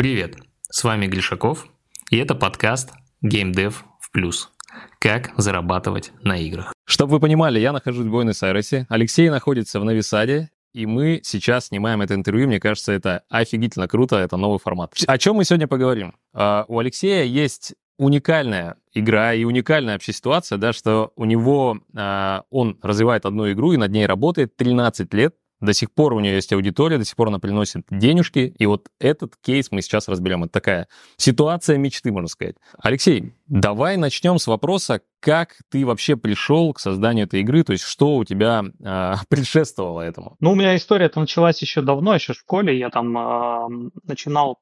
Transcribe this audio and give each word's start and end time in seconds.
Привет, 0.00 0.38
с 0.70 0.82
вами 0.82 1.08
Гришаков, 1.08 1.66
и 2.10 2.16
это 2.16 2.34
подкаст 2.34 2.88
Game 3.22 3.52
Dev 3.52 3.74
в 4.00 4.10
плюс. 4.12 4.50
Как 4.98 5.30
зарабатывать 5.36 6.12
на 6.22 6.38
играх. 6.38 6.72
Чтобы 6.86 7.12
вы 7.12 7.20
понимали, 7.20 7.60
я 7.60 7.70
нахожусь 7.70 8.06
в 8.06 8.10
Буэнос-Айресе, 8.10 8.86
Алексей 8.88 9.28
находится 9.28 9.78
в 9.78 9.84
Новисаде, 9.84 10.48
и 10.72 10.86
мы 10.86 11.20
сейчас 11.22 11.66
снимаем 11.66 12.00
это 12.00 12.14
интервью. 12.14 12.46
Мне 12.46 12.58
кажется, 12.58 12.92
это 12.92 13.24
офигительно 13.28 13.88
круто, 13.88 14.16
это 14.16 14.38
новый 14.38 14.58
формат. 14.58 14.94
О 15.06 15.18
чем 15.18 15.36
мы 15.36 15.44
сегодня 15.44 15.68
поговорим? 15.68 16.14
Uh, 16.34 16.64
у 16.68 16.78
Алексея 16.78 17.24
есть 17.24 17.74
уникальная 17.98 18.76
игра 18.94 19.34
и 19.34 19.44
уникальная 19.44 19.96
вообще 19.96 20.14
ситуация, 20.14 20.56
да, 20.56 20.72
что 20.72 21.12
у 21.14 21.26
него, 21.26 21.78
uh, 21.94 22.44
он 22.48 22.78
развивает 22.80 23.26
одну 23.26 23.52
игру 23.52 23.72
и 23.72 23.76
над 23.76 23.92
ней 23.92 24.06
работает 24.06 24.56
13 24.56 25.12
лет, 25.12 25.34
до 25.60 25.72
сих 25.72 25.92
пор 25.92 26.14
у 26.14 26.20
нее 26.20 26.34
есть 26.34 26.52
аудитория, 26.52 26.98
до 26.98 27.04
сих 27.04 27.16
пор 27.16 27.28
она 27.28 27.38
приносит 27.38 27.84
денежки, 27.90 28.54
и 28.58 28.66
вот 28.66 28.88
этот 28.98 29.34
кейс 29.36 29.70
мы 29.70 29.82
сейчас 29.82 30.08
разберем. 30.08 30.44
Это 30.44 30.52
такая 30.52 30.88
ситуация 31.16 31.76
мечты, 31.76 32.12
можно 32.12 32.28
сказать. 32.28 32.56
Алексей, 32.82 33.34
давай 33.46 33.96
начнем 33.96 34.38
с 34.38 34.46
вопроса, 34.46 35.00
как 35.20 35.56
ты 35.70 35.84
вообще 35.84 36.16
пришел 36.16 36.72
к 36.72 36.80
созданию 36.80 37.26
этой 37.26 37.40
игры, 37.40 37.62
то 37.62 37.72
есть 37.72 37.84
что 37.84 38.16
у 38.16 38.24
тебя 38.24 38.64
э, 38.82 39.14
предшествовало 39.28 40.00
этому? 40.00 40.36
Ну, 40.40 40.52
у 40.52 40.54
меня 40.54 40.76
история-то 40.76 41.20
началась 41.20 41.60
еще 41.60 41.82
давно, 41.82 42.14
еще 42.14 42.32
в 42.32 42.36
школе. 42.36 42.78
Я 42.78 42.90
там 42.90 43.16
э, 43.16 43.90
начинал 44.04 44.58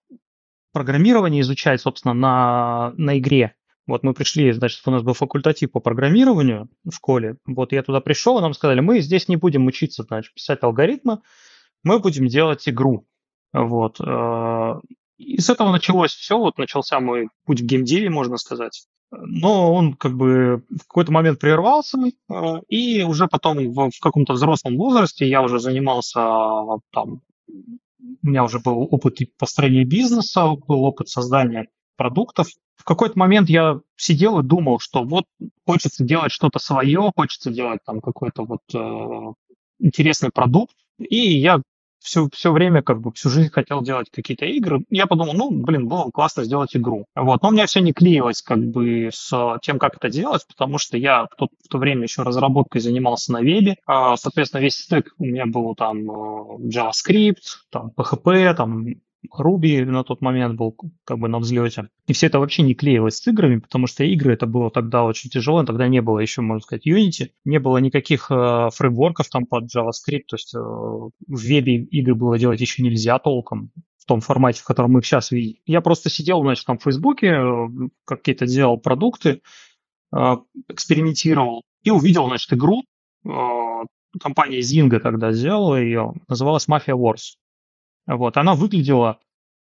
программирование 0.73 1.43
изучать, 1.43 1.81
собственно, 1.81 2.15
на, 2.15 2.93
на 2.97 3.19
игре. 3.19 3.55
Вот 3.89 4.03
мы 4.03 4.13
пришли, 4.13 4.53
значит, 4.53 4.83
у 4.87 4.91
нас 4.91 5.03
был 5.03 5.15
факультатив 5.15 5.73
по 5.73 5.81
программированию 5.81 6.69
в 6.85 6.93
школе. 6.93 7.39
Вот 7.47 7.73
я 7.73 7.83
туда 7.83 8.01
пришел, 8.03 8.39
и 8.39 8.43
нам 8.43 8.53
сказали, 8.53 8.81
мы 8.81 9.01
здесь 9.01 9.29
не 9.29 9.37
будем 9.37 9.67
учиться, 9.67 10.03
значит, 10.03 10.35
писать 10.35 10.63
алгоритмы, 10.63 11.21
мы 11.83 11.99
будем 11.99 12.27
делать 12.27 12.69
игру. 12.69 13.07
Вот. 13.55 13.99
Э, 13.99 14.75
и 15.17 15.41
с 15.41 15.49
этого 15.49 15.73
началось 15.73 16.13
все, 16.13 16.37
вот 16.39 16.59
начался 16.59 17.01
мой 17.01 17.31
путь 17.47 17.63
в 17.63 17.65
геймдеве, 17.65 18.11
можно 18.11 18.37
сказать. 18.37 18.87
Но 19.11 19.73
он 19.73 19.95
как 19.95 20.15
бы 20.15 20.65
в 20.69 20.87
какой-то 20.87 21.11
момент 21.11 21.41
прервался, 21.41 21.99
э, 21.99 22.61
и 22.69 23.03
уже 23.05 23.27
потом 23.27 23.73
в, 23.73 23.91
в 23.91 24.01
каком-то 24.01 24.35
взрослом 24.35 24.77
возрасте 24.77 25.27
я 25.27 25.41
уже 25.41 25.61
занимался 25.61 26.21
там, 26.93 27.23
у 28.23 28.27
меня 28.27 28.45
уже 28.45 28.59
был 28.59 28.87
опыт 28.91 29.17
построения 29.39 29.85
бизнеса, 29.85 30.47
был 30.67 30.85
опыт 30.85 31.09
создания 31.09 31.69
продуктов, 31.97 32.49
в 32.79 32.85
какой-то 32.85 33.19
момент 33.19 33.51
я 33.51 33.81
сидел 33.97 34.39
и 34.39 34.45
думал, 34.45 34.79
что 34.79 35.03
вот 35.03 35.25
хочется 35.67 36.05
делать 36.05 36.33
что-то 36.33 36.59
свое, 36.59 37.13
хочется 37.15 37.51
делать 37.51 37.81
там 37.85 38.01
какой-то 38.01 38.45
вот 38.45 38.63
э, 38.73 39.33
интересный 39.81 40.31
продукт, 40.31 40.75
и 40.99 41.39
я 41.39 41.61
все, 42.01 42.29
все 42.33 42.53
время, 42.53 42.83
как 42.83 43.01
бы, 43.01 43.13
всю 43.13 43.29
жизнь 43.29 43.51
хотел 43.51 43.83
делать 43.83 44.09
какие-то 44.11 44.47
игры. 44.47 44.85
Я 44.89 45.07
подумал, 45.07 45.35
ну, 45.35 45.51
блин, 45.51 45.89
было 45.89 46.05
бы 46.05 46.13
классно 46.13 46.45
сделать 46.45 46.77
игру. 46.77 47.07
Вот. 47.15 47.43
Но 47.43 47.49
у 47.49 47.53
меня 47.53 47.67
все 47.67 47.81
не 47.81 47.93
клеилось, 47.93 48.41
как 48.41 48.59
бы, 48.59 49.11
с 49.13 49.59
тем, 49.63 49.79
как 49.79 49.97
это 49.97 50.09
делать, 50.09 50.47
потому 50.47 50.79
что 50.79 50.97
я 50.97 51.25
в 51.25 51.35
то, 51.37 51.49
в 51.65 51.69
то 51.69 51.79
время 51.79 52.05
еще 52.05 52.23
разработкой 52.23 52.81
занимался 52.81 53.33
на 53.33 53.43
вебе. 53.43 53.77
А, 53.87 54.17
соответственно, 54.17 54.63
весь 54.63 54.77
стек 54.77 55.13
у 55.19 55.25
меня 55.25 55.47
был 55.47 55.75
там 55.75 56.11
э, 56.11 56.69
JavaScript, 56.69 57.37
там 57.71 57.91
PHP, 57.97 58.55
там 58.55 58.87
Руби 59.31 59.85
на 59.85 60.05
тот 60.05 60.21
момент 60.21 60.57
был 60.57 60.77
как 61.05 61.19
бы 61.19 61.29
на 61.29 61.39
взлете. 61.39 61.89
И 62.07 62.13
все 62.13 62.27
это 62.27 62.39
вообще 62.39 62.63
не 62.63 62.75
клеилось 62.75 63.19
с 63.19 63.27
играми, 63.27 63.59
потому 63.59 63.87
что 63.87 64.05
игры 64.05 64.33
это 64.33 64.47
было 64.47 64.71
тогда 64.71 65.05
очень 65.05 65.31
тяжело, 65.31 65.65
тогда 65.65 65.89
не 65.89 66.01
было 66.01 66.21
еще, 66.21 66.41
можно 66.41 66.63
сказать, 66.63 66.87
Unity, 66.87 67.31
не 67.45 67.59
было 67.59 67.79
никаких 67.79 68.31
э, 68.31 68.69
фреймворков 68.73 69.29
там 69.29 69.47
под 69.47 69.65
JavaScript, 69.65 70.25
то 70.29 70.37
есть 70.37 70.55
э, 70.55 70.59
в 70.59 71.11
вебе 71.27 71.77
игры 71.77 72.15
было 72.15 72.39
делать 72.39 72.61
еще 72.61 72.83
нельзя 72.83 73.19
толком 73.19 73.73
в 73.99 74.05
том 74.07 74.21
формате, 74.21 74.63
в 74.63 74.65
котором 74.65 74.93
мы 74.93 75.01
их 75.01 75.07
сейчас 75.07 75.31
видим. 75.33 75.61
Я 75.67 75.81
просто 75.81 76.11
сидел, 76.11 76.41
значит, 76.43 76.65
там 76.65 76.79
в 76.79 76.83
Фейсбуке, 76.85 77.27
э, 77.27 77.69
какие-то 78.05 78.47
делал 78.47 78.79
продукты, 78.79 79.43
э, 80.15 80.37
экспериментировал 80.69 81.63
и 81.83 81.91
увидел, 81.91 82.29
значит, 82.29 82.53
игру, 82.53 82.85
э, 83.25 83.31
компания 84.21 84.61
Zynga 84.61 85.01
тогда 85.01 85.33
сделала 85.33 85.77
ее, 85.77 86.15
называлась 86.29 86.69
Mafia 86.69 86.95
Wars. 86.95 87.37
Вот, 88.09 88.39
она 88.39 88.55
выглядела, 88.55 89.21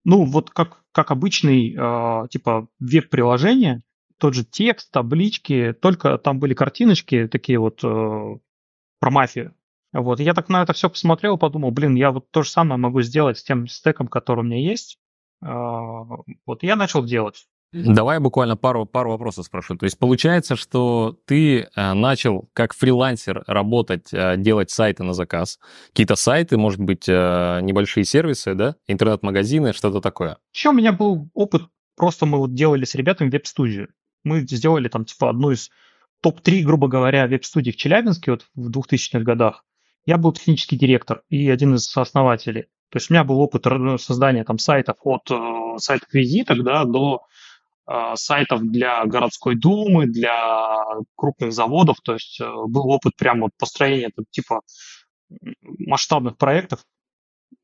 ну, 0.04 0.25
вот 0.25 0.50
как, 0.50 0.82
как 0.91 1.12
обычный, 1.12 1.76
э, 1.78 2.28
типа, 2.28 2.66
веб-приложение, 2.80 3.82
тот 4.19 4.34
же 4.34 4.44
текст, 4.44 4.91
таблички, 4.91 5.72
только 5.80 6.19
там 6.19 6.41
были 6.41 6.53
картиночки 6.53 7.28
такие 7.28 7.60
вот 7.60 7.84
э, 7.84 8.38
про 8.98 9.10
мафию. 9.10 9.54
Вот, 9.92 10.19
я 10.19 10.34
так 10.34 10.48
на 10.48 10.62
это 10.62 10.72
все 10.72 10.91
посмотрел, 10.91 11.38
подумал, 11.38 11.70
блин, 11.70 11.94
я 11.94 12.10
вот 12.10 12.30
то 12.32 12.42
же 12.42 12.50
самое 12.50 12.80
могу 12.80 13.03
сделать 13.03 13.38
с 13.38 13.44
тем 13.44 13.69
стеком, 13.69 14.08
который 14.08 14.41
у 14.41 14.42
меня 14.42 14.59
есть. 14.59 14.98
Э, 15.41 15.47
вот, 16.44 16.62
я 16.64 16.74
начал 16.74 17.04
делать. 17.04 17.47
Давай 17.72 18.19
буквально 18.21 18.56
пару, 18.56 18.84
пару 18.84 19.10
вопросов 19.10 19.47
спрошу. 19.47 19.77
То 19.77 19.84
есть 19.84 19.99
получается, 19.99 20.56
что 20.56 21.16
ты 21.27 21.60
э, 21.60 21.93
начал 21.94 22.50
как 22.53 22.75
фрилансер 22.75 23.44
работать, 23.47 24.12
э, 24.12 24.37
делать 24.37 24.71
сайты 24.71 25.05
на 25.05 25.15
заказ. 25.15 25.59
Какие-то 25.88 26.16
сайты, 26.16 26.59
может 26.59 26.81
быть, 26.81 27.09
э, 27.09 27.60
небольшие 27.62 28.05
сервисы, 28.05 28.55
да? 28.55 28.77
Интернет-магазины, 28.87 29.72
что-то 29.72 30.00
такое. 30.00 30.37
Еще 30.53 30.69
у 30.69 30.72
меня 30.72 30.93
был 30.93 31.31
опыт, 31.33 31.62
просто 31.97 32.27
мы 32.27 32.38
вот 32.38 32.55
делали 32.55 32.84
с 32.84 32.94
ребятами 32.94 33.31
веб-студию. 33.31 33.89
Мы 34.22 34.41
сделали 34.41 34.89
там 34.89 35.06
типа 35.06 35.31
одну 35.31 35.50
из 35.50 35.71
топ-3, 36.21 36.62
грубо 36.62 36.89
говоря, 36.89 37.27
веб-студий 37.27 37.72
в 37.72 37.77
Челябинске 37.77 38.33
вот 38.33 38.47
в 38.54 38.71
2000-х 38.71 39.21
годах. 39.21 39.65
Я 40.04 40.19
был 40.19 40.33
технический 40.33 40.77
директор 40.77 41.22
и 41.31 41.49
один 41.49 41.75
из 41.75 41.97
основателей. 41.97 42.66
То 42.91 42.99
есть 42.99 43.10
у 43.10 43.15
меня 43.15 43.25
был 43.25 43.41
опыт 43.41 43.65
создания 43.99 44.44
там 44.44 44.59
сайтов 44.59 44.97
от 45.04 45.31
э, 45.31 45.78
сайтов 45.78 46.12
визиток 46.12 46.62
да, 46.62 46.84
до 46.84 47.22
сайтов 48.15 48.62
для 48.62 49.04
городской 49.06 49.56
думы, 49.56 50.06
для 50.06 50.84
крупных 51.16 51.53
заводов. 51.53 51.98
То 52.03 52.15
есть 52.15 52.41
э, 52.41 52.44
был 52.44 52.88
опыт 52.88 53.15
прямо 53.16 53.43
вот 53.43 53.53
построения 53.59 54.10
типа 54.31 54.60
масштабных 55.78 56.37
проектов 56.37 56.84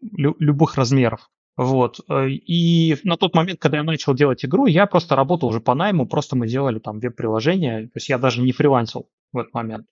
любых 0.00 0.76
размеров. 0.76 1.28
Вот. 1.56 2.00
Э, 2.08 2.28
и 2.28 2.96
на 3.04 3.16
тот 3.16 3.34
момент, 3.34 3.60
когда 3.60 3.78
я 3.78 3.84
начал 3.84 4.14
делать 4.14 4.44
игру, 4.44 4.66
я 4.66 4.86
просто 4.86 5.16
работал 5.16 5.48
уже 5.48 5.60
по 5.60 5.74
найму, 5.74 6.06
просто 6.06 6.36
мы 6.36 6.48
делали 6.48 6.78
там 6.78 6.98
веб-приложение. 7.00 7.84
То 7.84 7.96
есть 7.96 8.08
я 8.08 8.18
даже 8.18 8.42
не 8.42 8.52
фрилансил 8.52 9.08
в 9.32 9.38
этот 9.38 9.54
момент. 9.54 9.86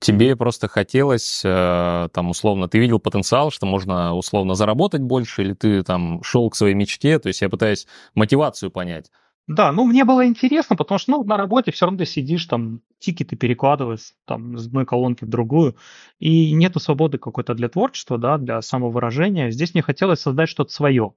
Тебе 0.00 0.36
просто 0.36 0.68
хотелось, 0.68 1.40
там, 1.40 2.28
условно, 2.28 2.68
ты 2.68 2.78
видел 2.78 2.98
потенциал, 2.98 3.50
что 3.50 3.64
можно, 3.64 4.14
условно, 4.14 4.54
заработать 4.54 5.00
больше, 5.00 5.42
или 5.42 5.54
ты 5.54 5.82
там 5.82 6.22
шел 6.22 6.50
к 6.50 6.56
своей 6.56 6.74
мечте, 6.74 7.18
то 7.18 7.28
есть 7.28 7.40
я 7.40 7.48
пытаюсь 7.48 7.86
мотивацию 8.14 8.70
понять. 8.70 9.10
Да, 9.46 9.72
ну 9.72 9.84
мне 9.84 10.04
было 10.04 10.26
интересно, 10.26 10.74
потому 10.74 10.98
что 10.98 11.12
ну, 11.12 11.24
на 11.24 11.36
работе 11.36 11.70
все 11.70 11.84
равно 11.84 11.98
ты 11.98 12.06
сидишь, 12.06 12.46
там 12.46 12.80
тикеты 12.98 13.36
перекладываешь 13.36 14.14
там, 14.24 14.56
с 14.56 14.66
одной 14.66 14.86
колонки 14.86 15.24
в 15.24 15.28
другую, 15.28 15.76
и 16.18 16.52
нету 16.52 16.80
свободы 16.80 17.18
какой-то 17.18 17.54
для 17.54 17.68
творчества, 17.68 18.16
да, 18.16 18.38
для 18.38 18.62
самовыражения. 18.62 19.50
Здесь 19.50 19.74
мне 19.74 19.82
хотелось 19.82 20.20
создать 20.20 20.48
что-то 20.48 20.72
свое. 20.72 21.12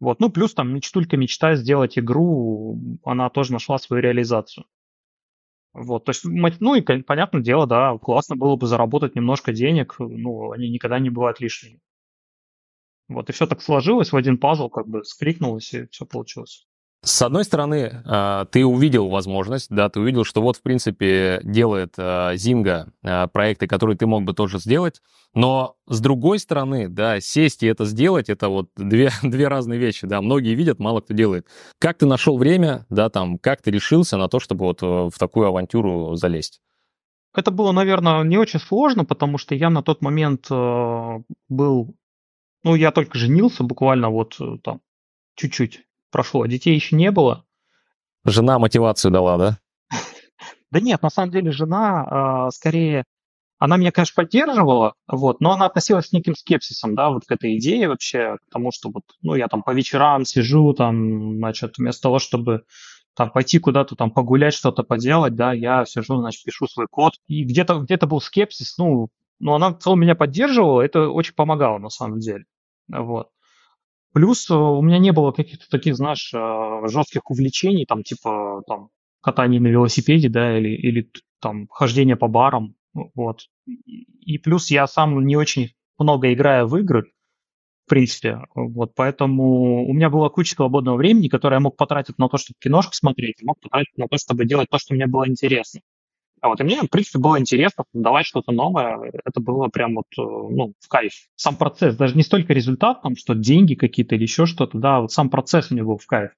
Вот, 0.00 0.20
ну 0.20 0.30
плюс 0.30 0.54
там 0.54 0.74
мечтулька 0.74 1.16
мечта 1.16 1.56
сделать 1.56 1.98
игру, 1.98 2.78
она 3.04 3.30
тоже 3.30 3.52
нашла 3.52 3.78
свою 3.78 4.02
реализацию. 4.02 4.66
Вот, 5.72 6.04
то 6.04 6.10
есть, 6.10 6.24
ну 6.24 6.74
и, 6.76 6.80
понятное 6.80 7.40
дело, 7.42 7.66
да, 7.66 7.96
классно 7.98 8.36
было 8.36 8.54
бы 8.56 8.66
заработать 8.68 9.14
немножко 9.16 9.52
денег, 9.52 9.96
ну, 9.98 10.52
они 10.52 10.68
никогда 10.68 10.98
не 11.00 11.10
бывают 11.10 11.40
лишними. 11.40 11.80
Вот, 13.08 13.28
и 13.28 13.32
все 13.34 13.46
так 13.46 13.60
сложилось 13.60 14.10
в 14.12 14.16
один 14.16 14.38
пазл, 14.38 14.70
как 14.70 14.88
бы 14.88 15.04
скрикнулось, 15.04 15.74
и 15.74 15.86
все 15.88 16.06
получилось. 16.06 16.66
С 17.02 17.22
одной 17.22 17.44
стороны, 17.44 18.02
а, 18.04 18.44
ты 18.46 18.64
увидел 18.64 19.08
возможность, 19.08 19.70
да, 19.70 19.88
ты 19.88 20.00
увидел, 20.00 20.24
что 20.24 20.42
вот, 20.42 20.56
в 20.56 20.62
принципе, 20.62 21.40
делает 21.42 21.94
Зинга 22.34 22.92
а, 23.02 23.26
проекты, 23.26 23.66
которые 23.66 23.96
ты 23.96 24.06
мог 24.06 24.24
бы 24.24 24.34
тоже 24.34 24.58
сделать, 24.58 25.00
но 25.32 25.76
с 25.86 26.00
другой 26.00 26.38
стороны, 26.40 26.88
да, 26.88 27.20
сесть 27.20 27.62
и 27.62 27.66
это 27.66 27.84
сделать, 27.84 28.28
это 28.28 28.48
вот 28.48 28.70
две, 28.76 29.10
две 29.22 29.48
разные 29.48 29.78
вещи, 29.78 30.06
да, 30.06 30.20
многие 30.20 30.54
видят, 30.54 30.78
мало 30.78 31.00
кто 31.00 31.14
делает. 31.14 31.46
Как 31.78 31.98
ты 31.98 32.06
нашел 32.06 32.36
время, 32.36 32.86
да, 32.90 33.08
там, 33.10 33.38
как 33.38 33.62
ты 33.62 33.70
решился 33.70 34.16
на 34.16 34.28
то, 34.28 34.40
чтобы 34.40 34.64
вот 34.66 34.82
э, 34.82 34.86
в 34.86 35.18
такую 35.18 35.46
авантюру 35.46 36.16
залезть? 36.16 36.60
Это 37.32 37.52
было, 37.52 37.70
наверное, 37.70 38.24
не 38.24 38.38
очень 38.38 38.58
сложно, 38.58 39.04
потому 39.04 39.38
что 39.38 39.54
я 39.54 39.70
на 39.70 39.82
тот 39.82 40.02
момент 40.02 40.46
э, 40.50 41.18
был, 41.48 41.94
ну, 42.64 42.74
я 42.74 42.90
только 42.90 43.16
женился, 43.16 43.62
буквально 43.62 44.10
вот 44.10 44.36
э, 44.40 44.58
там 44.64 44.80
чуть-чуть 45.36 45.84
прошло. 46.10 46.46
Детей 46.46 46.74
еще 46.74 46.96
не 46.96 47.10
было. 47.10 47.44
Жена 48.24 48.58
мотивацию 48.58 49.10
дала, 49.10 49.38
да? 49.38 49.58
Да 50.70 50.80
нет, 50.80 51.02
на 51.02 51.10
самом 51.10 51.32
деле 51.32 51.50
жена 51.50 52.46
э, 52.46 52.50
скорее, 52.54 53.04
она 53.58 53.76
меня, 53.76 53.90
конечно, 53.90 54.22
поддерживала, 54.22 54.94
вот, 55.08 55.40
но 55.40 55.52
она 55.52 55.66
относилась 55.66 56.06
с 56.06 56.12
неким 56.12 56.36
скепсисом, 56.36 56.94
да, 56.94 57.10
вот 57.10 57.24
к 57.26 57.32
этой 57.32 57.58
идее 57.58 57.88
вообще, 57.88 58.36
к 58.36 58.52
тому, 58.52 58.70
что 58.70 58.90
вот, 58.90 59.02
ну, 59.20 59.34
я 59.34 59.48
там 59.48 59.62
по 59.62 59.72
вечерам 59.72 60.24
сижу, 60.24 60.72
там, 60.72 61.38
значит, 61.38 61.78
вместо 61.78 62.02
того, 62.02 62.20
чтобы 62.20 62.62
там 63.14 63.30
пойти 63.30 63.58
куда-то 63.58 63.96
там 63.96 64.10
погулять, 64.10 64.54
что-то 64.54 64.82
поделать, 64.82 65.34
да, 65.34 65.52
я 65.52 65.84
сижу, 65.84 66.16
значит, 66.16 66.44
пишу 66.44 66.66
свой 66.66 66.86
код. 66.90 67.14
И 67.26 67.44
где-то 67.44 67.80
где 67.80 67.96
был 67.98 68.20
скепсис, 68.20 68.78
ну, 68.78 69.08
но 69.40 69.56
она 69.56 69.70
в 69.70 69.78
целом 69.78 70.00
меня 70.00 70.14
поддерживала, 70.14 70.80
это 70.80 71.08
очень 71.08 71.34
помогало 71.34 71.78
на 71.78 71.90
самом 71.90 72.20
деле. 72.20 72.44
Вот. 72.88 73.28
Плюс 74.12 74.50
у 74.50 74.82
меня 74.82 74.98
не 74.98 75.12
было 75.12 75.30
каких-то 75.30 75.68
таких, 75.70 75.96
знаешь, 75.96 76.32
жестких 76.90 77.30
увлечений, 77.30 77.86
там, 77.86 78.02
типа, 78.02 78.62
там, 78.66 78.88
катание 79.20 79.60
на 79.60 79.68
велосипеде, 79.68 80.28
да, 80.28 80.58
или, 80.58 80.70
или 80.70 81.10
там 81.40 81.68
хождение 81.70 82.16
по 82.16 82.26
барам, 82.26 82.74
вот. 83.14 83.42
И 83.66 84.38
плюс 84.38 84.70
я 84.70 84.86
сам 84.88 85.24
не 85.26 85.36
очень 85.36 85.70
много 85.98 86.32
играю 86.32 86.66
в 86.66 86.76
игры, 86.78 87.04
в 87.86 87.90
принципе, 87.90 88.40
вот, 88.54 88.94
поэтому 88.96 89.86
у 89.88 89.92
меня 89.94 90.10
была 90.10 90.30
куча 90.30 90.54
свободного 90.56 90.96
времени, 90.96 91.28
которое 91.28 91.56
я 91.56 91.60
мог 91.60 91.76
потратить 91.76 92.18
на 92.18 92.28
то, 92.28 92.38
чтобы 92.38 92.56
киношку 92.60 92.94
смотреть, 92.94 93.42
мог 93.42 93.60
потратить 93.60 93.98
на 93.98 94.08
то, 94.08 94.18
чтобы 94.18 94.46
делать 94.46 94.68
то, 94.70 94.78
что 94.78 94.94
мне 94.94 95.06
было 95.06 95.28
интересно. 95.28 95.80
А 96.40 96.48
вот 96.48 96.60
и 96.60 96.64
мне, 96.64 96.80
в 96.80 96.88
принципе, 96.88 97.18
было 97.18 97.38
интересно 97.38 97.84
давать 97.92 98.26
что-то 98.26 98.52
новое. 98.52 99.12
Это 99.24 99.40
было 99.40 99.68
прям 99.68 99.96
вот, 99.96 100.06
э, 100.18 100.22
ну, 100.22 100.72
в 100.80 100.88
кайф. 100.88 101.12
Сам 101.36 101.56
процесс, 101.56 101.96
даже 101.96 102.16
не 102.16 102.22
столько 102.22 102.52
результат, 102.52 103.02
там, 103.02 103.16
что 103.16 103.34
деньги 103.34 103.74
какие-то 103.74 104.14
или 104.14 104.22
еще 104.22 104.46
что-то, 104.46 104.78
да, 104.78 105.00
вот 105.00 105.12
сам 105.12 105.28
процесс 105.28 105.70
мне 105.70 105.82
был 105.82 105.98
в 105.98 106.06
кайф. 106.06 106.30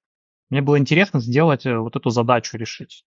Мне 0.49 0.61
было 0.61 0.77
интересно 0.77 1.19
сделать 1.19 1.65
э, 1.65 1.77
вот 1.77 1.95
эту 1.95 2.09
задачу 2.09 2.57
решить. 2.57 3.05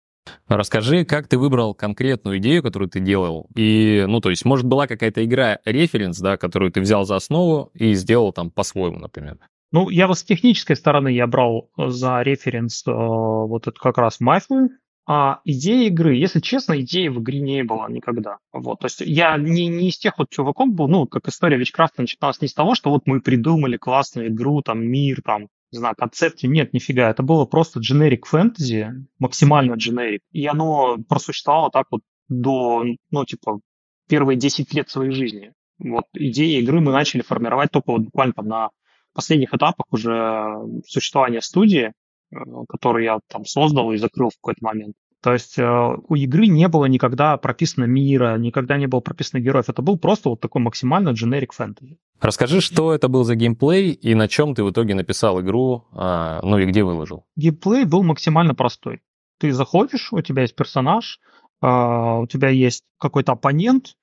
Расскажи, 0.48 1.04
как 1.04 1.28
ты 1.28 1.36
выбрал 1.36 1.74
конкретную 1.74 2.38
идею, 2.38 2.62
которую 2.62 2.88
ты 2.88 3.00
делал, 3.00 3.48
и, 3.54 4.04
ну, 4.08 4.20
то 4.20 4.30
есть, 4.30 4.44
может, 4.44 4.66
была 4.66 4.86
какая-то 4.86 5.24
игра 5.24 5.58
референс, 5.64 6.18
да, 6.18 6.36
которую 6.36 6.72
ты 6.72 6.80
взял 6.80 7.04
за 7.04 7.16
основу 7.16 7.70
и 7.74 7.92
сделал 7.94 8.32
там 8.32 8.50
по-своему, 8.50 8.98
например? 8.98 9.38
Ну, 9.72 9.90
я 9.90 10.06
вот 10.06 10.18
с 10.18 10.22
технической 10.22 10.76
стороны 10.76 11.08
я 11.08 11.26
брал 11.26 11.68
за 11.76 12.22
референс 12.22 12.86
э, 12.86 12.92
вот 12.92 13.66
это 13.66 13.78
как 13.78 13.98
раз 13.98 14.20
мафию, 14.20 14.70
а 15.06 15.40
идея 15.44 15.88
игры, 15.88 16.16
если 16.16 16.40
честно, 16.40 16.80
идеи 16.80 17.08
в 17.08 17.20
игре 17.20 17.40
не 17.40 17.62
было 17.62 17.88
никогда. 17.88 18.38
Вот, 18.52 18.80
то 18.80 18.86
есть 18.86 19.00
я 19.00 19.36
не, 19.36 19.66
не 19.66 19.90
из 19.90 19.98
тех 19.98 20.18
вот 20.18 20.30
чуваков 20.30 20.70
был, 20.70 20.88
ну, 20.88 21.06
как 21.06 21.28
история 21.28 21.58
Вичкрафта 21.58 22.02
начиналась 22.02 22.40
не 22.40 22.48
с 22.48 22.54
того, 22.54 22.74
что 22.74 22.90
вот 22.90 23.02
мы 23.06 23.20
придумали 23.20 23.76
классную 23.76 24.28
игру, 24.28 24.62
там, 24.62 24.82
мир, 24.86 25.20
там, 25.22 25.48
не 25.72 25.78
знаю, 25.78 25.94
концепте 25.96 26.48
нет, 26.48 26.72
нифига. 26.72 27.10
Это 27.10 27.22
было 27.22 27.44
просто 27.44 27.80
generic 27.80 28.20
фэнтези, 28.24 28.92
максимально 29.18 29.74
generic. 29.74 30.20
И 30.32 30.46
оно 30.46 30.96
просуществовало 31.08 31.70
так 31.70 31.86
вот 31.90 32.00
до, 32.28 32.84
ну, 33.10 33.24
типа, 33.26 33.60
первые 34.08 34.38
10 34.38 34.72
лет 34.72 34.88
своей 34.88 35.10
жизни. 35.10 35.52
Вот 35.78 36.04
идеи 36.14 36.60
игры 36.60 36.80
мы 36.80 36.92
начали 36.92 37.22
формировать 37.22 37.70
только 37.72 37.90
вот 37.90 38.02
буквально 38.02 38.32
там 38.32 38.46
на 38.46 38.70
последних 39.12 39.52
этапах 39.52 39.86
уже 39.90 40.56
существования 40.86 41.40
студии, 41.40 41.92
э, 42.34 42.64
которую 42.68 43.04
я 43.04 43.18
там 43.28 43.44
создал 43.44 43.92
и 43.92 43.96
закрыл 43.96 44.30
в 44.30 44.36
какой-то 44.36 44.64
момент. 44.64 44.94
То 45.24 45.32
есть 45.32 45.58
э, 45.58 45.96
у 46.08 46.14
игры 46.16 46.48
не 46.48 46.68
было 46.68 46.84
никогда 46.84 47.38
прописано 47.38 47.84
мира, 47.84 48.36
никогда 48.36 48.76
не 48.76 48.86
было 48.86 49.00
прописано 49.00 49.40
героев. 49.40 49.70
Это 49.70 49.80
был 49.80 49.98
просто 49.98 50.28
вот 50.28 50.40
такой 50.40 50.60
максимально 50.60 51.10
generic 51.10 51.48
фэнтези. 51.54 51.98
Расскажи, 52.20 52.60
что 52.60 52.92
это 52.92 53.08
был 53.08 53.24
за 53.24 53.34
геймплей 53.34 53.92
и 53.92 54.14
на 54.14 54.28
чем 54.28 54.54
ты 54.54 54.62
в 54.62 54.70
итоге 54.70 54.94
написал 54.94 55.40
игру, 55.40 55.86
а, 55.92 56.40
ну 56.42 56.58
и 56.58 56.66
где 56.66 56.84
выложил? 56.84 57.24
Геймплей 57.36 57.84
был 57.84 58.02
максимально 58.02 58.54
простой. 58.54 59.00
Ты 59.38 59.52
заходишь, 59.52 60.12
у 60.12 60.20
тебя 60.20 60.42
есть 60.42 60.56
персонаж, 60.56 61.20
а, 61.62 62.20
у 62.20 62.26
тебя 62.26 62.50
есть 62.50 62.82
какой-то 62.98 63.32
оппонент, 63.32 63.94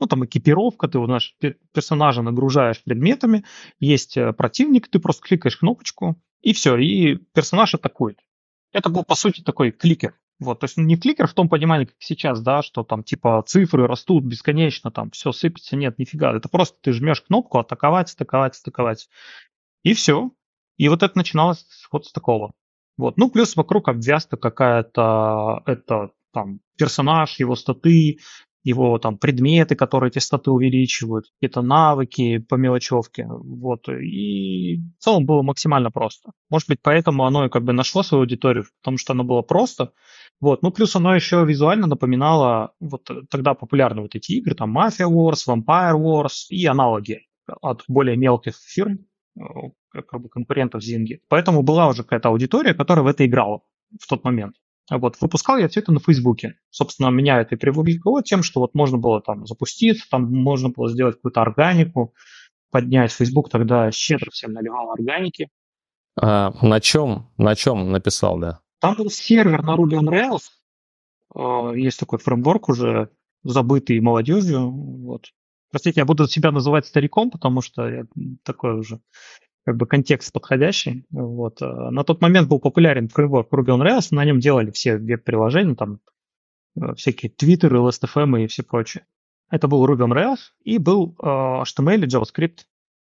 ну, 0.00 0.06
там 0.06 0.24
экипировка, 0.24 0.88
ты 0.88 0.98
наш 0.98 1.36
персонажа 1.72 2.22
нагружаешь 2.22 2.82
предметами, 2.82 3.44
есть 3.78 4.16
э, 4.16 4.32
противник, 4.32 4.88
ты 4.88 4.98
просто 4.98 5.26
кликаешь 5.26 5.56
кнопочку, 5.56 6.16
и 6.40 6.52
все, 6.52 6.76
и 6.76 7.16
персонаж 7.16 7.74
атакует. 7.74 8.18
Это 8.72 8.88
был, 8.88 9.04
по 9.04 9.14
сути, 9.14 9.42
такой 9.42 9.70
кликер. 9.70 10.14
Вот, 10.38 10.60
то 10.60 10.64
есть 10.64 10.78
не 10.78 10.96
кликер 10.96 11.26
в 11.26 11.34
том 11.34 11.50
понимании, 11.50 11.84
как 11.84 11.96
сейчас, 11.98 12.40
да, 12.40 12.62
что 12.62 12.82
там 12.82 13.04
типа 13.04 13.44
цифры 13.46 13.86
растут 13.86 14.24
бесконечно, 14.24 14.90
там 14.90 15.10
все 15.10 15.32
сыпется, 15.32 15.76
нет, 15.76 15.98
нифига. 15.98 16.34
Это 16.34 16.48
просто 16.48 16.78
ты 16.80 16.92
жмешь 16.92 17.20
кнопку 17.20 17.58
атаковать, 17.58 18.12
атаковать, 18.14 18.58
атаковать. 18.58 19.10
И 19.82 19.92
все. 19.92 20.30
И 20.78 20.88
вот 20.88 21.02
это 21.02 21.18
начиналось 21.18 21.66
вот 21.92 22.06
с 22.06 22.12
такого. 22.12 22.52
Вот. 22.96 23.18
Ну, 23.18 23.30
плюс 23.30 23.54
вокруг 23.54 23.88
обвязка 23.88 24.38
какая-то, 24.38 25.62
это 25.66 26.12
там 26.32 26.60
персонаж, 26.78 27.38
его 27.38 27.54
статы, 27.54 28.18
его 28.62 28.98
там 28.98 29.18
предметы, 29.18 29.74
которые 29.74 30.08
эти 30.08 30.18
статы 30.18 30.50
увеличивают, 30.50 31.26
какие-то 31.34 31.62
навыки 31.62 32.38
по 32.38 32.56
мелочевке, 32.56 33.26
вот, 33.28 33.88
и 33.88 34.76
в 34.98 35.02
целом 35.02 35.24
было 35.26 35.42
максимально 35.42 35.90
просто. 35.90 36.32
Может 36.50 36.68
быть, 36.68 36.80
поэтому 36.82 37.24
оно 37.24 37.46
и 37.46 37.48
как 37.48 37.64
бы 37.64 37.72
нашло 37.72 38.02
свою 38.02 38.22
аудиторию, 38.22 38.64
потому 38.82 38.98
что 38.98 39.12
оно 39.12 39.24
было 39.24 39.42
просто, 39.42 39.92
вот, 40.40 40.62
ну 40.62 40.70
плюс 40.70 40.94
оно 40.96 41.14
еще 41.14 41.44
визуально 41.44 41.86
напоминало 41.86 42.74
вот 42.80 43.08
тогда 43.30 43.54
популярные 43.54 44.02
вот 44.02 44.14
эти 44.14 44.32
игры, 44.32 44.54
там 44.54 44.76
Mafia 44.76 45.08
Wars, 45.08 45.46
Vampire 45.48 45.98
Wars 45.98 46.46
и 46.50 46.64
аналоги 46.66 47.20
от 47.60 47.84
более 47.88 48.16
мелких 48.16 48.56
фирм, 48.56 49.06
э, 49.38 49.42
как 49.90 50.20
бы 50.20 50.28
конкурентов 50.28 50.82
Зинги. 50.82 51.20
Поэтому 51.28 51.62
была 51.62 51.88
уже 51.88 52.02
какая-то 52.02 52.28
аудитория, 52.28 52.74
которая 52.74 53.04
в 53.04 53.08
это 53.08 53.26
играла 53.26 53.62
в 53.98 54.06
тот 54.06 54.24
момент. 54.24 54.54
Вот, 54.90 55.16
выпускал 55.20 55.56
я 55.58 55.68
все 55.68 55.80
это 55.80 55.92
на 55.92 56.00
Фейсбуке. 56.00 56.56
Собственно, 56.70 57.08
меня 57.10 57.40
это 57.40 57.54
и 57.54 57.58
привлекло 57.58 58.22
тем, 58.22 58.42
что 58.42 58.60
вот 58.60 58.74
можно 58.74 58.98
было 58.98 59.20
там 59.22 59.46
запуститься, 59.46 60.04
там 60.10 60.32
можно 60.32 60.68
было 60.68 60.90
сделать 60.90 61.16
какую-то 61.16 61.42
органику, 61.42 62.14
поднять. 62.70 63.12
Фейсбук 63.12 63.50
тогда 63.50 63.90
щедро 63.92 64.30
всем 64.30 64.52
наливал 64.52 64.90
органики. 64.90 65.48
А, 66.20 66.52
на 66.62 66.80
чем, 66.80 67.30
на 67.36 67.54
чем 67.54 67.92
написал, 67.92 68.38
да? 68.38 68.60
Там 68.80 68.96
был 68.96 69.10
сервер 69.10 69.62
на 69.62 69.76
Ruby 69.76 69.98
on 70.00 70.08
Rails. 70.08 70.42
А, 71.34 71.72
есть 71.72 72.00
такой 72.00 72.18
фреймворк 72.18 72.68
уже 72.68 73.10
забытый 73.44 74.00
молодежью. 74.00 74.70
Вот. 74.70 75.26
Простите, 75.70 76.00
я 76.00 76.04
буду 76.04 76.26
себя 76.26 76.50
называть 76.50 76.86
стариком, 76.86 77.30
потому 77.30 77.62
что 77.62 77.88
я 77.88 78.04
такой 78.42 78.74
уже 78.74 79.00
как 79.64 79.76
бы 79.76 79.86
контекст 79.86 80.32
подходящий. 80.32 81.04
Вот. 81.10 81.60
Э, 81.62 81.90
на 81.90 82.04
тот 82.04 82.20
момент 82.20 82.48
был 82.48 82.60
популярен 82.60 83.08
фреймворк 83.08 83.52
Ruby 83.52 83.76
on 83.76 83.86
Rails, 83.86 84.08
на 84.10 84.24
нем 84.24 84.40
делали 84.40 84.70
все 84.70 84.96
веб-приложения, 84.96 85.74
там 85.74 86.00
э, 86.80 86.94
всякие 86.94 87.30
Twitter, 87.30 87.70
LSTFM 87.70 88.42
и 88.42 88.46
все 88.46 88.62
прочее. 88.62 89.04
Это 89.50 89.68
был 89.68 89.86
Ruby 89.86 90.06
on 90.06 90.12
Rails 90.12 90.38
и 90.62 90.78
был 90.78 91.16
э, 91.22 91.26
HTML 91.26 92.04
и 92.04 92.06
JavaScript. 92.06 92.66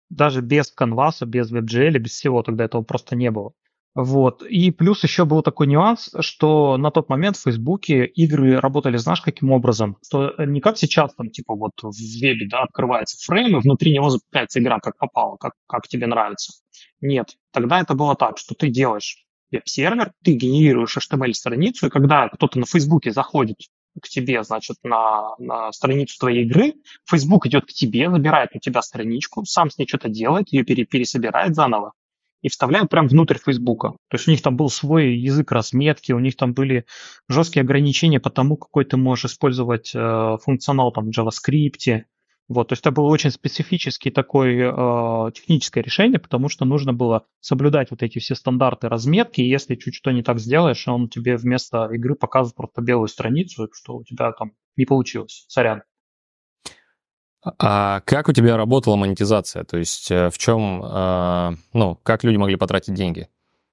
Даже 0.09 0.41
без 0.41 0.73
Canvas, 0.77 1.25
без 1.25 1.51
WebGL, 1.53 1.97
без 1.97 2.11
всего 2.11 2.43
тогда 2.43 2.65
этого 2.65 2.81
просто 2.81 3.15
не 3.15 3.31
было. 3.31 3.53
Вот. 3.93 4.41
И 4.43 4.71
плюс 4.71 5.03
еще 5.03 5.25
был 5.25 5.41
такой 5.41 5.67
нюанс, 5.67 6.11
что 6.21 6.77
на 6.77 6.91
тот 6.91 7.09
момент 7.09 7.35
в 7.35 7.43
Фейсбуке 7.43 8.05
игры 8.05 8.57
работали, 8.59 8.95
знаешь, 8.97 9.21
каким 9.21 9.51
образом? 9.51 9.97
Что 10.05 10.33
не 10.45 10.61
как 10.61 10.77
сейчас, 10.77 11.13
там, 11.15 11.29
типа, 11.29 11.55
вот 11.55 11.73
в 11.81 11.91
вебе, 12.21 12.47
да, 12.49 12.63
открывается 12.63 13.17
фрейм, 13.25 13.57
и 13.57 13.61
внутри 13.61 13.93
него 13.93 14.09
запускается 14.09 14.61
игра, 14.61 14.79
как 14.79 14.97
попало, 14.97 15.35
как, 15.37 15.53
как 15.67 15.87
тебе 15.89 16.07
нравится. 16.07 16.53
Нет. 17.01 17.35
Тогда 17.51 17.81
это 17.81 17.93
было 17.93 18.15
так, 18.15 18.37
что 18.37 18.55
ты 18.55 18.69
делаешь 18.69 19.25
веб-сервер, 19.51 20.13
ты 20.23 20.33
генерируешь 20.33 20.97
HTML-страницу, 20.97 21.87
и 21.87 21.89
когда 21.89 22.29
кто-то 22.29 22.59
на 22.59 22.65
Фейсбуке 22.65 23.11
заходит 23.11 23.57
к 24.01 24.07
тебе, 24.07 24.41
значит, 24.43 24.77
на, 24.83 25.35
на 25.37 25.73
страницу 25.73 26.17
твоей 26.17 26.45
игры, 26.45 26.75
Facebook 27.09 27.45
идет 27.47 27.65
к 27.65 27.73
тебе, 27.73 28.09
забирает 28.09 28.51
у 28.53 28.59
тебя 28.59 28.81
страничку, 28.81 29.43
сам 29.43 29.69
с 29.69 29.77
ней 29.77 29.85
что-то 29.85 30.07
делает, 30.07 30.53
ее 30.53 30.63
пере, 30.63 30.85
пересобирает 30.85 31.55
заново, 31.55 31.91
и 32.41 32.49
вставляют 32.49 32.89
прямо 32.89 33.07
внутрь 33.07 33.37
Фейсбука. 33.43 33.91
То 34.09 34.15
есть 34.15 34.27
у 34.27 34.31
них 34.31 34.41
там 34.41 34.57
был 34.57 34.69
свой 34.69 35.15
язык 35.15 35.51
разметки, 35.51 36.11
у 36.11 36.19
них 36.19 36.35
там 36.35 36.53
были 36.53 36.85
жесткие 37.27 37.61
ограничения 37.61 38.19
по 38.19 38.29
тому, 38.29 38.57
какой 38.57 38.85
ты 38.85 38.97
можешь 38.97 39.25
использовать 39.25 39.91
э, 39.93 40.37
функционал 40.43 40.91
там 40.91 41.11
в 41.11 41.17
JavaScript. 41.17 42.03
Вот, 42.47 42.67
то 42.67 42.73
есть 42.73 42.81
это 42.81 42.91
было 42.91 43.07
очень 43.07 43.31
специфический 43.31 44.11
такой 44.11 44.57
э, 44.57 45.31
техническое 45.33 45.81
решение, 45.81 46.19
потому 46.19 46.49
что 46.49 46.65
нужно 46.65 46.91
было 46.91 47.25
соблюдать 47.39 47.91
вот 47.91 48.03
эти 48.03 48.19
все 48.19 48.35
стандарты 48.35 48.89
разметки, 48.89 49.39
и 49.39 49.47
если 49.47 49.75
чуть 49.75 49.95
что 49.95 50.11
не 50.11 50.21
так 50.21 50.37
сделаешь, 50.39 50.85
он 50.87 51.07
тебе 51.07 51.37
вместо 51.37 51.85
игры 51.93 52.15
показывает 52.15 52.57
просто 52.57 52.81
белую 52.81 53.07
страницу, 53.07 53.69
что 53.71 53.95
у 53.95 54.03
тебя 54.03 54.33
там 54.33 54.51
не 54.75 54.85
получилось. 54.85 55.45
Сорян. 55.47 55.83
А 57.43 58.01
как 58.01 58.29
у 58.29 58.33
тебя 58.33 58.55
работала 58.55 58.95
монетизация? 58.95 59.63
То 59.63 59.77
есть 59.77 60.11
э, 60.11 60.29
в 60.29 60.37
чем, 60.37 60.83
э, 60.83 61.55
ну, 61.73 61.99
как 62.03 62.23
люди 62.23 62.37
могли 62.37 62.55
потратить 62.55 62.93
деньги? 62.93 63.29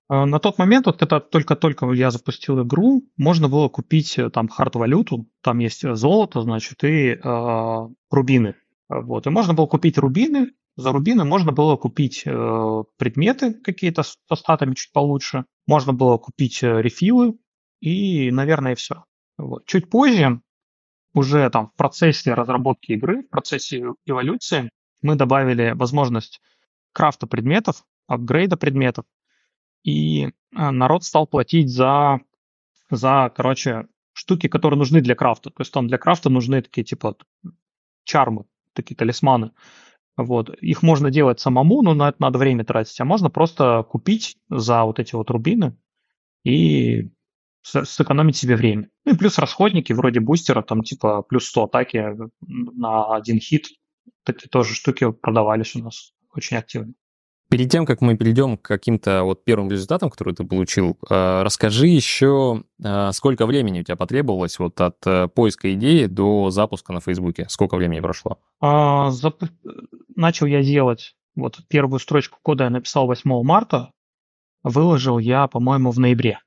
А, 0.08 0.24
на 0.24 0.38
тот 0.38 0.58
момент, 0.58 0.86
вот 0.86 1.02
это 1.02 1.20
только-только 1.20 1.90
я 1.92 2.10
запустил 2.10 2.62
игру, 2.62 3.04
можно 3.18 3.48
было 3.48 3.68
купить 3.68 4.18
э, 4.18 4.30
там 4.30 4.48
хард-валюту, 4.48 5.26
там 5.42 5.58
есть 5.58 5.82
золото, 5.96 6.40
значит, 6.40 6.82
и 6.82 7.10
э, 7.10 7.88
рубины. 8.10 8.54
Вот, 8.88 9.26
и 9.26 9.30
можно 9.30 9.52
было 9.52 9.66
купить 9.66 9.98
рубины, 9.98 10.52
за 10.76 10.92
рубины 10.92 11.24
можно 11.24 11.52
было 11.52 11.76
купить 11.76 12.22
э, 12.24 12.84
предметы 12.96 13.52
какие-то 13.52 14.02
с 14.02 14.16
статами 14.34 14.74
чуть 14.74 14.92
получше, 14.92 15.44
можно 15.66 15.92
было 15.92 16.16
купить 16.16 16.62
рефилы, 16.62 17.34
и, 17.80 18.30
наверное, 18.30 18.76
все. 18.76 19.04
Вот. 19.36 19.66
Чуть 19.66 19.90
позже 19.90 20.40
уже 21.14 21.48
там 21.50 21.68
в 21.68 21.74
процессе 21.74 22.34
разработки 22.34 22.92
игры, 22.92 23.22
в 23.22 23.30
процессе 23.30 23.92
эволюции 24.06 24.70
мы 25.02 25.14
добавили 25.14 25.72
возможность 25.74 26.40
крафта 26.92 27.26
предметов, 27.26 27.84
апгрейда 28.06 28.56
предметов, 28.56 29.04
и 29.84 30.32
а, 30.54 30.72
народ 30.72 31.04
стал 31.04 31.26
платить 31.26 31.70
за, 31.70 32.20
за, 32.90 33.32
короче, 33.34 33.86
штуки, 34.12 34.48
которые 34.48 34.78
нужны 34.78 35.00
для 35.00 35.14
крафта. 35.14 35.50
То 35.50 35.60
есть 35.60 35.72
там 35.72 35.86
для 35.86 35.98
крафта 35.98 36.30
нужны 36.30 36.62
такие 36.62 36.84
типа 36.84 37.16
чармы, 38.04 38.44
такие 38.72 38.96
талисманы. 38.96 39.52
Вот. 40.16 40.50
Их 40.60 40.82
можно 40.82 41.10
делать 41.10 41.38
самому, 41.38 41.82
но 41.82 41.94
на 41.94 42.08
это 42.08 42.20
надо 42.20 42.38
время 42.38 42.64
тратить, 42.64 43.00
а 43.00 43.04
можно 43.04 43.30
просто 43.30 43.84
купить 43.88 44.36
за 44.48 44.82
вот 44.82 44.98
эти 44.98 45.14
вот 45.14 45.30
рубины 45.30 45.76
и 46.44 47.08
сэкономить 47.62 48.36
себе 48.36 48.56
время. 48.56 48.88
Ну 49.04 49.12
и 49.12 49.16
плюс 49.16 49.38
расходники 49.38 49.92
вроде 49.92 50.20
бустера, 50.20 50.62
там 50.62 50.82
типа 50.82 51.22
плюс 51.22 51.46
100 51.46 51.64
атаки 51.64 52.14
на 52.40 53.14
один 53.14 53.38
хит. 53.40 53.68
Такие 54.24 54.48
тоже 54.48 54.74
штуки 54.74 55.10
продавались 55.10 55.74
у 55.74 55.80
нас 55.80 56.12
очень 56.34 56.56
активно. 56.56 56.94
Перед 57.50 57.70
тем, 57.70 57.86
как 57.86 58.02
мы 58.02 58.14
перейдем 58.14 58.58
к 58.58 58.62
каким-то 58.62 59.22
вот 59.22 59.42
первым 59.42 59.70
результатам, 59.70 60.10
которые 60.10 60.34
ты 60.34 60.44
получил, 60.44 60.98
э, 61.08 61.42
расскажи 61.42 61.86
еще, 61.86 62.62
э, 62.82 63.10
сколько 63.12 63.46
времени 63.46 63.80
у 63.80 63.84
тебя 63.84 63.96
потребовалось 63.96 64.58
вот 64.58 64.78
от 64.82 64.98
э, 65.06 65.28
поиска 65.28 65.72
идеи 65.72 66.04
до 66.04 66.50
запуска 66.50 66.92
на 66.92 67.00
Фейсбуке? 67.00 67.46
Сколько 67.48 67.76
времени 67.76 68.00
прошло? 68.00 68.38
А, 68.60 69.10
зап... 69.10 69.42
Начал 70.14 70.44
я 70.44 70.62
делать 70.62 71.16
вот 71.36 71.58
первую 71.68 72.00
строчку 72.00 72.38
кода 72.42 72.64
я 72.64 72.70
написал 72.70 73.06
8 73.06 73.42
марта, 73.42 73.92
выложил 74.62 75.18
я, 75.18 75.46
по-моему, 75.46 75.90
в 75.90 75.98
ноябре 75.98 76.40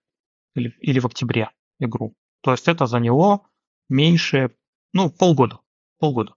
или, 0.55 0.75
или 0.79 0.99
в 0.99 1.05
октябре 1.05 1.49
игру. 1.79 2.15
То 2.41 2.51
есть 2.51 2.67
это 2.67 2.85
заняло 2.85 3.41
меньше, 3.89 4.51
ну, 4.93 5.09
полгода. 5.09 5.59
Полгода. 5.99 6.33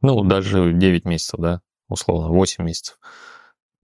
Ну, 0.00 0.22
даже 0.24 0.72
9 0.72 1.04
месяцев, 1.04 1.40
да, 1.40 1.60
условно, 1.88 2.28
8 2.28 2.64
месяцев. 2.64 2.98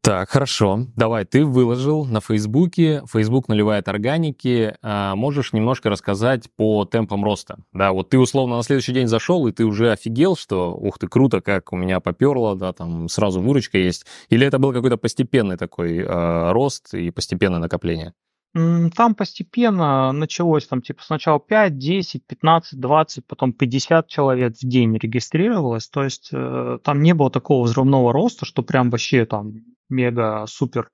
Так, 0.02 0.30
хорошо. 0.30 0.86
Давай, 0.96 1.26
ты 1.26 1.44
выложил 1.44 2.06
на 2.06 2.22
Фейсбуке, 2.22 3.02
Фейсбук 3.12 3.48
наливает 3.48 3.86
органики. 3.86 4.74
А 4.80 5.14
можешь 5.14 5.52
немножко 5.52 5.90
рассказать 5.90 6.48
по 6.56 6.86
темпам 6.86 7.22
роста? 7.22 7.58
Да, 7.74 7.92
вот 7.92 8.08
ты 8.08 8.18
условно 8.18 8.56
на 8.56 8.62
следующий 8.62 8.94
день 8.94 9.08
зашел, 9.08 9.46
и 9.46 9.52
ты 9.52 9.66
уже 9.66 9.92
офигел, 9.92 10.36
что, 10.36 10.74
ух 10.74 10.98
ты, 10.98 11.06
круто, 11.06 11.42
как 11.42 11.74
у 11.74 11.76
меня 11.76 12.00
поперло, 12.00 12.56
да, 12.56 12.72
там 12.72 13.10
сразу 13.10 13.42
выручка 13.42 13.76
есть. 13.76 14.06
Или 14.30 14.46
это 14.46 14.58
был 14.58 14.72
какой-то 14.72 14.96
постепенный 14.96 15.58
такой 15.58 15.98
э, 15.98 16.52
рост 16.52 16.94
и 16.94 17.10
постепенное 17.10 17.60
накопление? 17.60 18.14
Там 18.52 19.14
постепенно 19.14 20.10
началось, 20.10 20.66
там, 20.66 20.82
типа, 20.82 21.02
сначала 21.04 21.38
5, 21.38 21.78
10, 21.78 22.26
15, 22.26 22.80
20, 22.80 23.26
потом 23.26 23.52
50 23.52 24.08
человек 24.08 24.54
в 24.56 24.66
день 24.66 24.96
регистрировалось. 24.96 25.88
То 25.88 26.02
есть 26.02 26.30
э, 26.32 26.78
там 26.82 27.00
не 27.00 27.14
было 27.14 27.30
такого 27.30 27.64
взрывного 27.64 28.12
роста, 28.12 28.44
что 28.44 28.62
прям 28.62 28.90
вообще 28.90 29.24
там 29.24 29.52
мега-супер 29.88 30.90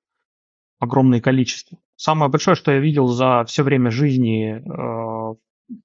огромное 0.79 1.19
количество. 1.19 1.79
Самое 1.95 2.29
большое, 2.29 2.55
что 2.55 2.71
я 2.71 2.79
видел 2.79 3.07
за 3.07 3.43
все 3.47 3.63
время 3.63 3.89
жизни 3.89 4.61
э, 4.61 5.35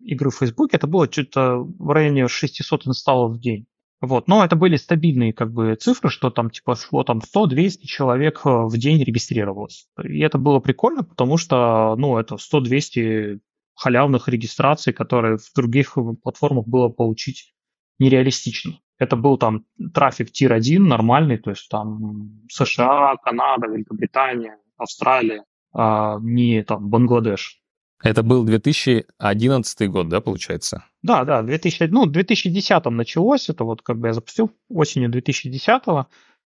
игры 0.00 0.30
в 0.30 0.36
Facebook, 0.36 0.74
это 0.74 0.86
было 0.86 1.10
что-то 1.10 1.56
в 1.56 1.90
районе 1.90 2.28
600 2.28 2.86
инсталлов 2.86 3.32
в 3.32 3.40
день. 3.40 3.66
Вот. 4.02 4.26
Но 4.26 4.44
это 4.44 4.56
были 4.56 4.76
стабильные 4.76 5.32
как 5.32 5.52
бы 5.52 5.76
цифры, 5.76 6.10
что 6.10 6.30
там 6.30 6.50
типа 6.50 6.74
шло 6.74 7.04
там 7.04 7.20
100-200 7.20 7.84
человек 7.84 8.40
э, 8.44 8.50
в 8.50 8.76
день 8.76 9.02
регистрировалось. 9.02 9.86
И 10.02 10.18
это 10.18 10.38
было 10.38 10.58
прикольно, 10.58 11.04
потому 11.04 11.36
что, 11.36 11.94
ну, 11.96 12.18
это 12.18 12.34
100-200 12.34 13.38
халявных 13.76 14.28
регистраций, 14.28 14.92
которые 14.92 15.38
в 15.38 15.54
других 15.54 15.96
платформах 16.22 16.66
было 16.66 16.88
получить 16.88 17.54
нереалистично. 18.00 18.80
Это 18.98 19.14
был 19.14 19.38
там 19.38 19.66
трафик 19.94 20.32
тир-1 20.32 20.80
нормальный, 20.80 21.38
то 21.38 21.50
есть 21.50 21.68
там 21.68 22.42
США, 22.50 23.16
Канада, 23.22 23.68
Великобритания, 23.68 24.58
Австралия, 24.76 25.44
а 25.72 26.18
не 26.20 26.64
там 26.64 26.88
Бангладеш. 26.88 27.61
Это 28.02 28.22
был 28.22 28.44
2011 28.44 29.90
год, 29.90 30.08
да, 30.08 30.20
получается? 30.20 30.84
Да, 31.02 31.24
да, 31.24 31.42
2000, 31.42 31.84
ну, 31.90 32.06
в 32.06 32.10
2010 32.10 32.84
началось, 32.86 33.48
это 33.48 33.64
вот 33.64 33.82
как 33.82 33.98
бы 33.98 34.08
я 34.08 34.12
запустил 34.12 34.50
осенью 34.68 35.08
2010 35.08 35.82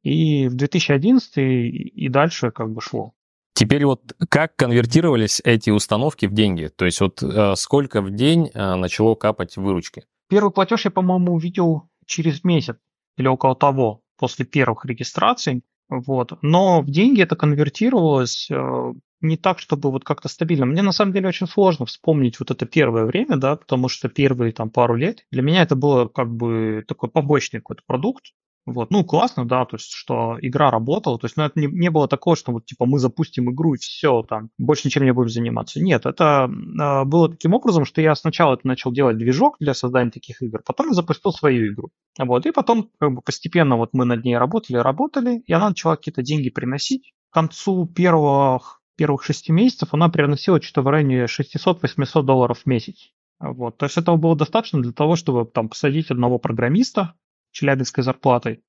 и 0.03 0.49
в 0.49 0.55
2011 0.55 1.33
и 1.37 2.09
дальше 2.09 2.51
как 2.51 2.71
бы 2.71 2.81
шло. 2.81 3.13
Теперь 3.55 3.85
вот 3.87 4.15
как 4.29 4.57
конвертировались 4.57 5.41
эти 5.45 5.71
установки 5.71 6.27
в 6.27 6.33
деньги? 6.33 6.71
То 6.75 6.85
есть 6.85 7.01
вот 7.01 7.23
э, 7.23 7.55
сколько 7.57 8.03
в 8.03 8.11
день 8.11 8.51
э, 8.53 8.75
начало 8.75 9.15
капать 9.15 9.57
выручки? 9.57 10.05
Первый 10.29 10.51
платеж 10.51 10.85
я, 10.87 10.91
по-моему, 10.91 11.35
увидел 11.35 11.89
через 12.05 12.43
месяц 12.43 12.77
или 13.17 13.29
около 13.29 13.55
того, 13.55 14.03
после 14.19 14.45
первых 14.45 14.85
регистраций. 14.85 15.63
Вот. 15.89 16.33
Но 16.43 16.83
в 16.83 16.91
деньги 16.91 17.23
это 17.23 17.37
конвертировалось 17.37 18.49
э, 18.51 18.93
не 19.25 19.37
так, 19.37 19.59
чтобы 19.59 19.91
вот 19.91 20.05
как-то 20.05 20.29
стабильно. 20.29 20.67
Мне 20.67 20.83
на 20.83 20.93
самом 20.93 21.13
деле 21.13 21.29
очень 21.29 21.47
сложно 21.47 21.87
вспомнить 21.87 22.39
вот 22.39 22.51
это 22.51 22.67
первое 22.67 23.05
время, 23.05 23.37
да, 23.37 23.57
потому 23.57 23.89
что 23.89 24.09
первые 24.09 24.53
там 24.53 24.71
пару 24.71 24.95
лет 24.95 25.27
для 25.31 25.43
меня 25.43 25.63
это 25.63 25.77
было 25.77 26.07
как 26.07 26.33
бы 26.35 26.85
такой 26.87 27.09
побочный 27.11 27.61
какой-то 27.61 27.83
продукт, 27.87 28.27
вот, 28.67 28.91
ну, 28.91 29.05
классно, 29.05 29.47
да, 29.47 29.67
то 29.67 29.77
есть, 29.77 29.91
что 29.93 30.39
игра 30.41 30.71
работала, 30.71 31.19
то 31.19 31.27
есть, 31.27 31.37
ну, 31.37 31.45
это 31.45 31.61
не, 31.61 31.67
не 31.67 31.91
было 31.91 32.09
такого, 32.09 32.35
что 32.35 32.51
вот, 32.53 32.65
типа, 32.65 32.87
мы 32.87 32.99
запустим 32.99 33.51
игру 33.51 33.75
и 33.75 33.79
все, 33.79 34.23
там, 34.23 34.49
больше 34.57 34.89
ничем 34.89 35.05
не 35.05 35.13
будем 35.13 35.29
заниматься. 35.29 35.83
Нет, 35.83 36.07
это 36.07 36.49
э, 36.49 37.05
было 37.05 37.29
таким 37.29 37.53
образом, 37.53 37.85
что 37.85 38.01
я 38.01 38.15
сначала 38.15 38.55
это 38.55 38.67
начал 38.67 38.91
делать 38.91 39.19
движок 39.19 39.57
для 39.61 39.75
создания 39.75 40.11
таких 40.11 40.41
игр, 40.41 40.63
потом 40.65 40.95
запустил 40.95 41.33
свою 41.33 41.75
игру. 41.75 41.91
Вот, 42.19 42.47
и 42.47 42.53
потом, 42.53 42.91
как 42.99 43.13
бы, 43.13 43.21
постепенно 43.21 43.77
вот 43.77 43.91
мы 43.93 44.07
над 44.07 44.25
ней 44.25 44.39
работали, 44.39 44.79
работали, 44.79 45.43
и 45.47 45.53
она 45.53 45.69
начала 45.69 45.97
какие-то 45.97 46.23
деньги 46.23 46.49
приносить. 46.49 47.13
К 47.31 47.35
концу 47.35 47.87
первых, 47.87 48.81
первых 48.97 49.25
шести 49.25 49.53
месяцев 49.53 49.93
она 49.93 50.09
приносила 50.09 50.61
что-то 50.61 50.83
в 50.83 50.89
районе 50.89 51.25
600-800 51.25 52.23
долларов 52.23 52.61
в 52.61 52.67
месяц. 52.67 53.11
Вот, 53.41 53.77
то 53.77 53.87
есть 53.87 53.97
этого 53.97 54.17
было 54.17 54.37
достаточно 54.37 54.81
для 54.81 54.93
того, 54.93 55.17
чтобы 55.17 55.45
там 55.45 55.69
посадить 55.69 56.11
одного 56.11 56.39
программиста, 56.39 57.15
челябинской 57.51 58.05
зарплатой, 58.05 58.63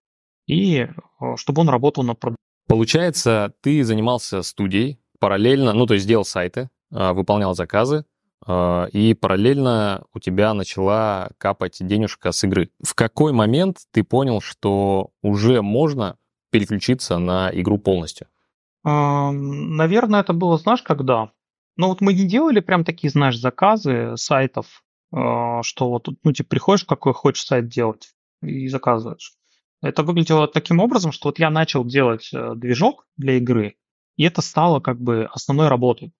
и 0.47 0.79
э, 0.79 0.89
чтобы 1.37 1.61
он 1.61 1.69
работал 1.69 2.03
на 2.03 2.15
продукте. 2.15 2.41
Получается, 2.67 3.53
ты 3.61 3.83
занимался 3.83 4.41
студией 4.41 4.99
параллельно, 5.19 5.73
ну, 5.73 5.85
то 5.85 5.93
есть 5.93 6.07
делал 6.07 6.25
сайты, 6.25 6.69
а, 6.91 7.13
выполнял 7.13 7.55
заказы, 7.55 8.05
а, 8.45 8.85
и 8.85 9.13
параллельно 9.13 10.03
у 10.13 10.19
тебя 10.19 10.53
начала 10.53 11.31
капать 11.37 11.77
денежка 11.79 12.31
с 12.31 12.43
игры. 12.43 12.69
В 12.83 12.93
какой 12.95 13.33
момент 13.33 13.79
ты 13.91 14.03
понял, 14.03 14.41
что 14.41 15.11
уже 15.21 15.61
можно 15.61 16.17
переключиться 16.51 17.17
на 17.17 17.49
игру 17.53 17.77
полностью? 17.77 18.27
Наверное, 18.85 20.21
это 20.21 20.33
было, 20.33 20.57
знаешь, 20.57 20.83
когда? 20.83 21.31
Ну 21.75 21.87
вот 21.87 22.01
мы 22.01 22.13
не 22.13 22.27
делали 22.27 22.59
прям 22.59 22.85
такие, 22.85 23.09
знаешь, 23.09 23.37
заказы 23.37 24.15
сайтов, 24.15 24.83
а, 25.11 25.63
что 25.63 25.89
вот, 25.89 26.07
ну, 26.23 26.33
типа, 26.33 26.49
приходишь, 26.49 26.85
какой 26.85 27.13
хочешь 27.13 27.45
сайт 27.45 27.67
делать 27.67 28.13
и 28.41 28.67
заказываешь. 28.67 29.33
Это 29.81 30.03
выглядело 30.03 30.47
таким 30.47 30.79
образом, 30.79 31.11
что 31.11 31.29
вот 31.29 31.39
я 31.39 31.49
начал 31.49 31.85
делать 31.85 32.29
э, 32.33 32.53
движок 32.55 33.07
для 33.17 33.37
игры, 33.37 33.75
и 34.17 34.23
это 34.23 34.41
стало 34.41 34.79
как 34.79 34.99
бы 34.99 35.29
основной 35.31 35.67
работой, 35.67 36.13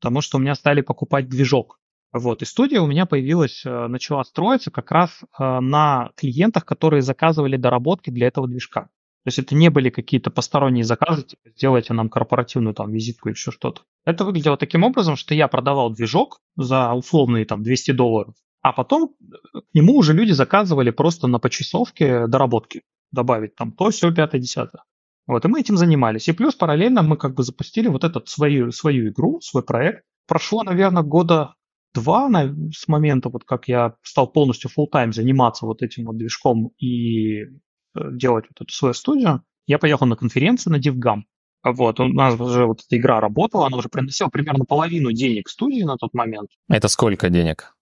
потому 0.00 0.20
что 0.20 0.38
у 0.38 0.40
меня 0.40 0.54
стали 0.54 0.80
покупать 0.80 1.28
движок. 1.28 1.78
Вот, 2.12 2.42
и 2.42 2.44
студия 2.44 2.80
у 2.80 2.86
меня 2.86 3.06
появилась, 3.06 3.64
э, 3.64 3.86
начала 3.88 4.24
строиться 4.24 4.70
как 4.70 4.90
раз 4.90 5.20
э, 5.22 5.60
на 5.60 6.10
клиентах, 6.16 6.64
которые 6.64 7.02
заказывали 7.02 7.56
доработки 7.56 8.10
для 8.10 8.28
этого 8.28 8.48
движка. 8.48 8.88
То 9.24 9.28
есть 9.28 9.38
это 9.38 9.54
не 9.54 9.70
были 9.70 9.90
какие-то 9.90 10.30
посторонние 10.30 10.84
заказы, 10.84 11.22
типа 11.22 11.50
сделайте 11.56 11.92
нам 11.94 12.08
корпоративную 12.08 12.74
там 12.74 12.90
визитку 12.90 13.28
или 13.28 13.34
еще 13.34 13.52
что-то. 13.52 13.82
Это 14.04 14.24
выглядело 14.24 14.56
таким 14.56 14.82
образом, 14.82 15.16
что 15.16 15.34
я 15.34 15.46
продавал 15.46 15.90
движок 15.90 16.40
за 16.56 16.92
условные 16.92 17.44
там 17.44 17.62
200 17.62 17.92
долларов, 17.92 18.34
а 18.62 18.72
потом 18.72 19.14
э, 19.20 19.60
к 19.60 19.74
нему 19.74 19.96
уже 19.96 20.12
люди 20.12 20.32
заказывали 20.32 20.90
просто 20.90 21.28
на 21.28 21.38
почасовке 21.38 22.26
доработки. 22.26 22.82
Добавить 23.12 23.54
там 23.54 23.72
то, 23.72 23.90
все, 23.90 24.12
пятое, 24.12 24.40
десятое. 24.40 24.82
Вот, 25.26 25.44
и 25.44 25.48
мы 25.48 25.60
этим 25.60 25.76
занимались. 25.76 26.28
И 26.28 26.32
плюс 26.32 26.54
параллельно 26.54 27.02
мы 27.02 27.16
как 27.16 27.34
бы 27.34 27.44
запустили 27.44 27.88
вот 27.88 28.02
этот 28.02 28.28
свою, 28.28 28.72
свою 28.72 29.08
игру, 29.10 29.40
свой 29.40 29.62
проект. 29.62 30.04
Прошло, 30.26 30.64
наверное, 30.64 31.02
года 31.02 31.54
два 31.94 32.28
на, 32.28 32.54
с 32.72 32.88
момента, 32.88 33.28
вот 33.28 33.44
как 33.44 33.68
я 33.68 33.94
стал 34.02 34.26
полностью 34.26 34.70
full 34.70 34.86
time 34.92 35.12
заниматься 35.12 35.66
вот 35.66 35.82
этим 35.82 36.06
вот 36.06 36.16
движком 36.16 36.72
и 36.78 37.44
делать 37.94 38.46
вот 38.48 38.60
эту 38.60 38.72
свою 38.72 38.94
студию. 38.94 39.42
Я 39.66 39.78
поехал 39.78 40.06
на 40.06 40.16
конференцию 40.16 40.72
на 40.72 40.80
DivGam. 40.80 41.22
Вот, 41.64 42.00
у 42.00 42.08
нас 42.08 42.38
уже 42.40 42.66
вот 42.66 42.80
эта 42.84 42.96
игра 42.96 43.20
работала, 43.20 43.66
она 43.66 43.76
уже 43.76 43.88
приносила 43.88 44.28
примерно 44.28 44.64
половину 44.64 45.12
денег 45.12 45.48
студии 45.48 45.82
на 45.82 45.96
тот 45.96 46.12
момент. 46.12 46.50
Это 46.68 46.88
сколько 46.88 47.30
денег? 47.30 47.76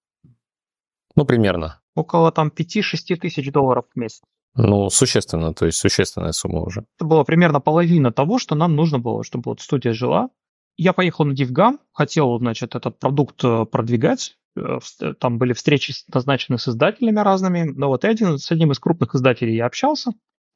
Ну, 1.17 1.25
примерно. 1.25 1.81
Около 1.95 2.31
там 2.31 2.49
5-6 2.55 3.17
тысяч 3.17 3.51
долларов 3.51 3.87
в 3.95 3.99
месяц. 3.99 4.21
Ну, 4.55 4.91
существенно, 4.91 5.55
то 5.55 5.67
есть 5.67 5.79
существенная 5.79 6.33
сумма 6.33 6.61
уже. 6.61 6.85
Это 6.99 7.07
было 7.07 7.25
примерно 7.25 7.61
половина 7.61 8.13
того, 8.13 8.39
что 8.39 8.55
нам 8.55 8.75
нужно 8.75 8.99
было, 8.99 9.25
чтобы 9.25 9.45
вот 9.47 9.61
студия 9.61 9.93
жила. 9.93 10.29
Я 10.77 10.93
поехал 10.93 11.25
на 11.25 11.33
DivGam, 11.33 11.79
хотел, 11.93 12.39
значит, 12.39 12.75
этот 12.75 12.99
продукт 12.99 13.43
э, 13.45 13.65
продвигать. 13.65 14.39
Э, 14.57 14.79
там 15.19 15.39
были 15.39 15.53
встречи 15.53 15.95
назначены 16.13 16.59
с 16.59 16.69
издателями 16.69 17.21
разными. 17.21 17.63
Но 17.63 17.89
вот 17.89 18.05
один, 18.05 18.39
с 18.39 18.51
одним 18.51 18.73
из 18.73 18.79
крупных 18.79 19.15
издателей 19.15 19.57
я 19.57 19.67
общался. 19.67 20.13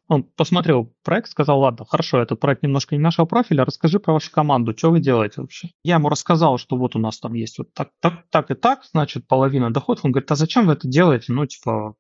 Он 0.06 0.22
посмотрел 0.22 0.92
проект, 1.02 1.30
сказал, 1.30 1.60
ладно, 1.60 1.86
хорошо, 1.86 2.20
этот 2.20 2.38
проект 2.38 2.62
немножко 2.62 2.94
не 2.94 3.00
нашего 3.00 3.24
профиля, 3.24 3.64
расскажи 3.64 3.98
про 3.98 4.12
вашу 4.12 4.30
команду, 4.30 4.76
что 4.76 4.90
вы 4.90 5.00
делаете 5.00 5.40
вообще? 5.40 5.70
Я 5.82 5.94
ему 5.94 6.10
рассказал, 6.10 6.58
что 6.58 6.76
вот 6.76 6.94
у 6.94 6.98
нас 6.98 7.18
там 7.18 7.32
есть 7.32 7.56
вот 7.56 7.72
так, 7.72 7.88
так, 8.00 8.24
так 8.28 8.50
и 8.50 8.54
так, 8.54 8.84
значит, 8.92 9.26
половина 9.26 9.72
доходов. 9.72 10.04
Он 10.04 10.12
говорит, 10.12 10.30
а 10.30 10.36
зачем 10.36 10.66
вы 10.66 10.74
это 10.74 10.86
делаете? 10.86 11.32
Ну, 11.32 11.46
типа, 11.46 11.94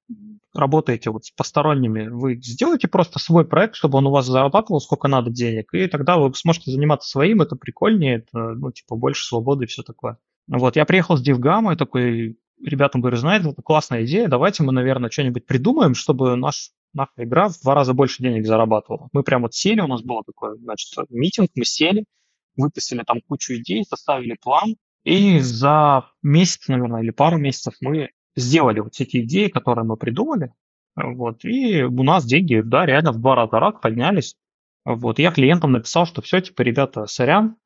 работаете 0.52 1.10
вот 1.10 1.24
с 1.24 1.30
посторонними, 1.30 2.08
вы 2.08 2.36
сделайте 2.42 2.88
просто 2.88 3.18
свой 3.18 3.46
проект, 3.46 3.74
чтобы 3.74 3.96
он 3.98 4.06
у 4.06 4.10
вас 4.10 4.26
зарабатывал 4.26 4.80
сколько 4.80 5.08
надо 5.08 5.30
денег, 5.30 5.72
и 5.72 5.86
тогда 5.86 6.18
вы 6.18 6.32
сможете 6.34 6.70
заниматься 6.70 7.08
своим, 7.08 7.40
это 7.40 7.56
прикольнее, 7.56 8.18
это, 8.18 8.54
ну, 8.54 8.70
типа, 8.70 8.96
больше 8.96 9.24
свободы 9.24 9.64
и 9.64 9.66
все 9.66 9.82
такое. 9.82 10.18
Вот, 10.46 10.76
я 10.76 10.84
приехал 10.84 11.16
с 11.16 11.22
и 11.72 11.76
такой 11.76 12.36
ребятам 12.62 13.00
говорю, 13.00 13.16
знаете, 13.16 13.50
это 13.50 13.62
классная 13.62 14.04
идея, 14.04 14.28
давайте 14.28 14.62
мы, 14.62 14.72
наверное, 14.72 15.10
что-нибудь 15.10 15.46
придумаем, 15.46 15.94
чтобы 15.94 16.36
наш, 16.36 16.70
наша 16.92 17.12
игра 17.18 17.48
в 17.48 17.60
два 17.62 17.74
раза 17.74 17.94
больше 17.94 18.22
денег 18.22 18.46
зарабатывала. 18.46 19.08
Мы 19.12 19.22
прям 19.22 19.42
вот 19.42 19.54
сели, 19.54 19.80
у 19.80 19.86
нас 19.86 20.02
был 20.02 20.22
такой, 20.24 20.58
значит, 20.58 20.92
митинг, 21.10 21.50
мы 21.54 21.64
сели, 21.64 22.04
выпустили 22.56 23.02
там 23.06 23.20
кучу 23.26 23.54
идей, 23.54 23.84
составили 23.84 24.36
план, 24.40 24.76
и 25.04 25.38
за 25.40 26.10
месяц, 26.22 26.68
наверное, 26.68 27.02
или 27.02 27.10
пару 27.10 27.36
месяцев 27.38 27.74
мы 27.80 28.10
сделали 28.36 28.80
вот 28.80 28.98
эти 28.98 29.22
идеи, 29.22 29.48
которые 29.48 29.84
мы 29.84 29.96
придумали, 29.96 30.52
вот, 30.96 31.44
и 31.44 31.82
у 31.82 32.02
нас 32.02 32.24
деньги, 32.24 32.62
да, 32.64 32.86
реально 32.86 33.12
в 33.12 33.20
два 33.20 33.34
раза 33.34 33.58
раз 33.58 33.74
поднялись. 33.80 34.36
Вот, 34.84 35.18
я 35.18 35.32
клиентам 35.32 35.72
написал, 35.72 36.06
что 36.06 36.22
все, 36.22 36.40
типа, 36.40 36.62
ребята, 36.62 37.06
сорян, 37.06 37.56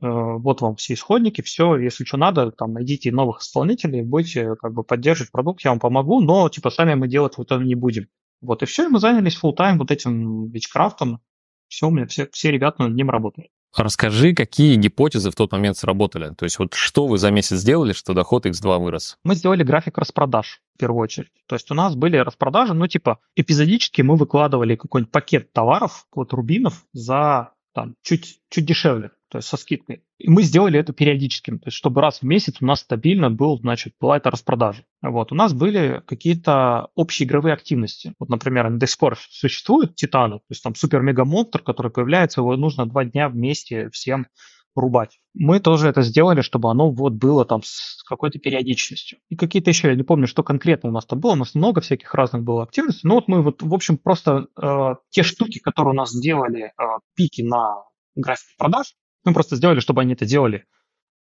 вот 0.00 0.60
вам 0.60 0.76
все 0.76 0.94
исходники, 0.94 1.40
все, 1.40 1.76
если 1.76 2.04
что 2.04 2.16
надо, 2.16 2.50
там, 2.50 2.72
найдите 2.72 3.12
новых 3.12 3.40
исполнителей, 3.40 4.02
будете, 4.02 4.56
как 4.56 4.74
бы, 4.74 4.82
поддерживать 4.82 5.32
продукт, 5.32 5.64
я 5.64 5.70
вам 5.70 5.80
помогу, 5.80 6.20
но, 6.20 6.48
типа, 6.48 6.70
сами 6.70 6.94
мы 6.94 7.08
делать 7.08 7.38
вот 7.38 7.52
это 7.52 7.62
не 7.62 7.74
будем. 7.74 8.08
Вот, 8.40 8.62
и 8.62 8.66
все, 8.66 8.86
и 8.86 8.88
мы 8.88 9.00
занялись 9.00 9.38
full 9.40 9.54
тайм 9.54 9.78
вот 9.78 9.90
этим 9.90 10.48
вичкрафтом, 10.50 11.20
все, 11.68 11.88
у 11.88 11.90
меня 11.90 12.06
все, 12.06 12.28
все 12.32 12.50
ребята 12.50 12.82
над 12.82 12.94
ним 12.94 13.10
работают. 13.10 13.50
Расскажи, 13.76 14.34
какие 14.34 14.76
гипотезы 14.76 15.30
в 15.30 15.34
тот 15.34 15.52
момент 15.52 15.76
сработали? 15.76 16.34
То 16.34 16.44
есть 16.44 16.58
вот 16.58 16.74
что 16.74 17.06
вы 17.06 17.18
за 17.18 17.30
месяц 17.30 17.58
сделали, 17.58 17.92
что 17.92 18.14
доход 18.14 18.46
X2 18.46 18.78
вырос? 18.78 19.18
Мы 19.24 19.34
сделали 19.34 19.62
график 19.62 19.98
распродаж 19.98 20.62
в 20.74 20.78
первую 20.78 21.02
очередь. 21.02 21.30
То 21.46 21.54
есть 21.54 21.70
у 21.70 21.74
нас 21.74 21.94
были 21.94 22.16
распродажи, 22.16 22.72
ну 22.72 22.86
типа 22.86 23.18
эпизодически 23.36 24.00
мы 24.00 24.16
выкладывали 24.16 24.74
какой-нибудь 24.74 25.12
пакет 25.12 25.52
товаров, 25.52 26.06
вот 26.12 26.32
рубинов 26.32 26.86
за 26.92 27.52
там 27.74 27.94
чуть, 28.02 28.40
чуть 28.48 28.64
дешевле 28.64 29.10
то 29.28 29.38
есть 29.38 29.48
со 29.48 29.56
скидкой. 29.56 30.02
И 30.18 30.28
мы 30.28 30.42
сделали 30.42 30.78
это 30.78 30.92
периодическим, 30.92 31.58
то 31.58 31.68
есть 31.68 31.76
чтобы 31.76 32.00
раз 32.00 32.20
в 32.20 32.22
месяц 32.24 32.56
у 32.60 32.66
нас 32.66 32.80
стабильно 32.80 33.30
был, 33.30 33.58
значит, 33.58 33.94
была 34.00 34.16
эта 34.16 34.30
распродажа. 34.30 34.84
Вот, 35.02 35.32
у 35.32 35.34
нас 35.34 35.52
были 35.52 36.02
какие-то 36.06 36.88
общие 36.94 37.26
игровые 37.26 37.52
активности. 37.52 38.14
Вот, 38.18 38.28
например, 38.28 38.70
пор 38.98 39.16
существует 39.30 39.94
Титаны, 39.94 40.38
то 40.38 40.44
есть 40.50 40.62
там 40.62 40.74
супер-мега-монстр, 40.74 41.62
который 41.62 41.92
появляется, 41.92 42.40
его 42.40 42.56
нужно 42.56 42.86
два 42.86 43.04
дня 43.04 43.28
вместе 43.28 43.90
всем 43.90 44.26
рубать. 44.74 45.18
Мы 45.34 45.60
тоже 45.60 45.88
это 45.88 46.02
сделали, 46.02 46.40
чтобы 46.40 46.70
оно 46.70 46.90
вот 46.90 47.14
было 47.14 47.44
там 47.44 47.62
с 47.62 48.02
какой-то 48.04 48.38
периодичностью. 48.38 49.18
И 49.28 49.36
какие-то 49.36 49.70
еще, 49.70 49.88
я 49.88 49.94
не 49.94 50.02
помню, 50.02 50.26
что 50.26 50.42
конкретно 50.42 50.88
у 50.88 50.92
нас 50.92 51.04
там 51.06 51.20
было, 51.20 51.32
у 51.32 51.36
нас 51.36 51.54
много 51.54 51.80
всяких 51.80 52.12
разных 52.14 52.42
было 52.42 52.62
активностей. 52.62 53.06
Но 53.08 53.16
вот 53.16 53.28
мы 53.28 53.42
вот, 53.42 53.62
в 53.62 53.74
общем, 53.74 53.98
просто 53.98 54.46
э, 54.60 54.94
те 55.10 55.22
штуки, 55.22 55.58
которые 55.58 55.92
у 55.92 55.96
нас 55.96 56.10
сделали 56.10 56.66
э, 56.66 56.82
пики 57.14 57.42
на 57.42 57.84
график 58.14 58.56
продаж, 58.56 58.94
мы 59.24 59.34
просто 59.34 59.56
сделали, 59.56 59.80
чтобы 59.80 60.02
они 60.02 60.14
это 60.14 60.26
делали 60.26 60.66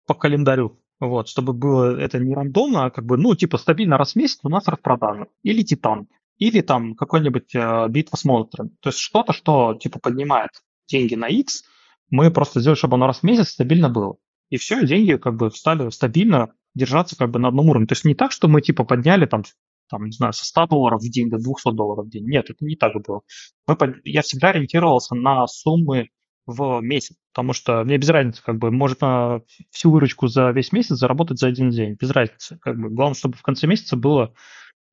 по 0.08 0.14
календарю. 0.14 0.80
Вот, 1.00 1.30
чтобы 1.30 1.54
было 1.54 1.98
это 1.98 2.20
не 2.20 2.36
рандомно, 2.36 2.86
а 2.86 2.90
как 2.90 3.06
бы, 3.06 3.18
ну, 3.18 3.34
типа, 3.34 3.58
стабильно 3.58 3.98
раз 3.98 4.14
в 4.14 4.16
месяц 4.18 4.40
у 4.44 4.50
нас 4.50 4.68
распродажа. 4.68 5.28
Или 5.44 5.64
Титан. 5.64 6.08
Или 6.38 6.62
там 6.62 6.96
какой-нибудь 6.96 7.56
э, 7.56 7.88
битва 7.90 8.18
с 8.18 8.26
монстрами. 8.26 8.72
То 8.82 8.90
есть 8.90 9.00
что-то, 9.00 9.32
что, 9.32 9.76
типа, 9.76 10.00
поднимает 10.00 10.50
деньги 10.88 11.16
на 11.16 11.28
X, 11.28 11.64
мы 12.10 12.32
просто 12.32 12.60
сделали, 12.60 12.78
чтобы 12.78 12.96
оно 12.96 13.08
раз 13.08 13.20
в 13.20 13.24
месяц 13.24 13.50
стабильно 13.50 13.90
было. 13.90 14.18
И 14.50 14.58
все, 14.58 14.86
деньги 14.86 15.16
как 15.16 15.36
бы 15.36 15.52
стали 15.52 15.90
стабильно 15.90 16.54
держаться 16.76 17.16
как 17.18 17.30
бы 17.30 17.40
на 17.40 17.50
одном 17.50 17.70
уровне. 17.70 17.88
То 17.88 17.94
есть 17.94 18.06
не 18.06 18.16
так, 18.16 18.32
что 18.32 18.48
мы 18.48 18.62
типа 18.62 18.84
подняли 18.84 19.26
там, 19.26 19.44
там 19.90 20.06
не 20.06 20.12
знаю, 20.12 20.34
со 20.34 20.46
100 20.46 20.68
долларов 20.68 21.02
в 21.02 21.10
день 21.10 21.30
до 21.30 21.38
200 21.38 21.76
долларов 21.76 22.06
в 22.06 22.10
день. 22.10 22.26
Нет, 22.26 22.50
это 22.50 22.66
не 22.66 22.76
так 22.76 22.94
было. 23.06 23.22
Мы, 23.68 24.02
я 24.04 24.22
всегда 24.22 24.50
ориентировался 24.50 25.16
на 25.16 25.46
суммы 25.48 26.10
в 26.50 26.82
месяц, 26.82 27.16
потому 27.34 27.54
что 27.54 27.84
мне 27.84 27.98
без 27.98 28.10
разницы, 28.10 28.42
как 28.44 28.58
бы, 28.58 28.72
можно 28.72 29.42
всю 29.72 29.92
выручку 29.92 30.28
за 30.28 30.52
весь 30.52 30.72
месяц 30.72 30.96
заработать 30.96 31.40
за 31.40 31.48
один 31.48 31.70
день, 31.70 31.96
без 32.00 32.12
разницы, 32.12 32.60
как 32.62 32.78
бы, 32.78 32.90
главное, 32.90 33.16
чтобы 33.16 33.36
в 33.36 33.42
конце 33.42 33.68
месяца 33.68 33.96
было, 33.96 34.34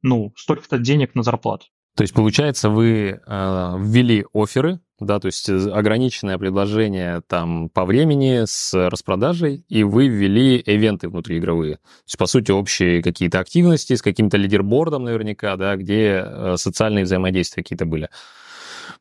ну, 0.03 0.33
столько-то 0.37 0.79
денег 0.79 1.15
на 1.15 1.23
зарплату. 1.23 1.67
То 1.97 2.03
есть, 2.03 2.13
получается, 2.13 2.69
вы 2.69 3.21
э, 3.27 3.75
ввели 3.79 4.27
оферы, 4.35 4.81
да, 5.01 5.19
то 5.19 5.27
есть 5.27 5.49
ограниченное 5.49 6.37
предложение 6.37 7.23
там 7.27 7.71
по 7.71 7.87
времени 7.87 8.45
с 8.47 8.75
распродажей, 8.91 9.65
и 9.69 9.83
вы 9.83 10.09
ввели 10.09 10.59
ивенты 10.59 11.09
внутриигровые. 11.09 11.77
То 11.77 11.81
есть, 12.07 12.19
по 12.19 12.27
сути, 12.27 12.51
общие 12.51 13.03
какие-то 13.03 13.41
активности 13.41 13.95
с 13.95 14.03
каким-то 14.03 14.37
лидербордом 14.37 15.05
наверняка, 15.05 15.57
да, 15.57 15.77
где 15.77 16.23
э, 16.23 16.55
социальные 16.59 17.05
взаимодействия 17.05 17.63
какие-то 17.63 17.87
были. 17.87 18.11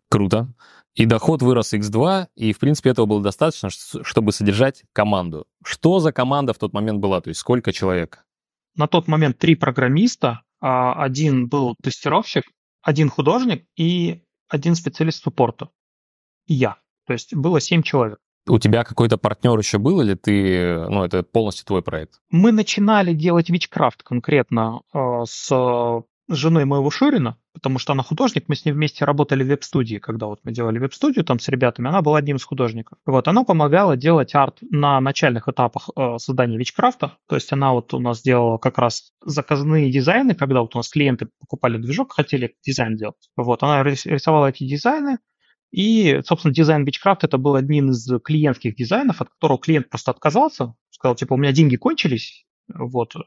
Круто. 0.09 0.47
И 0.95 1.05
доход 1.05 1.41
вырос 1.41 1.73
x2, 1.73 2.27
и, 2.35 2.53
в 2.53 2.59
принципе, 2.59 2.91
этого 2.91 3.05
было 3.05 3.21
достаточно, 3.21 3.69
чтобы 3.69 4.31
содержать 4.31 4.83
команду. 4.93 5.45
Что 5.63 5.99
за 5.99 6.13
команда 6.13 6.53
в 6.53 6.57
тот 6.57 6.73
момент 6.73 6.99
была? 6.99 7.19
То 7.19 7.29
есть 7.29 7.41
сколько 7.41 7.73
человек? 7.73 8.25
На 8.75 8.87
тот 8.87 9.07
момент 9.07 9.37
три 9.37 9.55
программиста, 9.55 10.43
а, 10.61 10.93
один 11.03 11.47
был 11.47 11.75
тестировщик, 11.83 12.45
один 12.81 13.09
художник 13.09 13.65
и 13.75 14.21
один 14.47 14.75
специалист 14.75 15.21
суппорта. 15.21 15.69
И 16.47 16.53
я. 16.53 16.77
То 17.07 17.13
есть 17.13 17.35
было 17.35 17.59
семь 17.59 17.83
человек. 17.83 18.19
У 18.47 18.59
тебя 18.59 18.83
какой-то 18.83 19.17
партнер 19.17 19.57
еще 19.57 19.79
был, 19.79 20.01
или 20.01 20.13
ты, 20.13 20.87
ну, 20.87 21.03
это 21.03 21.23
полностью 21.23 21.65
твой 21.65 21.81
проект? 21.81 22.21
Мы 22.29 22.51
начинали 22.51 23.13
делать 23.13 23.49
Witchcraft 23.49 24.03
конкретно 24.03 24.81
э, 24.93 25.23
с 25.25 26.03
женой 26.27 26.65
моего 26.65 26.89
Шурина, 26.89 27.37
потому 27.53 27.79
что 27.79 27.93
она 27.93 28.03
художник, 28.03 28.45
мы 28.47 28.55
с 28.55 28.65
ней 28.65 28.71
вместе 28.71 29.05
работали 29.05 29.43
в 29.43 29.47
веб-студии, 29.47 29.97
когда 29.97 30.25
вот 30.25 30.39
мы 30.43 30.51
делали 30.51 30.79
веб-студию 30.79 31.23
там 31.23 31.39
с 31.39 31.47
ребятами, 31.47 31.89
она 31.89 32.01
была 32.01 32.19
одним 32.19 32.37
из 32.37 32.43
художников. 32.43 32.97
Вот, 33.05 33.27
она 33.27 33.43
помогала 33.43 33.95
делать 33.95 34.33
арт 34.33 34.57
на 34.61 34.99
начальных 35.01 35.47
этапах 35.47 35.89
э, 35.95 36.17
создания 36.17 36.57
Вичкрафта, 36.57 37.17
то 37.27 37.35
есть 37.35 37.51
она 37.53 37.73
вот 37.73 37.93
у 37.93 37.99
нас 37.99 38.21
делала 38.21 38.57
как 38.57 38.77
раз 38.77 39.11
заказные 39.23 39.91
дизайны, 39.91 40.35
когда 40.35 40.61
вот 40.61 40.75
у 40.75 40.79
нас 40.79 40.89
клиенты 40.89 41.29
покупали 41.39 41.77
движок, 41.77 42.13
хотели 42.13 42.55
дизайн 42.65 42.95
делать. 42.95 43.29
Вот, 43.35 43.61
она 43.63 43.83
рисовала 43.83 44.47
эти 44.47 44.67
дизайны, 44.67 45.19
и, 45.71 46.21
собственно, 46.25 46.53
дизайн 46.53 46.85
Witchcraft 46.85 47.19
это 47.23 47.37
был 47.37 47.55
один 47.55 47.91
из 47.91 48.09
клиентских 48.23 48.75
дизайнов, 48.75 49.21
от 49.21 49.29
которого 49.29 49.59
клиент 49.59 49.89
просто 49.89 50.11
отказался, 50.11 50.73
сказал, 50.89 51.15
типа, 51.15 51.33
у 51.33 51.37
меня 51.37 51.51
деньги 51.51 51.75
кончились, 51.75 52.45
вот. 52.73 53.15
Э, 53.15 53.19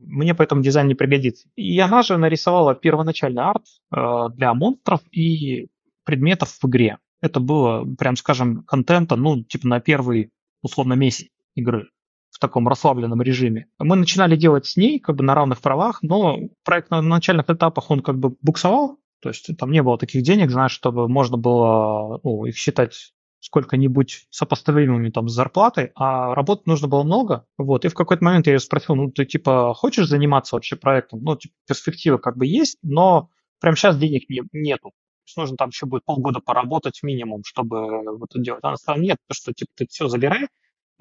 мне 0.00 0.34
поэтому 0.34 0.62
дизайн 0.62 0.88
не 0.88 0.94
пригодится. 0.94 1.48
И 1.56 1.78
она 1.78 2.02
же 2.02 2.16
нарисовала 2.16 2.74
первоначальный 2.74 3.42
арт 3.42 3.64
э, 3.94 4.28
для 4.34 4.54
монстров 4.54 5.00
и 5.12 5.68
предметов 6.04 6.58
в 6.60 6.68
игре. 6.68 6.98
Это 7.20 7.40
было, 7.40 7.84
прям 7.96 8.16
скажем, 8.16 8.64
контента, 8.64 9.16
ну, 9.16 9.42
типа 9.42 9.66
на 9.66 9.80
первый, 9.80 10.30
условно, 10.62 10.94
месяц 10.94 11.28
игры 11.54 11.88
в 12.30 12.38
таком 12.40 12.66
расслабленном 12.66 13.22
режиме. 13.22 13.68
Мы 13.78 13.96
начинали 13.96 14.36
делать 14.36 14.66
с 14.66 14.76
ней 14.76 14.98
как 14.98 15.16
бы 15.16 15.24
на 15.24 15.34
равных 15.34 15.60
правах, 15.60 16.00
но 16.02 16.36
проект 16.64 16.90
на 16.90 17.00
начальных 17.00 17.48
этапах 17.48 17.90
он 17.90 18.00
как 18.00 18.18
бы 18.18 18.34
буксовал, 18.42 18.98
то 19.22 19.28
есть 19.28 19.56
там 19.56 19.70
не 19.70 19.82
было 19.82 19.96
таких 19.96 20.22
денег, 20.22 20.50
знаешь, 20.50 20.72
чтобы 20.72 21.08
можно 21.08 21.36
было 21.36 22.20
ну, 22.24 22.44
их 22.44 22.56
считать 22.56 23.14
сколько-нибудь 23.44 24.26
сопоставимыми 24.30 25.10
там 25.10 25.28
с 25.28 25.34
зарплатой, 25.34 25.92
а 25.94 26.34
работать 26.34 26.66
нужно 26.66 26.88
было 26.88 27.02
много. 27.02 27.46
Вот, 27.58 27.84
и 27.84 27.88
в 27.88 27.94
какой-то 27.94 28.24
момент 28.24 28.46
я 28.46 28.54
ее 28.54 28.58
спросил, 28.58 28.94
ну, 28.94 29.10
ты 29.10 29.26
типа 29.26 29.74
хочешь 29.74 30.08
заниматься 30.08 30.56
вообще 30.56 30.76
проектом? 30.76 31.20
Ну, 31.22 31.36
типа, 31.36 31.54
перспектива 31.66 32.16
как 32.16 32.38
бы 32.38 32.46
есть, 32.46 32.78
но 32.82 33.28
прямо 33.60 33.76
сейчас 33.76 33.98
денег 33.98 34.30
не, 34.30 34.42
нету. 34.52 34.90
То 34.90 35.26
есть 35.26 35.36
нужно 35.36 35.56
там 35.58 35.68
еще 35.68 35.84
будет 35.84 36.06
полгода 36.06 36.40
поработать 36.40 37.02
минимум, 37.02 37.42
чтобы 37.44 38.16
вот 38.18 38.30
это 38.30 38.40
делать. 38.42 38.64
Она 38.64 38.76
сказала, 38.76 39.02
нет, 39.02 39.18
то 39.28 39.34
что 39.34 39.52
типа 39.52 39.70
ты 39.76 39.86
все 39.90 40.08
забирай, 40.08 40.48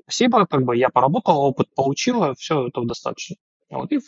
спасибо, 0.01 0.45
как 0.45 0.63
бы 0.63 0.75
я 0.75 0.89
поработала, 0.89 1.37
опыт 1.37 1.73
получила, 1.73 2.35
все 2.35 2.67
этого 2.67 2.85
достаточно. 2.85 3.37
Вот, 3.69 3.91
и 3.93 3.99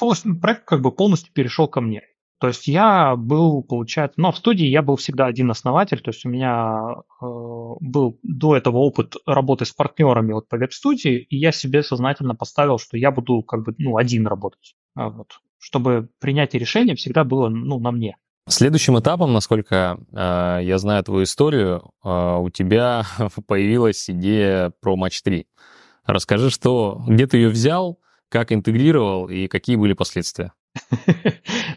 проект 0.42 0.66
как 0.66 0.82
бы 0.82 0.92
полностью 0.92 1.32
перешел 1.34 1.70
ко 1.70 1.80
мне. 1.80 2.04
То 2.40 2.48
есть 2.48 2.68
я 2.68 3.16
был, 3.16 3.64
получается, 3.64 4.20
но 4.20 4.32
в 4.32 4.38
студии 4.38 4.66
я 4.66 4.82
был 4.82 4.98
всегда 4.98 5.26
один 5.26 5.50
основатель, 5.52 6.02
то 6.02 6.10
есть 6.10 6.26
у 6.26 6.30
меня 6.30 6.96
э, 7.22 7.26
был 7.26 8.20
до 8.24 8.58
этого 8.58 8.78
опыт 8.78 9.16
работы 9.26 9.64
с 9.64 9.72
партнерами 9.72 10.34
вот 10.34 10.50
по 10.50 10.58
веб-студии, 10.58 11.18
и 11.18 11.38
я 11.38 11.54
себе 11.54 11.82
сознательно 11.82 12.36
поставил, 12.36 12.78
что 12.78 12.98
я 12.98 13.12
буду 13.12 13.42
как 13.42 13.64
бы 13.64 13.74
ну, 13.78 13.96
один 13.96 14.28
работать. 14.28 14.76
А 14.96 15.10
вот. 15.10 15.40
Чтобы 15.60 16.10
принятие 16.20 16.60
решения 16.60 16.96
всегда 16.96 17.24
было 17.24 17.48
ну, 17.48 17.80
на 17.80 17.92
мне. 17.92 18.18
Следующим 18.48 19.00
этапом, 19.00 19.32
насколько 19.32 19.98
э, 20.12 20.60
я 20.64 20.78
знаю 20.78 21.04
твою 21.04 21.24
историю, 21.24 21.94
э, 22.04 22.38
у 22.38 22.50
тебя 22.50 23.04
появилась 23.48 24.10
идея 24.10 24.74
про 24.82 24.98
матч 24.98 25.22
3. 25.24 25.48
Расскажи, 26.06 26.50
что, 26.50 27.02
где 27.08 27.28
ты 27.28 27.38
ее 27.38 27.50
взял, 27.50 27.98
как 28.30 28.52
интегрировал 28.52 29.30
и 29.30 29.48
какие 29.48 29.78
были 29.78 29.94
последствия? 29.94 30.52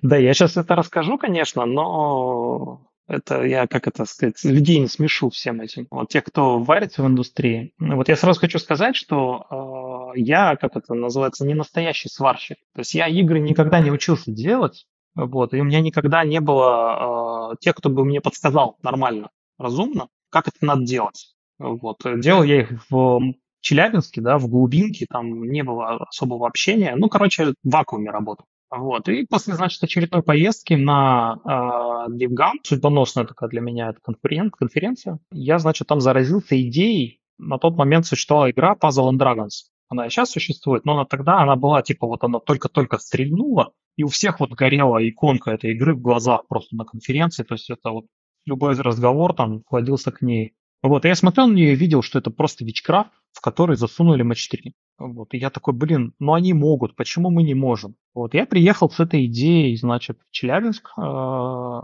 Да, 0.03 0.17
я 0.17 0.35
сейчас 0.35 0.57
это 0.57 0.75
расскажу, 0.75 1.19
конечно, 1.19 1.67
но 1.67 2.89
это 3.09 3.43
я, 3.43 3.67
как 3.67 3.89
это 3.89 4.05
сказать, 4.05 4.43
людей 4.45 4.79
не 4.79 4.87
смешу 4.87 5.31
всем 5.31 5.61
этим. 5.61 5.87
Вот 5.91 6.11
те, 6.11 6.21
кто 6.21 6.59
варится 6.59 7.03
в 7.03 7.07
индустрии. 7.07 7.73
Вот 7.79 8.09
я 8.09 8.17
сразу 8.17 8.39
хочу 8.39 8.59
сказать, 8.59 8.97
что 8.97 10.13
э, 10.15 10.21
я, 10.21 10.57
как 10.57 10.77
это 10.77 10.95
называется, 10.95 11.47
не 11.47 11.55
настоящий 11.55 12.11
сварщик. 12.11 12.59
То 12.75 12.81
есть 12.81 12.95
я 12.95 13.09
игры 13.09 13.41
никогда 13.41 13.81
не 13.81 13.91
учился 13.91 14.31
делать. 14.31 14.87
Вот, 15.15 15.55
и 15.55 15.61
у 15.61 15.65
меня 15.65 15.81
никогда 15.81 16.23
не 16.25 16.41
было 16.41 17.53
э, 17.53 17.57
тех, 17.61 17.75
кто 17.75 17.89
бы 17.89 18.05
мне 18.05 18.21
подсказал 18.21 18.77
нормально, 18.83 19.31
разумно, 19.59 20.09
как 20.31 20.47
это 20.49 20.59
надо 20.61 20.85
делать. 20.85 21.35
Вот, 21.59 22.03
делал 22.21 22.45
я 22.45 22.61
их 22.61 22.85
в 22.91 23.35
Челябинске, 23.61 24.21
да, 24.21 24.39
в 24.39 24.49
глубинке, 24.49 25.07
там 25.11 25.45
не 25.45 25.65
было 25.65 25.97
особого 25.97 26.47
общения. 26.47 26.95
Ну, 26.95 27.09
короче, 27.09 27.47
в 27.47 27.55
вакууме 27.65 28.11
работал. 28.11 28.47
Вот. 28.71 29.09
И 29.09 29.27
после, 29.27 29.55
значит, 29.55 29.83
очередной 29.83 30.23
поездки 30.23 30.75
на 30.75 31.39
э, 31.45 32.13
DevGam, 32.13 32.55
судьбоносная 32.63 33.25
такая 33.25 33.49
для 33.49 33.61
меня 33.61 33.95
конферен- 34.03 34.51
конференция, 34.51 35.19
я, 35.33 35.59
значит, 35.59 35.89
там 35.89 36.01
заразился 36.01 36.61
идеей. 36.69 37.21
На 37.39 37.59
тот 37.59 37.77
момент 37.77 38.07
существовала 38.07 38.51
игра 38.51 38.75
Puzzle 38.75 39.11
and 39.11 39.19
Dragons. 39.19 39.69
Она 39.89 40.07
и 40.07 40.11
сейчас 40.11 40.31
существует, 40.31 40.85
но 40.85 40.95
она 40.95 41.05
тогда 41.07 41.39
она 41.41 41.57
была, 41.57 41.83
типа, 41.83 42.07
вот 42.07 42.23
она 42.23 42.41
только-только 42.41 42.99
стрельнула, 42.99 43.73
и 43.97 44.05
у 44.05 44.09
всех 44.09 44.41
вот 44.41 44.51
горела 44.51 44.99
иконка 45.07 45.51
этой 45.51 45.73
игры 45.73 45.95
в 45.95 46.03
глазах 46.03 46.47
просто 46.47 46.77
на 46.77 46.85
конференции. 46.85 47.43
То 47.43 47.55
есть 47.55 47.71
это 47.71 47.91
вот 47.91 48.07
любой 48.45 48.75
разговор 48.75 49.35
там 49.35 49.63
входился 49.63 50.13
к 50.13 50.21
ней. 50.21 50.55
Вот, 50.83 51.05
я 51.05 51.15
смотрел 51.15 51.49
на 51.49 51.55
нее 51.55 51.73
и 51.73 51.77
видел, 51.77 52.03
что 52.03 52.19
это 52.19 52.31
просто 52.31 52.65
Вичкрафт, 52.65 53.11
в 53.33 53.41
который 53.41 53.77
засунули 53.77 54.23
матч 54.23 54.49
3. 54.49 54.75
Вот, 54.99 55.33
и 55.33 55.39
я 55.39 55.51
такой, 55.51 55.75
блин, 55.75 56.13
ну 56.19 56.35
они 56.35 56.53
могут, 56.53 56.97
почему 56.97 57.31
мы 57.31 57.45
не 57.45 57.55
можем? 57.55 57.95
Вот, 58.15 58.35
я 58.35 58.47
приехал 58.47 58.91
с 58.91 58.99
этой 58.99 59.27
идеей, 59.27 59.77
значит, 59.77 60.19
в 60.29 60.31
Челябинск, 60.33 60.91
э, 60.99 61.81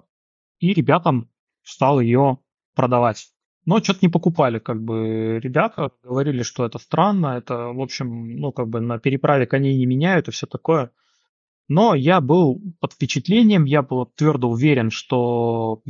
и 0.58 0.74
ребятам 0.74 1.30
стал 1.62 2.00
ее 2.00 2.38
продавать. 2.74 3.28
Но 3.66 3.78
что-то 3.78 4.00
не 4.02 4.08
покупали, 4.08 4.58
как 4.58 4.82
бы, 4.82 5.38
ребята 5.40 5.92
говорили, 6.02 6.42
что 6.42 6.66
это 6.66 6.78
странно, 6.78 7.38
это, 7.38 7.68
в 7.68 7.80
общем, 7.80 8.36
ну, 8.36 8.52
как 8.52 8.68
бы 8.68 8.80
на 8.80 8.98
переправе 8.98 9.46
коней 9.46 9.78
не 9.78 9.86
меняют 9.86 10.28
и 10.28 10.32
все 10.32 10.46
такое. 10.46 10.90
Но 11.68 11.94
я 11.94 12.20
был 12.20 12.60
под 12.80 12.92
впечатлением, 12.92 13.64
я 13.64 13.82
был 13.82 14.06
твердо 14.06 14.50
уверен, 14.50 14.90
что 14.90 15.82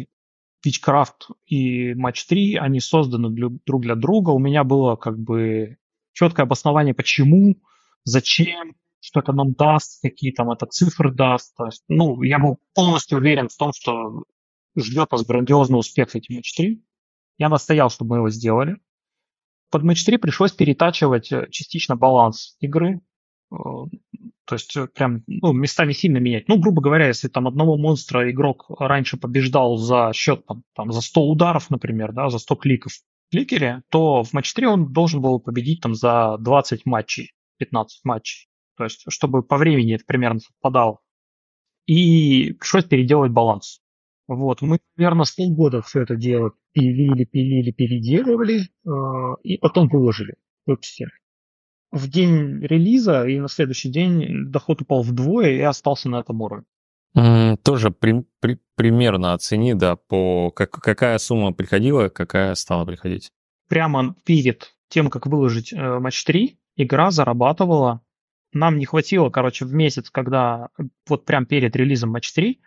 Witchcraft 0.65 1.35
и 1.47 1.95
Match 1.95 2.27
3, 2.29 2.57
они 2.57 2.81
созданы 2.81 3.31
для, 3.31 3.49
друг 3.67 3.83
для 3.83 3.97
друга. 3.97 4.31
У 4.31 4.39
меня 4.39 4.63
было 4.63 4.95
как 4.95 5.19
бы 5.19 5.79
четкое 6.15 6.47
обоснование, 6.47 6.95
почему, 6.95 7.57
зачем, 8.05 8.75
что 9.01 9.21
это 9.21 9.33
нам 9.33 9.53
даст, 9.53 10.01
какие 10.01 10.33
там 10.33 10.51
это 10.51 10.65
цифры 10.67 11.13
даст. 11.13 11.55
То 11.57 11.67
есть, 11.67 11.85
ну, 11.89 12.23
я 12.23 12.39
был 12.39 12.59
полностью 12.75 13.19
уверен 13.19 13.49
в 13.49 13.57
том, 13.57 13.73
что 13.75 14.25
ждет 14.77 15.13
нас 15.13 15.27
грандиозный 15.27 15.79
успех 15.79 16.17
эти 16.17 16.33
Match 16.33 16.57
3. 16.57 16.83
Я 17.37 17.49
настоял, 17.49 17.91
чтобы 17.91 18.11
мы 18.11 18.17
его 18.17 18.31
сделали. 18.31 18.77
Под 19.71 19.83
Match 19.83 20.05
3 20.07 20.17
пришлось 20.19 20.53
перетачивать 20.53 21.33
э, 21.33 21.49
частично 21.51 21.97
баланс 21.97 22.57
игры. 22.61 23.01
Э, 23.53 23.57
то 24.47 24.55
есть 24.55 24.77
э, 24.77 24.87
прям 24.87 25.23
ну, 25.27 25.53
местами 25.53 25.93
сильно 25.93 26.19
менять. 26.19 26.49
Ну, 26.49 26.59
грубо 26.59 26.81
говоря, 26.81 27.09
если 27.09 27.29
там 27.29 27.49
одного 27.49 27.77
монстра 27.77 28.31
игрок 28.31 28.67
раньше 28.79 29.17
побеждал 29.17 29.77
за 29.77 30.13
счет 30.15 30.47
там, 30.47 30.63
там, 30.75 30.93
за 30.93 31.01
100 31.01 31.29
ударов, 31.29 31.71
например, 31.71 32.13
да, 32.13 32.31
за 32.31 32.39
100 32.39 32.57
кликов 32.57 32.93
кликере, 33.35 33.83
то 33.91 34.23
в 34.23 34.33
матч 34.33 34.53
3 34.55 34.67
он 34.67 34.93
должен 34.93 35.21
был 35.21 35.41
победить 35.41 35.81
там 35.81 35.95
за 35.95 36.37
20 36.39 36.87
матчей, 36.87 37.33
15 37.59 38.05
матчей. 38.05 38.49
То 38.77 38.85
есть, 38.85 39.05
чтобы 39.09 39.43
по 39.43 39.57
времени 39.57 39.95
это 39.95 40.05
примерно 40.07 40.41
совпадало. 40.41 41.01
И 41.87 42.53
пришлось 42.55 42.85
переделать 42.85 43.33
баланс. 43.33 43.81
Вот, 44.27 44.63
мы, 44.63 44.79
наверное, 44.97 45.25
с 45.25 45.33
полгода 45.33 45.83
все 45.83 46.03
это 46.03 46.17
дело 46.17 46.53
пилили, 46.73 47.25
пилили, 47.25 47.73
переделывали, 47.73 48.63
э, 48.63 49.37
и 49.43 49.59
потом 49.59 49.89
выложили 49.89 50.35
в 50.65 50.71
веб-стене 50.71 51.11
в 51.95 52.09
день 52.09 52.59
релиза 52.61 53.25
и 53.25 53.39
на 53.39 53.49
следующий 53.49 53.89
день 53.89 54.51
доход 54.51 54.83
упал 54.83 55.03
вдвое 55.03 55.53
и 55.53 55.61
остался 55.61 56.09
на 56.09 56.21
этом 56.21 56.41
уровне. 56.43 56.67
Тоже 57.15 57.91
при, 57.93 58.25
при, 58.41 58.59
примерно 58.75 59.35
оцени, 59.35 59.75
да, 59.75 59.97
по 59.97 60.51
как, 60.51 60.73
какая 60.73 61.19
сумма 61.19 61.53
приходила, 61.53 62.09
какая 62.09 62.55
стала 62.57 62.85
приходить. 62.85 63.31
Прямо 63.69 64.17
перед 64.25 64.75
тем, 64.89 65.11
как 65.11 65.27
выложить 65.27 65.73
э, 65.73 65.99
матч 65.99 66.25
3, 66.25 66.59
игра 66.77 67.11
зарабатывала. 67.11 68.01
Нам 68.53 68.79
не 68.79 68.85
хватило, 68.85 69.31
короче, 69.31 69.65
в 69.65 69.73
месяц, 69.73 70.11
когда 70.11 70.69
вот 71.09 71.25
прям 71.25 71.47
перед 71.47 71.75
релизом 71.77 72.11
матч 72.11 72.33
3, 72.33 72.61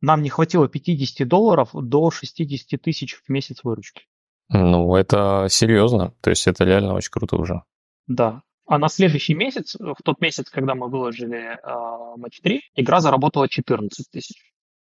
нам 0.00 0.22
не 0.22 0.30
хватило 0.30 0.68
50 0.68 1.26
долларов 1.26 1.70
до 1.72 2.10
60 2.10 2.80
тысяч 2.80 3.14
в 3.14 3.28
месяц 3.28 3.64
выручки. 3.64 4.04
Ну, 4.48 4.94
это 4.94 5.46
серьезно. 5.50 6.14
То 6.20 6.30
есть 6.30 6.46
это 6.46 6.64
реально 6.64 6.94
очень 6.94 7.10
круто 7.10 7.36
уже. 7.36 7.62
Да. 8.06 8.42
А 8.68 8.78
на 8.78 8.88
следующий 8.88 9.34
месяц, 9.34 9.76
в 9.78 9.96
тот 10.04 10.20
месяц, 10.20 10.50
когда 10.50 10.74
мы 10.74 10.88
выложили 10.88 11.56
э, 11.56 12.16
матч 12.18 12.40
3, 12.42 12.60
игра 12.76 13.00
заработала 13.00 13.48
14 13.48 14.10
тысяч. 14.10 14.36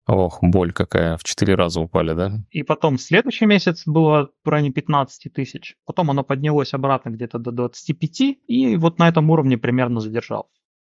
Ох, 0.07 0.39
боль 0.41 0.71
какая, 0.71 1.17
в 1.17 1.23
4 1.23 1.55
раза 1.55 1.81
упали, 1.81 2.13
да? 2.13 2.31
И 2.51 2.63
потом 2.63 2.97
следующий 2.97 3.45
месяц 3.45 3.83
было 3.85 4.29
в 4.43 4.49
районе 4.49 4.71
15 4.71 5.33
тысяч. 5.33 5.75
Потом 5.85 6.11
оно 6.11 6.23
поднялось 6.23 6.73
обратно 6.73 7.09
где-то 7.09 7.39
до 7.39 7.51
25, 7.51 8.21
и 8.47 8.75
вот 8.77 8.99
на 8.99 9.09
этом 9.09 9.29
уровне 9.29 9.57
примерно 9.57 9.99
задержалось 9.99 10.47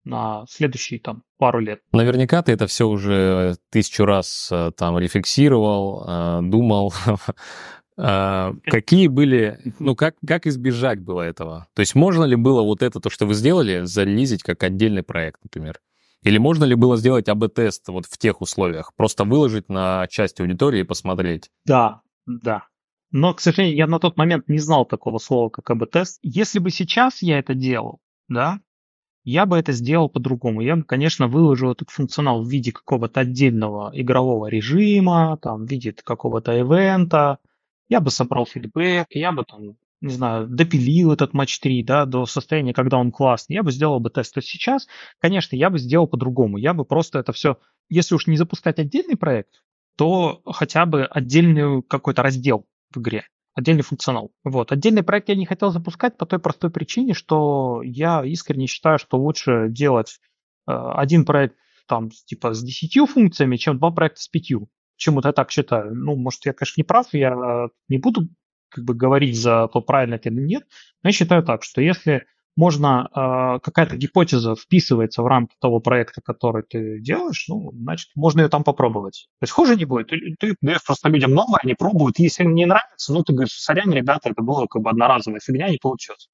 на 0.05 0.45
следующие 0.49 1.01
там 1.01 1.25
пару 1.37 1.59
лет. 1.59 1.81
Наверняка 1.93 2.41
ты 2.43 2.53
это 2.53 2.69
все 2.69 2.87
уже 2.87 3.57
тысячу 3.71 4.05
раз 4.05 4.49
э, 4.53 4.71
там 4.77 4.99
рефлексировал, 4.99 6.05
э, 6.07 6.41
думал, 6.43 6.95
А, 7.99 8.53
какие 8.65 9.09
были, 9.09 9.59
ну 9.79 9.97
как, 9.97 10.17
как 10.27 10.47
избежать 10.47 11.01
было 11.01 11.23
этого? 11.23 11.67
То 11.75 11.81
есть 11.81 11.95
можно 11.95 12.25
ли 12.25 12.37
было 12.37 12.63
вот 12.63 12.83
это, 12.83 13.01
то, 13.01 13.11
что 13.11 13.27
вы 13.27 13.35
сделали, 13.35 13.85
зарелизить 13.85 14.43
как 14.43 14.63
отдельный 14.63 15.03
проект, 15.03 15.43
например? 15.43 15.81
Или 16.23 16.39
можно 16.39 16.65
ли 16.65 16.75
было 16.75 16.97
сделать 16.97 17.29
АБ-тест 17.29 17.89
вот 17.89 18.07
в 18.07 18.19
тех 18.19 18.41
условиях? 18.41 18.93
Просто 18.97 19.25
выложить 19.25 19.69
на 19.69 20.07
часть 20.09 20.41
аудитории 20.41 20.81
и 20.81 20.85
посмотреть? 20.85 21.51
Да, 21.65 22.01
да. 22.27 22.65
Но, 23.13 23.33
к 23.33 23.41
сожалению, 23.41 23.77
я 23.77 23.87
на 23.87 24.01
тот 24.01 24.17
момент 24.17 24.49
не 24.49 24.59
знал 24.59 24.85
такого 24.85 25.19
слова, 25.19 25.49
как 25.49 25.71
АБ-тест. 25.71 26.19
Если 26.23 26.59
бы 26.59 26.71
сейчас 26.71 27.23
я 27.23 27.39
это 27.39 27.55
делал, 27.55 28.01
да, 28.29 28.61
я 29.25 29.47
бы 29.47 29.57
это 29.57 29.73
сделал 29.73 30.09
по-другому. 30.09 30.61
Я 30.61 30.77
бы, 30.77 30.85
конечно, 30.85 31.29
выложил 31.29 31.73
этот 31.73 31.91
функционал 31.91 32.43
в 32.43 32.49
виде 32.49 32.73
какого-то 32.73 33.21
отдельного 33.21 33.91
игрового 33.95 34.47
режима, 34.47 35.39
там, 35.41 35.65
в 35.65 35.71
виде 35.71 35.93
какого-то 35.93 36.53
ивента, 36.53 37.39
я 37.89 38.01
бы 38.01 38.11
собрал 38.11 38.47
фидбэк, 38.47 39.09
я 39.11 39.33
бы 39.33 39.45
там, 39.45 39.77
не 40.01 40.13
знаю, 40.13 40.47
допилил 40.49 41.13
этот 41.13 41.35
матч 41.35 41.59
3, 41.61 41.83
да, 41.83 42.05
до 42.05 42.27
состояния, 42.27 42.75
когда 42.75 42.99
он 42.99 43.13
классный, 43.13 43.55
я 43.55 43.63
бы 43.63 43.73
сделал 43.73 44.01
бы 44.01 44.11
тест. 44.11 44.35
То 44.35 44.39
есть 44.39 44.49
сейчас, 44.49 44.87
конечно, 45.19 45.57
я 45.57 45.71
бы 45.71 45.79
сделал 45.79 46.07
по-другому. 46.07 46.59
Я 46.59 46.75
бы 46.75 46.85
просто 46.85 47.19
это 47.19 47.33
все, 47.33 47.59
если 47.89 48.15
уж 48.15 48.27
не 48.27 48.37
запускать 48.37 48.79
отдельный 48.79 49.17
проект, 49.17 49.63
то 49.97 50.43
хотя 50.45 50.87
бы 50.87 51.05
отдельный 51.05 51.83
какой-то 51.83 52.23
раздел 52.23 52.67
в 52.93 53.01
игре, 53.01 53.27
отдельный 53.55 53.83
функционал. 53.83 54.33
Вот. 54.45 54.73
Отдельный 54.73 55.03
проект 55.03 55.29
я 55.29 55.37
не 55.37 55.47
хотел 55.47 55.71
запускать 55.71 56.17
по 56.17 56.27
той 56.27 56.39
простой 56.39 56.71
причине, 56.71 57.15
что 57.15 57.81
я 57.83 58.25
искренне 58.25 58.67
считаю, 58.67 58.99
что 58.99 59.19
лучше 59.19 59.69
делать 59.71 60.21
э, 60.69 60.73
один 60.73 61.25
проект 61.25 61.57
там 61.87 62.11
типа 62.11 62.53
с 62.53 62.63
10 62.63 63.09
функциями, 63.09 63.57
чем 63.57 63.79
два 63.79 63.91
проекта 63.91 64.21
с 64.21 64.29
пятью. 64.29 64.69
Почему-то 64.97 65.29
я 65.29 65.33
так 65.33 65.51
считаю. 65.51 65.95
Ну, 65.95 66.17
может, 66.17 66.45
я, 66.47 66.53
конечно, 66.53 66.81
не 66.81 66.85
прав, 66.85 67.07
я 67.13 67.69
не 67.89 67.99
буду 67.99 68.29
как 68.69 68.85
бы 68.85 68.95
говорить 68.95 69.39
за 69.39 69.69
то, 69.73 69.81
правильно 69.81 70.15
это 70.15 70.29
или 70.29 70.41
нет, 70.41 70.65
но 71.03 71.09
я 71.09 71.13
считаю 71.13 71.43
так, 71.43 71.63
что 71.63 71.81
если 71.81 72.27
можно, 72.57 73.09
э, 73.15 73.61
какая-то 73.63 73.97
гипотеза 73.97 74.55
вписывается 74.55 75.23
в 75.23 75.27
рамки 75.27 75.55
того 75.61 75.79
проекта, 75.79 76.23
который 76.23 76.63
ты 76.63 77.01
делаешь, 77.01 77.45
ну, 77.49 77.71
значит, 77.73 78.09
можно 78.15 78.41
ее 78.41 78.49
там 78.49 78.65
попробовать. 78.65 79.29
То 79.41 79.45
есть 79.45 79.53
хуже 79.53 79.77
не 79.77 79.85
будет. 79.85 80.09
Ты, 80.09 80.35
ты 80.41 80.57
даешь 80.63 80.83
просто 80.85 81.11
людям 81.11 81.33
новое, 81.33 81.61
они 81.63 81.75
пробуют. 81.75 82.19
Если 82.19 82.45
им 82.45 82.55
не 82.55 82.65
нравится, 82.65 83.13
ну, 83.13 83.23
ты 83.23 83.35
говоришь, 83.35 83.53
сорян, 83.53 83.93
ребята, 83.93 84.31
это 84.31 84.43
было 84.43 84.67
как 84.67 84.81
бы 84.81 84.89
одноразовая 84.89 85.41
фигня, 85.41 85.69
не 85.69 85.77
получилось. 85.77 86.31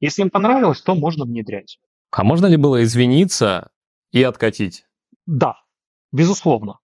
Если 0.00 0.20
им 0.20 0.28
понравилось, 0.28 0.82
то 0.82 0.94
можно 0.94 1.24
внедрять. 1.24 1.78
А 2.10 2.24
можно 2.24 2.46
ли 2.46 2.56
было 2.58 2.82
извиниться 2.82 3.70
и 4.12 4.22
откатить? 4.22 4.84
Да, 5.24 5.56
безусловно 6.12 6.78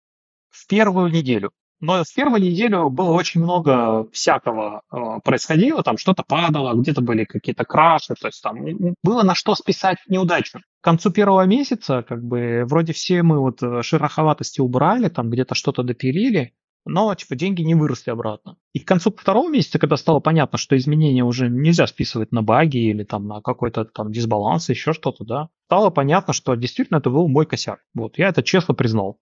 в 0.55 0.67
первую 0.69 1.11
неделю. 1.11 1.51
Но 1.81 2.03
в 2.03 2.15
первую 2.15 2.41
неделю 2.41 2.89
было 2.89 3.11
очень 3.13 3.43
много 3.43 4.09
всякого 4.13 4.83
э, 4.91 4.97
происходило, 5.23 5.83
там 5.83 5.99
что-то 5.99 6.23
падало, 6.23 6.73
где-то 6.81 7.03
были 7.03 7.25
какие-то 7.25 7.65
краши, 7.65 8.15
то 8.15 8.29
есть 8.29 8.43
там 8.43 8.57
было 9.03 9.23
на 9.23 9.35
что 9.35 9.55
списать 9.55 9.99
неудачу. 10.09 10.61
К 10.81 10.85
концу 10.85 11.11
первого 11.11 11.43
месяца, 11.43 12.03
как 12.03 12.25
бы, 12.25 12.65
вроде 12.67 12.93
все 12.93 13.23
мы 13.23 13.39
вот 13.39 13.63
э, 13.63 13.83
шероховатости 13.83 14.61
убрали, 14.61 15.09
там 15.09 15.29
где-то 15.29 15.55
что-то 15.55 15.83
допилили, 15.83 16.55
но 16.87 17.15
типа 17.15 17.35
деньги 17.35 17.63
не 17.63 17.75
выросли 17.75 18.11
обратно. 18.11 18.57
И 18.73 18.79
к 18.79 18.87
концу 18.87 19.15
второго 19.15 19.51
месяца, 19.51 19.79
когда 19.79 19.97
стало 19.97 20.21
понятно, 20.21 20.59
что 20.59 20.77
изменения 20.77 21.25
уже 21.25 21.49
нельзя 21.49 21.87
списывать 21.87 22.31
на 22.33 22.43
баги 22.43 22.79
или 22.79 23.05
там 23.05 23.27
на 23.27 23.41
какой-то 23.41 23.85
там 23.85 24.13
дисбаланс, 24.13 24.69
еще 24.69 24.93
что-то, 24.93 25.25
да, 25.25 25.49
стало 25.67 25.91
понятно, 25.91 26.33
что 26.33 26.55
действительно 26.55 26.99
это 26.99 27.11
был 27.11 27.29
мой 27.29 27.47
косяк. 27.47 27.81
Вот, 27.95 28.19
я 28.19 28.29
это 28.29 28.43
честно 28.43 28.75
признал 28.75 29.19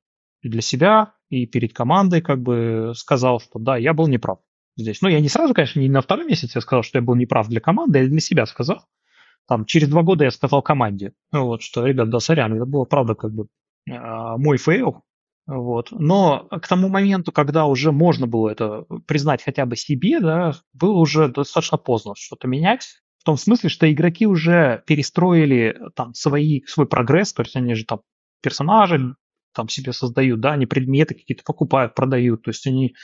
для 0.49 0.61
себя, 0.61 1.15
и 1.29 1.47
перед 1.47 1.73
командой 1.73 2.21
как 2.21 2.43
бы 2.43 2.93
сказал, 2.95 3.41
что 3.41 3.59
да, 3.59 3.77
я 3.77 3.95
был 3.95 4.09
неправ 4.09 4.39
здесь. 4.77 5.01
Ну, 5.03 5.09
я 5.09 5.21
не 5.21 5.29
сразу, 5.29 5.55
конечно, 5.55 5.81
не 5.81 5.89
на 5.89 6.01
второй 6.01 6.27
месяц 6.27 6.55
я 6.55 6.61
сказал, 6.61 6.83
что 6.83 6.99
я 6.99 7.03
был 7.03 7.15
неправ 7.15 7.49
для 7.49 7.61
команды, 7.61 8.01
я 8.01 8.07
для 8.07 8.21
себя 8.21 8.47
сказал. 8.47 8.85
Там, 9.49 9.65
через 9.65 9.89
два 9.89 10.03
года 10.03 10.25
я 10.25 10.31
сказал 10.31 10.63
команде, 10.63 11.15
вот, 11.33 11.63
что, 11.63 11.85
ребят, 11.87 12.11
да, 12.11 12.21
сорян, 12.21 12.55
это 12.55 12.65
было, 12.65 12.85
правда, 12.85 13.15
как 13.15 13.33
бы 13.33 13.47
э, 13.91 13.93
мой 14.37 14.57
fail, 14.57 15.03
Вот. 15.47 15.89
Но 15.91 16.49
к 16.51 16.69
тому 16.69 16.89
моменту, 16.89 17.33
когда 17.33 17.67
уже 17.67 17.91
можно 17.91 18.27
было 18.27 18.51
это 18.51 18.85
признать 19.07 19.43
хотя 19.43 19.67
бы 19.67 19.77
себе, 19.77 20.21
да, 20.21 20.53
было 20.73 20.99
уже 20.99 21.29
достаточно 21.29 21.77
поздно 21.77 22.15
что-то 22.17 22.47
менять. 22.47 23.03
В 23.19 23.25
том 23.25 23.37
смысле, 23.37 23.69
что 23.69 23.91
игроки 23.91 24.27
уже 24.27 24.83
перестроили 24.87 25.79
там 25.95 26.15
свои, 26.15 26.63
свой 26.67 26.87
прогресс, 26.87 27.33
то 27.33 27.43
есть 27.43 27.57
они 27.57 27.75
же 27.75 27.85
там 27.85 28.01
персонажи 28.43 29.15
там 29.53 29.69
себе 29.69 29.93
создают, 29.93 30.41
да, 30.41 30.53
они 30.53 30.67
предметы 30.67 31.15
какие-то 31.15 31.45
покупают, 31.45 31.95
продают, 31.95 32.43
то 32.43 32.51
есть 32.51 32.67
они 32.67 32.95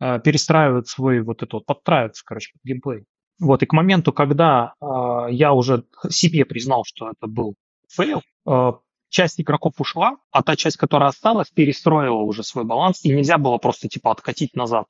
э, 0.00 0.20
перестраивают 0.20 0.88
свой 0.88 1.20
вот 1.20 1.42
это 1.42 1.56
вот, 1.56 1.66
подстраиваются, 1.66 2.22
короче, 2.24 2.52
под 2.52 2.62
геймплей. 2.64 3.04
Вот, 3.38 3.62
и 3.62 3.66
к 3.66 3.72
моменту, 3.72 4.12
когда 4.12 4.74
э, 4.80 4.86
я 5.30 5.52
уже 5.52 5.84
себе 6.08 6.44
признал, 6.44 6.84
что 6.86 7.10
это 7.10 7.26
был 7.26 7.54
fail, 7.88 8.22
э, 8.48 8.72
часть 9.08 9.40
игроков 9.40 9.74
ушла, 9.78 10.16
а 10.30 10.42
та 10.42 10.56
часть, 10.56 10.76
которая 10.76 11.10
осталась, 11.10 11.50
перестроила 11.50 12.22
уже 12.22 12.42
свой 12.42 12.64
баланс, 12.64 13.04
и 13.04 13.10
нельзя 13.10 13.38
было 13.38 13.58
просто 13.58 13.88
типа 13.88 14.10
откатить 14.10 14.54
назад. 14.56 14.86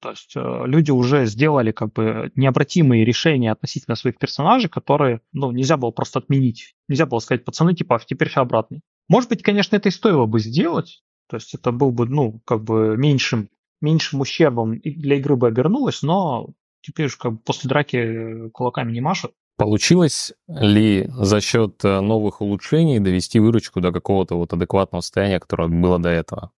То 0.00 0.10
есть 0.10 0.32
э, 0.34 0.62
люди 0.66 0.90
уже 0.90 1.26
сделали 1.26 1.72
как 1.72 1.92
бы 1.92 2.32
необратимые 2.34 3.04
решения 3.04 3.52
относительно 3.52 3.96
своих 3.96 4.18
персонажей, 4.18 4.70
которые, 4.70 5.20
ну, 5.32 5.50
нельзя 5.50 5.76
было 5.76 5.90
просто 5.90 6.20
отменить. 6.20 6.74
Нельзя 6.88 7.04
было 7.04 7.18
сказать, 7.18 7.44
пацаны, 7.44 7.74
типа, 7.74 7.96
а 7.96 7.98
теперь 7.98 8.30
все 8.30 8.40
обратно. 8.40 8.80
Может 9.10 9.28
быть, 9.28 9.42
конечно, 9.42 9.74
это 9.74 9.88
и 9.88 9.92
стоило 9.92 10.26
бы 10.26 10.38
сделать, 10.38 11.02
то 11.28 11.36
есть 11.36 11.52
это 11.52 11.72
был 11.72 11.90
бы, 11.90 12.06
ну, 12.06 12.40
как 12.46 12.62
бы 12.62 12.96
меньшим, 12.96 13.50
меньшим 13.80 14.20
ущербом 14.20 14.78
для 14.78 15.16
игры 15.16 15.34
бы 15.34 15.48
обернулось, 15.48 16.02
но 16.02 16.50
теперь 16.80 17.06
уж 17.06 17.16
как 17.16 17.32
бы 17.32 17.38
после 17.38 17.68
драки 17.68 18.48
кулаками 18.50 18.92
не 18.92 19.00
машут. 19.00 19.32
Получилось 19.56 20.32
ли 20.46 21.08
за 21.08 21.40
счет 21.40 21.84
э, 21.84 22.00
новых 22.00 22.40
улучшений 22.40 23.00
довести 23.00 23.40
выручку 23.40 23.80
до 23.80 23.90
какого-то 23.90 24.36
вот 24.36 24.52
адекватного 24.52 25.00
состояния, 25.00 25.40
которое 25.40 25.68
было 25.68 25.98
до 25.98 26.08
этого? 26.08 26.52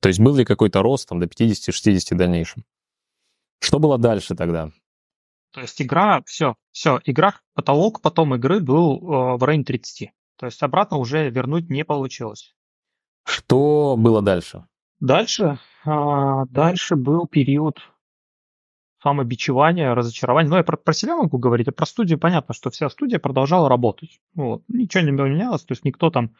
То 0.00 0.08
есть 0.08 0.20
был 0.20 0.36
ли 0.36 0.44
какой-то 0.44 0.82
рост 0.82 1.08
там, 1.08 1.18
до 1.18 1.26
50-60 1.26 2.14
в 2.14 2.16
дальнейшем? 2.16 2.64
Что 3.60 3.80
было 3.80 3.98
дальше 3.98 4.36
тогда? 4.36 4.70
То 5.50 5.60
есть 5.60 5.82
игра, 5.82 6.22
все, 6.24 6.54
все, 6.70 7.00
игра, 7.04 7.34
потолок 7.54 8.00
потом 8.00 8.36
игры 8.36 8.60
был 8.60 8.94
э, 8.94 9.36
в 9.38 9.42
районе 9.42 9.64
30. 9.64 10.12
То 10.38 10.46
есть 10.46 10.62
обратно 10.62 10.98
уже 10.98 11.30
вернуть 11.30 11.70
не 11.70 11.84
получилось. 11.84 12.54
Что 13.24 13.96
было 13.98 14.22
дальше? 14.22 14.66
Дальше, 15.00 15.58
э, 15.84 16.44
дальше 16.50 16.96
был 16.96 17.26
период 17.26 17.80
самобичевания, 19.02 19.94
разочарования. 19.94 20.48
Ну, 20.48 20.56
я 20.56 20.64
про, 20.64 20.76
про 20.76 20.92
себя 20.92 21.16
могу 21.16 21.38
говорить, 21.38 21.68
а 21.68 21.72
про 21.72 21.86
студию 21.86 22.18
понятно, 22.18 22.54
что 22.54 22.70
вся 22.70 22.88
студия 22.88 23.18
продолжала 23.18 23.68
работать. 23.68 24.20
Вот. 24.34 24.62
Ничего 24.68 25.04
не 25.04 25.10
менялось, 25.10 25.64
то 25.64 25.72
есть 25.72 25.84
никто 25.84 26.10
там 26.10 26.34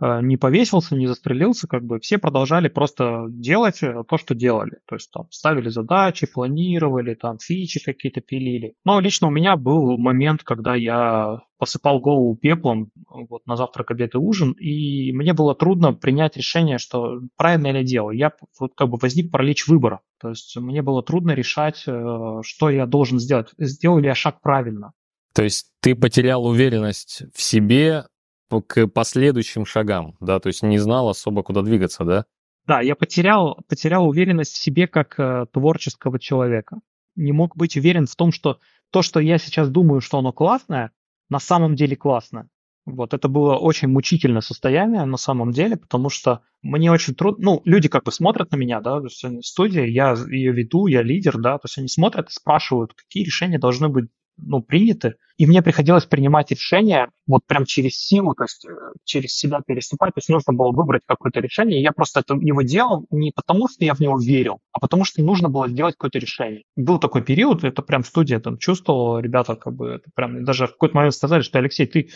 не 0.00 0.36
повесился, 0.36 0.94
не 0.94 1.06
застрелился, 1.06 1.66
как 1.66 1.84
бы 1.84 1.98
все 1.98 2.18
продолжали 2.18 2.68
просто 2.68 3.26
делать 3.28 3.82
э, 3.82 4.04
то, 4.08 4.16
что 4.16 4.34
делали. 4.34 4.78
То 4.86 4.94
есть 4.94 5.10
там 5.10 5.26
ставили 5.30 5.68
задачи, 5.70 6.26
планировали, 6.32 7.14
там 7.14 7.38
фичи 7.38 7.82
какие-то 7.82 8.20
пилили. 8.20 8.74
Но 8.84 9.00
лично 9.00 9.26
у 9.26 9.30
меня 9.30 9.56
был 9.56 9.98
момент, 9.98 10.44
когда 10.44 10.74
я 10.76 11.40
посыпал 11.58 11.98
голову 11.98 12.36
пеплом 12.36 12.90
вот, 13.08 13.44
на 13.46 13.56
завтрак, 13.56 13.90
обед 13.90 14.14
и 14.14 14.18
ужин, 14.18 14.52
и 14.52 15.12
мне 15.12 15.32
было 15.32 15.56
трудно 15.56 15.92
принять 15.92 16.36
решение, 16.36 16.78
что 16.78 17.20
правильно 17.36 17.78
я 17.78 17.82
делаю. 17.82 18.16
Я 18.16 18.32
вот 18.60 18.74
как 18.76 18.88
бы 18.88 18.98
возник 19.00 19.32
паралич 19.32 19.66
выбора. 19.66 20.00
То 20.20 20.28
есть 20.28 20.56
мне 20.56 20.82
было 20.82 21.02
трудно 21.02 21.32
решать, 21.32 21.82
э, 21.86 22.40
что 22.42 22.70
я 22.70 22.86
должен 22.86 23.18
сделать. 23.18 23.48
Сделал 23.58 23.98
ли 23.98 24.06
я 24.06 24.14
шаг 24.14 24.40
правильно. 24.40 24.92
То 25.34 25.42
есть 25.42 25.72
ты 25.80 25.94
потерял 25.94 26.44
уверенность 26.46 27.22
в 27.34 27.42
себе 27.42 28.04
к 28.48 28.86
последующим 28.88 29.66
шагам, 29.66 30.16
да, 30.20 30.40
то 30.40 30.48
есть 30.48 30.62
не 30.62 30.78
знал 30.78 31.08
особо, 31.08 31.42
куда 31.42 31.62
двигаться, 31.62 32.04
да? 32.04 32.24
Да, 32.66 32.80
я 32.80 32.94
потерял, 32.94 33.58
потерял 33.68 34.06
уверенность 34.06 34.52
в 34.52 34.58
себе 34.58 34.86
как 34.86 35.18
э, 35.18 35.46
творческого 35.52 36.18
человека. 36.18 36.80
Не 37.16 37.32
мог 37.32 37.56
быть 37.56 37.76
уверен 37.76 38.06
в 38.06 38.14
том, 38.14 38.30
что 38.30 38.58
то, 38.90 39.02
что 39.02 39.20
я 39.20 39.38
сейчас 39.38 39.70
думаю, 39.70 40.00
что 40.00 40.18
оно 40.18 40.32
классное, 40.32 40.92
на 41.30 41.38
самом 41.38 41.76
деле 41.76 41.96
классно. 41.96 42.48
Вот, 42.84 43.12
это 43.12 43.28
было 43.28 43.56
очень 43.56 43.88
мучительное 43.88 44.40
состояние 44.40 45.04
на 45.04 45.18
самом 45.18 45.50
деле, 45.50 45.76
потому 45.76 46.08
что 46.08 46.42
мне 46.62 46.90
очень 46.90 47.14
трудно, 47.14 47.44
ну, 47.44 47.62
люди 47.64 47.88
как 47.88 48.04
бы 48.04 48.12
смотрят 48.12 48.50
на 48.50 48.56
меня, 48.56 48.80
да, 48.80 48.98
то 48.98 49.06
есть 49.06 49.22
они 49.24 49.40
в 49.42 49.62
я 49.74 50.14
ее 50.30 50.52
веду, 50.52 50.86
я 50.86 51.02
лидер, 51.02 51.38
да, 51.38 51.58
то 51.58 51.66
есть 51.66 51.76
они 51.76 51.88
смотрят 51.88 52.30
и 52.30 52.32
спрашивают, 52.32 52.94
какие 52.94 53.24
решения 53.24 53.58
должны 53.58 53.88
быть 53.88 54.06
ну, 54.38 54.62
приняты, 54.62 55.14
и 55.36 55.46
мне 55.46 55.62
приходилось 55.62 56.04
принимать 56.04 56.50
решения 56.50 57.10
вот 57.26 57.42
прям 57.46 57.64
через 57.64 57.96
силу, 57.96 58.34
то 58.34 58.44
есть 58.44 58.66
э, 58.66 58.70
через 59.04 59.34
себя 59.34 59.60
переступать, 59.64 60.14
то 60.14 60.18
есть 60.18 60.28
нужно 60.28 60.52
было 60.52 60.72
выбрать 60.72 61.02
какое-то 61.06 61.40
решение, 61.40 61.78
и 61.78 61.82
я 61.82 61.92
просто 61.92 62.20
это, 62.20 62.34
его 62.34 62.62
делал 62.62 63.06
не 63.10 63.32
потому, 63.32 63.68
что 63.68 63.84
я 63.84 63.94
в 63.94 64.00
него 64.00 64.18
верил, 64.18 64.58
а 64.72 64.80
потому 64.80 65.04
что 65.04 65.22
нужно 65.22 65.48
было 65.48 65.68
сделать 65.68 65.94
какое-то 65.96 66.18
решение. 66.18 66.62
Был 66.76 66.98
такой 66.98 67.22
период, 67.22 67.64
это 67.64 67.82
прям 67.82 68.04
студия 68.04 68.40
там 68.40 68.58
чувствовала, 68.58 69.18
ребята 69.20 69.56
как 69.56 69.74
бы, 69.74 69.88
это 69.88 70.10
прям 70.14 70.44
даже 70.44 70.66
в 70.66 70.72
какой-то 70.72 70.96
момент 70.96 71.14
сказали, 71.14 71.42
что, 71.42 71.58
Алексей, 71.58 71.86
ты 71.86 72.10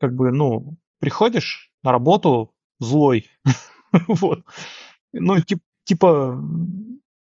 как 0.00 0.14
бы, 0.14 0.32
ну, 0.32 0.76
приходишь 0.98 1.70
на 1.82 1.92
работу 1.92 2.54
злой, 2.78 3.26
вот, 4.08 4.44
ну, 5.12 5.36
типа, 5.84 6.42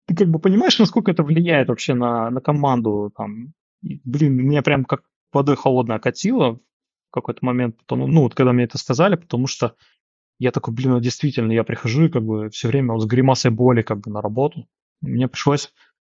ты 0.05 0.15
как 0.15 0.27
бы 0.27 0.39
понимаешь, 0.39 0.79
насколько 0.79 1.11
это 1.11 1.23
влияет 1.23 1.69
вообще 1.69 1.93
на, 1.93 2.29
на 2.29 2.41
команду, 2.41 3.11
там, 3.15 3.53
блин, 3.81 4.33
меня 4.33 4.61
прям 4.61 4.85
как 4.85 5.03
водой 5.31 5.55
холодной 5.55 5.95
окатило 5.95 6.55
в 7.09 7.11
какой-то 7.11 7.43
момент, 7.43 7.77
потому, 7.77 8.07
ну, 8.07 8.21
вот 8.23 8.35
когда 8.35 8.53
мне 8.53 8.65
это 8.65 8.77
сказали, 8.77 9.15
потому 9.15 9.47
что 9.47 9.75
я 10.37 10.51
такой, 10.51 10.73
блин, 10.73 10.91
ну, 10.91 10.99
действительно, 10.99 11.51
я 11.51 11.63
прихожу 11.63 12.05
и 12.05 12.09
как 12.09 12.23
бы 12.23 12.49
все 12.49 12.67
время 12.67 12.93
вот 12.93 13.01
с 13.01 13.05
гримасой 13.05 13.51
боли 13.51 13.81
как 13.81 13.99
бы 13.99 14.11
на 14.11 14.21
работу. 14.21 14.67
Мне 15.01 15.27
пришлось 15.27 15.73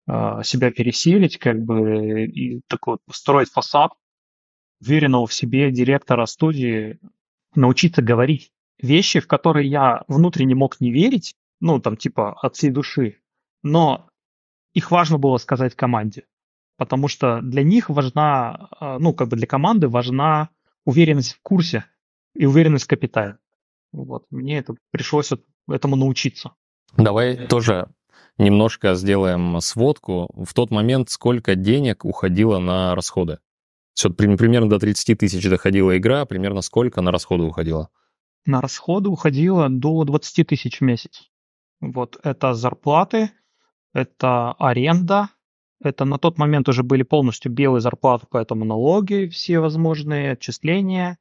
э, 0.09 0.40
себя 0.44 0.70
пересилить, 0.70 1.38
как 1.38 1.61
бы, 1.61 2.25
и 2.25 2.62
такой 2.68 2.98
вот 3.07 3.14
строить 3.14 3.51
фасад 3.51 3.92
уверенного 4.81 5.27
в 5.27 5.35
себе 5.35 5.70
директора 5.70 6.27
студии, 6.27 6.98
научиться 7.55 8.03
говорить 8.03 8.53
вещи, 8.81 9.20
в 9.20 9.29
которые 9.29 9.68
я 9.68 10.03
внутренне 10.09 10.55
мог 10.55 10.81
не 10.81 10.90
верить, 10.90 11.37
ну, 11.61 11.81
там, 11.81 11.96
типа, 11.96 12.33
от 12.33 12.57
всей 12.57 12.70
души, 12.70 13.18
но 13.62 14.09
их 14.75 14.90
важно 14.90 15.18
было 15.18 15.37
сказать 15.37 15.77
команде 15.77 16.25
потому 16.77 17.09
что 17.09 17.41
для 17.41 17.63
них 17.63 17.89
важна, 17.91 18.69
а, 18.79 18.99
ну, 18.99 19.13
как 19.13 19.29
бы 19.29 19.37
для 19.37 19.47
команды 19.47 19.89
важна 19.89 20.51
уверенность 20.85 21.35
в 21.35 21.43
курсе 21.43 21.85
и 22.35 22.47
уверенность 22.47 22.85
в 22.85 22.89
капитале. 22.89 23.39
Вот, 23.93 24.27
мне 24.31 24.59
это 24.59 24.75
пришлось 24.91 25.31
этому 25.69 25.97
научиться. 25.97 26.53
Давай 26.97 27.47
тоже 27.47 27.89
немножко 28.39 28.95
сделаем 28.95 29.61
сводку. 29.61 30.29
В 30.35 30.53
тот 30.55 30.71
момент 30.71 31.11
сколько 31.11 31.55
денег 31.55 32.05
уходило 32.05 32.59
на 32.59 32.95
расходы? 32.95 33.39
Все, 33.95 34.11
примерно 34.11 34.71
до 34.71 34.79
30 34.79 35.19
тысяч 35.19 35.49
доходила 35.49 35.97
игра, 35.97 36.25
примерно 36.25 36.63
сколько 36.63 37.03
на 37.03 37.11
расходы 37.11 37.45
уходило? 37.45 37.91
На 38.47 38.61
расходы 38.61 39.09
уходило 39.09 39.69
до 39.69 40.05
20 40.05 40.47
тысяч 40.47 40.81
в 40.81 40.81
месяц. 40.81 41.31
Вот 41.81 42.19
это 42.23 42.55
зарплаты, 42.55 43.31
это 43.93 44.53
аренда, 44.53 45.29
это 45.85 46.05
на 46.05 46.18
тот 46.18 46.38
момент 46.38 46.68
уже 46.68 46.83
были 46.83 47.03
полностью 47.03 47.53
белые 47.53 47.81
зарплаты, 47.81 48.27
поэтому 48.31 48.64
налоги, 48.64 49.29
все 49.29 49.61
возможные 49.61 50.33
отчисления, 50.33 51.18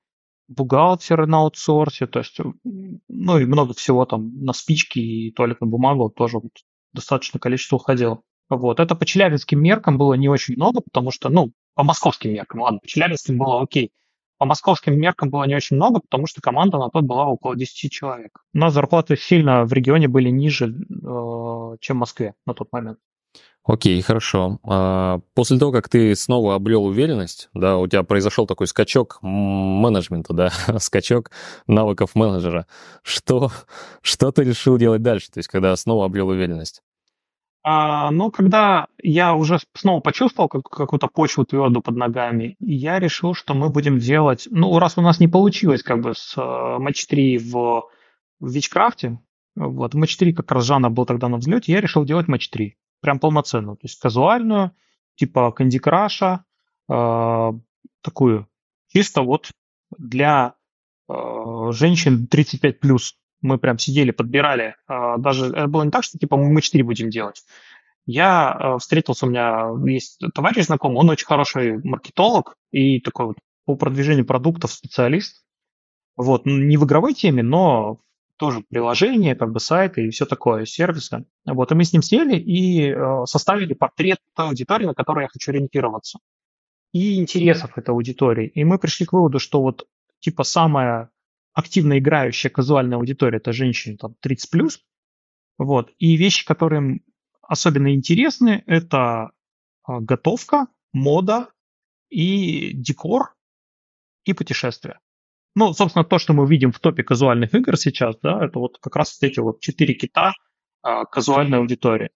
бухгалтеры 0.47 1.25
на 1.27 1.39
аутсорсе, 1.39 2.07
то 2.07 2.19
есть, 2.19 2.39
ну 2.63 3.39
и 3.39 3.45
много 3.45 3.73
всего 3.73 4.05
там 4.05 4.43
на 4.43 4.53
спички 4.53 4.99
и 4.99 5.31
туалетную 5.31 5.69
бумагу 5.69 6.09
тоже 6.09 6.39
вот 6.39 6.51
достаточное 6.93 7.39
количество 7.39 7.77
уходило. 7.77 8.21
Вот, 8.49 8.81
это 8.81 8.95
по 8.95 9.05
челябинским 9.05 9.61
меркам 9.61 9.97
было 9.97 10.13
не 10.15 10.27
очень 10.27 10.55
много, 10.55 10.81
потому 10.81 11.11
что, 11.11 11.29
ну, 11.29 11.53
по 11.73 11.83
московским 11.83 12.33
меркам, 12.33 12.61
ладно, 12.61 12.79
по 12.79 12.87
челябинским 12.87 13.37
было 13.37 13.61
окей. 13.61 13.91
По 14.37 14.45
московским 14.45 14.99
меркам 14.99 15.29
было 15.29 15.43
не 15.43 15.55
очень 15.55 15.75
много, 15.75 16.01
потому 16.01 16.25
что 16.25 16.41
команда 16.41 16.79
на 16.79 16.89
тот 16.89 17.03
была 17.03 17.27
около 17.27 17.55
10 17.55 17.91
человек. 17.91 18.39
У 18.53 18.57
нас 18.57 18.73
зарплаты 18.73 19.15
сильно 19.15 19.65
в 19.65 19.71
регионе 19.71 20.07
были 20.07 20.29
ниже, 20.29 20.65
э, 20.65 21.77
чем 21.79 21.97
в 21.97 21.99
Москве 21.99 22.33
на 22.45 22.55
тот 22.55 22.71
момент. 22.71 22.97
Окей, 23.63 24.01
хорошо. 24.01 24.59
А, 24.63 25.19
после 25.35 25.59
того, 25.59 25.71
как 25.71 25.87
ты 25.87 26.15
снова 26.15 26.55
обрел 26.55 26.83
уверенность, 26.83 27.49
да, 27.53 27.77
у 27.77 27.87
тебя 27.87 28.01
произошел 28.01 28.47
такой 28.47 28.65
скачок 28.65 29.19
менеджмента, 29.21 30.33
да, 30.33 30.51
скачок 30.79 31.29
навыков 31.67 32.15
менеджера. 32.15 32.65
Что, 33.03 33.51
что 34.01 34.31
ты 34.31 34.43
решил 34.43 34.77
делать 34.77 35.03
дальше, 35.03 35.29
то 35.31 35.37
есть 35.37 35.47
когда 35.47 35.75
снова 35.75 36.05
обрел 36.05 36.29
уверенность? 36.29 36.81
А, 37.63 38.09
ну, 38.09 38.31
когда 38.31 38.87
я 39.03 39.35
уже 39.35 39.59
снова 39.75 39.99
почувствовал 39.99 40.49
как, 40.49 40.63
какую-то 40.63 41.05
почву 41.07 41.45
твердую 41.45 41.83
под 41.83 41.95
ногами, 41.95 42.55
я 42.59 42.97
решил, 42.97 43.35
что 43.35 43.53
мы 43.53 43.69
будем 43.69 43.99
делать... 43.99 44.47
Ну, 44.49 44.79
раз 44.79 44.97
у 44.97 45.01
нас 45.01 45.19
не 45.19 45.27
получилось 45.27 45.83
как 45.83 46.01
бы 46.01 46.15
с 46.15 46.35
uh, 46.35 46.79
Match 46.79 47.05
3 47.07 47.37
в, 47.37 47.83
в 48.39 48.51
Вичкрафте, 48.51 49.19
вот, 49.55 49.93
Match 49.93 50.17
3 50.17 50.33
как 50.33 50.51
раз 50.51 50.65
жанр 50.65 50.89
был 50.89 51.05
тогда 51.05 51.27
на 51.27 51.37
взлете, 51.37 51.71
я 51.71 51.81
решил 51.81 52.03
делать 52.03 52.27
Match 52.27 52.47
3 52.51 52.75
прям 53.01 53.19
полноценную, 53.19 53.75
то 53.75 53.85
есть 53.85 53.99
казуальную, 53.99 54.71
типа 55.15 55.53
Candy 55.57 55.79
Crush, 55.79 56.39
э, 56.89 57.59
такую, 58.01 58.47
чисто 58.87 59.21
вот 59.21 59.51
для 59.97 60.55
э, 61.09 61.13
женщин 61.71 62.27
35 62.27 62.79
плюс. 62.79 63.17
Мы 63.41 63.57
прям 63.57 63.79
сидели, 63.79 64.11
подбирали. 64.11 64.75
А, 64.87 65.17
даже 65.17 65.47
это 65.47 65.67
было 65.67 65.83
не 65.83 65.89
так, 65.89 66.03
что 66.03 66.19
типа 66.19 66.37
мы 66.37 66.61
четыре 66.61 66.83
будем 66.83 67.09
делать. 67.09 67.43
Я 68.05 68.55
э, 68.59 68.77
встретился, 68.79 69.25
у 69.25 69.29
меня 69.29 69.69
есть 69.91 70.21
товарищ 70.33 70.65
знакомый, 70.65 70.99
он 70.99 71.09
очень 71.09 71.25
хороший 71.25 71.83
маркетолог 71.83 72.55
и 72.71 72.99
такой 72.99 73.27
вот 73.27 73.37
по 73.65 73.75
продвижению 73.75 74.25
продуктов 74.25 74.71
специалист. 74.71 75.43
Вот, 76.17 76.45
не 76.45 76.77
в 76.77 76.85
игровой 76.85 77.13
теме, 77.13 77.41
но 77.41 77.99
тоже 78.41 78.63
приложение, 78.67 79.35
как 79.35 79.51
бы 79.51 79.59
сайты 79.59 80.07
и 80.07 80.09
все 80.09 80.25
такое, 80.25 80.65
сервисы. 80.65 81.25
Вот, 81.45 81.71
и 81.71 81.75
мы 81.75 81.83
с 81.83 81.93
ним 81.93 82.01
сели 82.01 82.37
и 82.39 82.89
э, 82.89 83.25
составили 83.25 83.75
портрет 83.75 84.17
той 84.35 84.47
аудитории, 84.47 84.87
на 84.87 84.95
которую 84.95 85.25
я 85.25 85.29
хочу 85.31 85.51
ориентироваться. 85.51 86.17
И 86.91 87.19
интересов 87.19 87.77
этой 87.77 87.91
аудитории. 87.91 88.47
И 88.47 88.63
мы 88.63 88.79
пришли 88.79 89.05
к 89.05 89.13
выводу, 89.13 89.37
что 89.37 89.61
вот 89.61 89.87
типа 90.21 90.43
самая 90.43 91.11
активно 91.53 91.99
играющая 91.99 92.49
казуальная 92.49 92.97
аудитория 92.97 93.37
это 93.37 93.53
женщины 93.53 93.97
там 93.97 94.15
30+. 94.25 94.71
Вот. 95.59 95.91
И 95.99 96.15
вещи, 96.15 96.43
которые 96.43 96.81
им 96.81 97.05
особенно 97.43 97.93
интересны, 97.93 98.63
это 98.65 99.29
а, 99.83 99.99
готовка, 99.99 100.65
мода 100.93 101.49
и 102.09 102.73
декор 102.73 103.35
и 104.25 104.33
путешествия. 104.33 104.99
Ну, 105.55 105.73
собственно, 105.73 106.05
то, 106.05 106.17
что 106.17 106.33
мы 106.33 106.47
видим 106.47 106.71
в 106.71 106.79
топе 106.79 107.03
казуальных 107.03 107.53
игр 107.53 107.77
сейчас, 107.77 108.15
да, 108.21 108.43
это 108.45 108.59
вот 108.59 108.77
как 108.79 108.95
раз 108.95 109.17
эти 109.21 109.39
вот 109.39 109.59
четыре 109.59 109.93
кита 109.93 110.33
а, 110.81 111.05
казуальной 111.05 111.59
аудитории. 111.59 112.09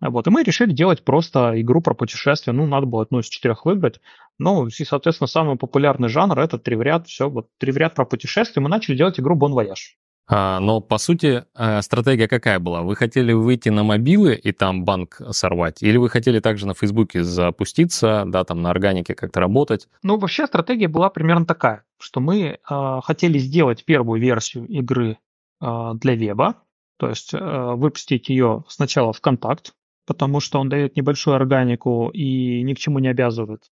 Вот, 0.00 0.26
и 0.26 0.30
мы 0.30 0.42
решили 0.42 0.72
делать 0.72 1.04
просто 1.04 1.60
игру 1.60 1.82
про 1.82 1.94
путешествия. 1.94 2.52
Ну, 2.52 2.66
надо 2.66 2.86
было 2.86 3.02
одну 3.02 3.18
из 3.18 3.28
четырех 3.28 3.66
выбрать. 3.66 4.00
Ну, 4.38 4.66
и, 4.66 4.84
соответственно, 4.84 5.28
самый 5.28 5.56
популярный 5.56 6.08
жанр 6.08 6.38
это 6.38 6.58
тривряд. 6.58 7.06
Все, 7.06 7.28
вот 7.28 7.48
тривряд 7.58 7.94
про 7.94 8.06
путешествия. 8.06 8.62
Мы 8.62 8.70
начали 8.70 8.96
делать 8.96 9.20
игру 9.20 9.36
Bon 9.36 9.52
Voyage. 9.52 9.96
А, 10.26 10.60
но, 10.60 10.80
по 10.80 10.96
сути, 10.96 11.44
э, 11.54 11.82
стратегия 11.82 12.28
какая 12.28 12.60
была? 12.60 12.82
Вы 12.82 12.94
хотели 12.94 13.32
выйти 13.32 13.68
на 13.68 13.82
мобилы 13.82 14.34
и 14.34 14.52
там 14.52 14.84
банк 14.84 15.20
сорвать? 15.32 15.82
Или 15.82 15.96
вы 15.96 16.08
хотели 16.08 16.38
также 16.38 16.66
на 16.66 16.74
Фейсбуке 16.74 17.24
запуститься, 17.24 18.24
да, 18.26 18.44
там 18.44 18.62
на 18.62 18.70
органике 18.70 19.14
как-то 19.14 19.40
работать? 19.40 19.88
Ну, 20.02 20.18
вообще 20.18 20.46
стратегия 20.46 20.86
была 20.86 21.10
примерно 21.10 21.44
такая, 21.46 21.84
что 22.00 22.20
мы 22.20 22.40
э, 22.40 23.00
хотели 23.02 23.38
сделать 23.38 23.84
первую 23.84 24.20
версию 24.20 24.66
игры 24.66 25.18
э, 25.60 25.90
для 25.94 26.14
веба, 26.14 26.62
то 26.98 27.08
есть 27.08 27.32
э, 27.32 27.38
выпустить 27.38 28.28
ее 28.28 28.64
сначала 28.68 29.12
в 29.12 29.20
контакт, 29.20 29.74
потому 30.06 30.40
что 30.40 30.60
он 30.60 30.68
дает 30.68 30.96
небольшую 30.96 31.36
органику 31.36 32.10
и 32.10 32.62
ни 32.62 32.74
к 32.74 32.78
чему 32.78 32.98
не 32.98 33.08
обязывает. 33.08 33.70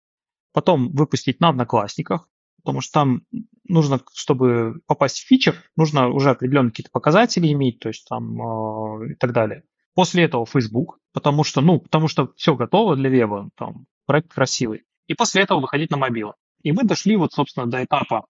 Потом 0.53 0.91
выпустить 0.91 1.39
на 1.39 1.49
Одноклассниках, 1.49 2.29
потому 2.57 2.81
что 2.81 2.93
там 2.93 3.21
нужно, 3.67 3.99
чтобы 4.13 4.81
попасть 4.87 5.19
в 5.19 5.27
фичер, 5.27 5.55
нужно 5.75 6.09
уже 6.09 6.31
определенные 6.31 6.71
какие-то 6.71 6.91
показатели 6.91 7.51
иметь, 7.51 7.79
то 7.79 7.89
есть 7.89 8.07
там 8.07 8.41
э, 8.41 9.11
и 9.11 9.15
так 9.15 9.33
далее. 9.33 9.63
После 9.93 10.23
этого 10.23 10.45
Facebook, 10.45 10.99
потому 11.13 11.43
что, 11.43 11.61
ну, 11.61 11.79
потому 11.79 12.07
что 12.07 12.31
все 12.35 12.55
готово 12.55 12.95
для 12.95 13.09
веба, 13.09 13.49
там, 13.55 13.85
проект 14.05 14.33
красивый. 14.33 14.83
И 15.07 15.13
после 15.13 15.43
этого 15.43 15.61
выходить 15.61 15.91
на 15.91 15.97
мобилу. 15.97 16.35
И 16.65 16.71
мы 16.71 16.83
дошли 16.83 17.15
вот, 17.15 17.31
собственно, 17.31 17.67
до 17.67 17.83
этапа 17.83 18.25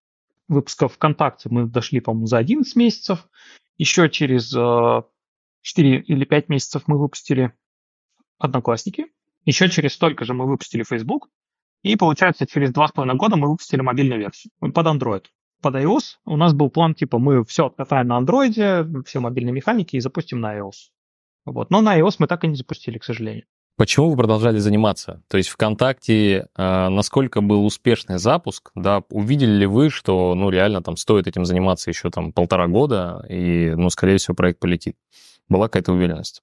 выпуска 0.49 0.89
ВКонтакте. 0.89 1.47
Мы 1.49 1.67
дошли, 1.67 2.01
по-моему, 2.01 2.27
за 2.27 2.37
11 2.37 2.75
месяцев. 2.75 3.29
Еще 3.77 4.09
через 4.09 4.53
э, 4.53 5.03
4 5.61 5.99
или 6.01 6.25
5 6.25 6.49
месяцев 6.49 6.83
мы 6.87 6.99
выпустили 6.99 7.53
Одноклассники. 8.37 9.05
Еще 9.45 9.69
через 9.69 9.93
столько 9.93 10.25
же 10.25 10.33
мы 10.33 10.47
выпустили 10.47 10.83
Facebook. 10.83 11.29
И 11.81 11.95
получается, 11.95 12.45
через 12.45 12.73
два 12.73 12.89
с 12.89 12.91
половиной 12.91 13.17
года 13.17 13.37
мы 13.37 13.47
выпустили 13.47 13.79
мобильную 13.79 14.19
версию 14.19 14.51
под 14.59 14.85
Android. 14.85 15.23
Под 15.61 15.75
iOS 15.75 16.17
у 16.25 16.35
нас 16.35 16.53
был 16.53 16.69
план, 16.69 16.93
типа, 16.93 17.19
мы 17.19 17.45
все 17.45 17.67
откатаем 17.67 18.07
на 18.07 18.19
Android, 18.19 19.03
все 19.05 19.19
мобильные 19.21 19.53
механики 19.53 19.95
и 19.95 20.01
запустим 20.01 20.41
на 20.41 20.59
iOS. 20.59 20.89
Вот. 21.45 21.69
Но 21.69 21.79
на 21.79 21.97
iOS 21.97 22.15
мы 22.19 22.27
так 22.27 22.43
и 22.43 22.47
не 22.47 22.55
запустили, 22.55 22.97
к 22.97 23.05
сожалению. 23.05 23.45
Почему 23.77 24.09
вы 24.09 24.15
продолжали 24.15 24.57
заниматься? 24.57 25.21
То 25.27 25.37
есть 25.37 25.49
ВКонтакте 25.49 26.47
э, 26.55 26.89
насколько 26.89 27.41
был 27.41 27.65
успешный 27.65 28.19
запуск? 28.19 28.71
Да, 28.73 29.03
увидели 29.09 29.51
ли 29.51 29.65
вы, 29.65 29.89
что 29.89 30.33
ну 30.33 30.49
реально 30.49 30.81
там 30.81 30.95
стоит 30.95 31.27
этим 31.27 31.43
заниматься 31.43 31.89
еще 31.89 32.09
там 32.09 32.31
полтора 32.31 32.67
года 32.67 33.25
и 33.27 33.73
ну 33.75 33.89
скорее 33.89 34.17
всего 34.17 34.33
проект 34.33 34.59
полетит? 34.59 34.95
Была 35.49 35.67
какая-то 35.67 35.91
уверенность? 35.91 36.41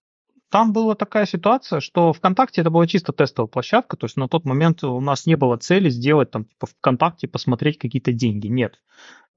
Там 0.50 0.74
была 0.74 0.94
такая 0.94 1.24
ситуация, 1.24 1.80
что 1.80 2.12
ВКонтакте 2.12 2.60
это 2.60 2.68
была 2.68 2.86
чисто 2.86 3.14
тестовая 3.14 3.48
площадка, 3.48 3.96
то 3.96 4.04
есть 4.04 4.18
на 4.18 4.28
тот 4.28 4.44
момент 4.44 4.84
у 4.84 5.00
нас 5.00 5.24
не 5.24 5.34
было 5.34 5.56
цели 5.56 5.88
сделать 5.88 6.30
там 6.30 6.44
типа 6.44 6.66
ВКонтакте 6.66 7.26
посмотреть 7.26 7.78
какие-то 7.78 8.12
деньги, 8.12 8.48
нет. 8.48 8.78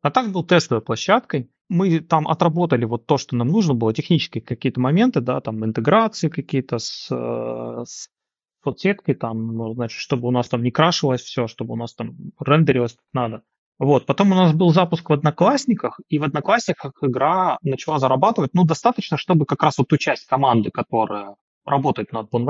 А 0.02 0.12
так 0.12 0.34
был 0.34 0.44
тестовой 0.44 0.84
площадкой. 0.84 1.50
Мы 1.70 2.00
там 2.00 2.28
отработали 2.28 2.86
вот 2.86 3.06
то, 3.08 3.18
что 3.18 3.36
нам 3.36 3.48
нужно 3.48 3.74
было, 3.74 3.94
технические 3.94 4.42
какие-то 4.42 4.80
моменты, 4.80 5.22
да, 5.22 5.42
там 5.42 5.66
интеграции 5.66 6.30
какие-то 6.30 6.78
с, 6.78 7.08
э, 7.12 7.84
с 7.86 8.10
соцсеткой, 8.64 9.16
там, 9.16 9.48
ну, 9.56 9.74
значит, 9.74 10.00
чтобы 10.00 10.28
у 10.28 10.32
нас 10.32 10.48
там 10.50 10.64
не 10.64 10.72
крашилось 10.72 11.22
все, 11.22 11.48
чтобы 11.48 11.74
у 11.74 11.78
нас 11.78 11.94
там 11.94 12.16
рендерилось 12.40 12.94
как 12.94 13.06
надо. 13.14 13.44
Вот. 13.78 14.06
Потом 14.06 14.32
у 14.32 14.36
нас 14.36 14.54
был 14.54 14.72
запуск 14.72 15.10
в 15.10 15.14
Одноклассниках, 15.14 16.00
и 16.08 16.18
в 16.18 16.24
Одноклассниках 16.24 16.94
игра 17.02 17.58
начала 17.62 18.00
зарабатывать, 18.00 18.52
ну, 18.54 18.64
достаточно, 18.64 19.18
чтобы 19.18 19.46
как 19.46 19.64
раз 19.64 19.78
вот 19.78 19.88
ту 19.88 19.98
часть 19.98 20.28
команды, 20.28 20.72
которая 20.72 21.36
работает 21.66 22.12
над 22.12 22.30
Bon 22.30 22.46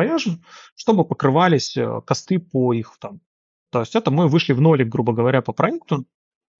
чтобы 0.75 1.05
покрывались 1.05 1.75
э, 1.77 2.01
косты 2.05 2.39
по 2.39 2.73
их 2.73 2.97
там. 2.99 3.21
То 3.71 3.79
есть 3.79 3.95
это 3.95 4.11
мы 4.11 4.27
вышли 4.27 4.53
в 4.53 4.61
нолик, 4.61 4.87
грубо 4.87 5.13
говоря, 5.13 5.41
по 5.41 5.53
проекту. 5.53 6.05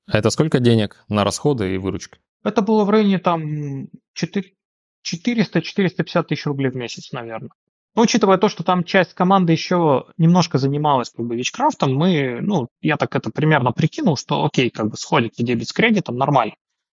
А 0.08 0.18
это 0.18 0.30
сколько 0.30 0.60
денег 0.60 1.04
на 1.10 1.24
расходы 1.24 1.76
и 1.76 1.78
выручку? 1.78 2.18
Это 2.46 2.62
было 2.62 2.86
в 2.86 2.90
районе 2.92 3.20
там 3.20 3.88
400-450 4.18 6.24
тысяч 6.24 6.46
рублей 6.46 6.70
в 6.70 6.76
месяц, 6.76 7.12
наверное. 7.12 7.50
Но 7.96 8.04
учитывая 8.04 8.38
то, 8.38 8.50
что 8.50 8.64
там 8.64 8.84
часть 8.84 9.14
команды 9.14 9.54
еще 9.54 10.06
немножко 10.18 10.58
занималась 10.58 11.10
как 11.10 11.26
бы 11.26 11.36
вичкрафтом, 11.36 11.96
мы, 11.96 12.40
ну, 12.42 12.68
я 12.82 12.98
так 12.98 13.16
это 13.16 13.32
примерно 13.32 13.72
прикинул, 13.72 14.16
что 14.16 14.46
окей, 14.46 14.70
как 14.70 14.90
бы 14.90 14.98
сходит 14.98 15.34
дебет 15.38 15.68
с 15.68 15.74
кредитом, 15.74 16.18
нормально. 16.18 16.54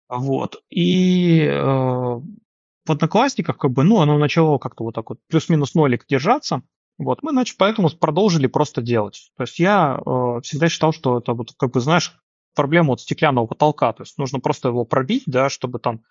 Вот. 0.07 0.61
И 0.69 1.41
э, 1.41 1.51
в 1.51 2.91
Одноклассниках, 2.91 3.57
как 3.57 3.71
бы, 3.71 3.83
ну, 3.83 4.01
оно 4.01 4.17
начало 4.17 4.57
как-то 4.59 4.83
вот 4.83 4.93
так 4.93 5.09
вот 5.09 5.19
плюс-минус 5.29 5.73
нолик 5.73 6.05
держаться. 6.07 6.61
Вот, 6.97 7.23
мы, 7.23 7.31
значит, 7.31 7.55
поэтому 7.57 7.89
продолжили 7.89 8.47
просто 8.47 8.81
делать. 8.81 9.31
То 9.37 9.43
есть 9.43 9.57
я 9.57 10.01
э, 10.05 10.41
всегда 10.43 10.67
считал, 10.67 10.91
что 10.91 11.19
это 11.19 11.33
вот, 11.33 11.53
как 11.57 11.71
бы, 11.71 11.79
знаешь, 11.79 12.19
проблема 12.59 12.89
вот 12.89 12.99
стеклянного 12.99 13.47
потолка. 13.47 13.93
То 13.93 14.03
есть 14.03 14.17
нужно 14.17 14.41
просто 14.41 14.67
его 14.67 14.83
пробить, 14.83 15.23
да, 15.27 15.47
чтобы 15.47 15.79
там 15.79 16.01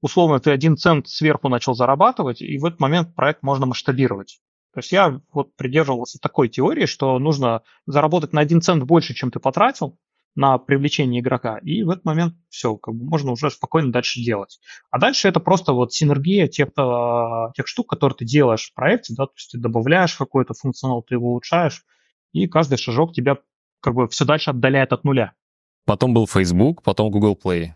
условно 0.00 0.40
ты 0.40 0.50
один 0.50 0.76
цент 0.76 1.06
сверху 1.06 1.48
начал 1.48 1.74
зарабатывать, 1.74 2.42
и 2.42 2.58
в 2.58 2.64
этот 2.64 2.80
момент 2.80 3.14
проект 3.14 3.44
можно 3.44 3.64
масштабировать. 3.64 4.40
То 4.72 4.80
есть 4.80 4.90
я 4.90 5.20
вот 5.32 5.54
придерживался 5.54 6.18
такой 6.18 6.48
теории, 6.48 6.86
что 6.86 7.16
нужно 7.20 7.62
заработать 7.86 8.32
на 8.32 8.40
один 8.40 8.60
цент 8.60 8.82
больше, 8.82 9.14
чем 9.14 9.30
ты 9.30 9.38
потратил 9.38 9.96
на 10.34 10.58
привлечение 10.58 11.20
игрока, 11.20 11.58
и 11.58 11.84
в 11.84 11.90
этот 11.90 12.04
момент 12.04 12.34
все, 12.48 12.76
как 12.76 12.92
бы 12.92 13.04
можно 13.04 13.30
уже 13.30 13.52
спокойно 13.52 13.92
дальше 13.92 14.20
делать. 14.20 14.58
А 14.90 14.98
дальше 14.98 15.28
это 15.28 15.38
просто 15.38 15.74
вот 15.74 15.92
синергия 15.92 16.48
тех, 16.48 16.70
тех 17.54 17.68
штук, 17.68 17.88
которые 17.88 18.16
ты 18.16 18.24
делаешь 18.24 18.68
в 18.68 18.74
проекте, 18.74 19.14
да, 19.16 19.26
то 19.26 19.32
есть 19.36 19.52
ты 19.52 19.58
добавляешь 19.58 20.16
какой-то 20.16 20.54
функционал, 20.54 21.04
ты 21.04 21.14
его 21.14 21.28
улучшаешь, 21.28 21.84
и 22.32 22.48
каждый 22.48 22.78
шажок 22.78 23.12
тебя 23.14 23.38
как 23.80 23.94
бы 23.94 24.08
все 24.08 24.24
дальше 24.24 24.50
отдаляет 24.50 24.92
от 24.92 25.04
нуля. 25.04 25.34
Потом 25.86 26.14
был 26.14 26.26
Facebook, 26.26 26.82
потом 26.82 27.10
Google 27.10 27.38
Play. 27.42 27.70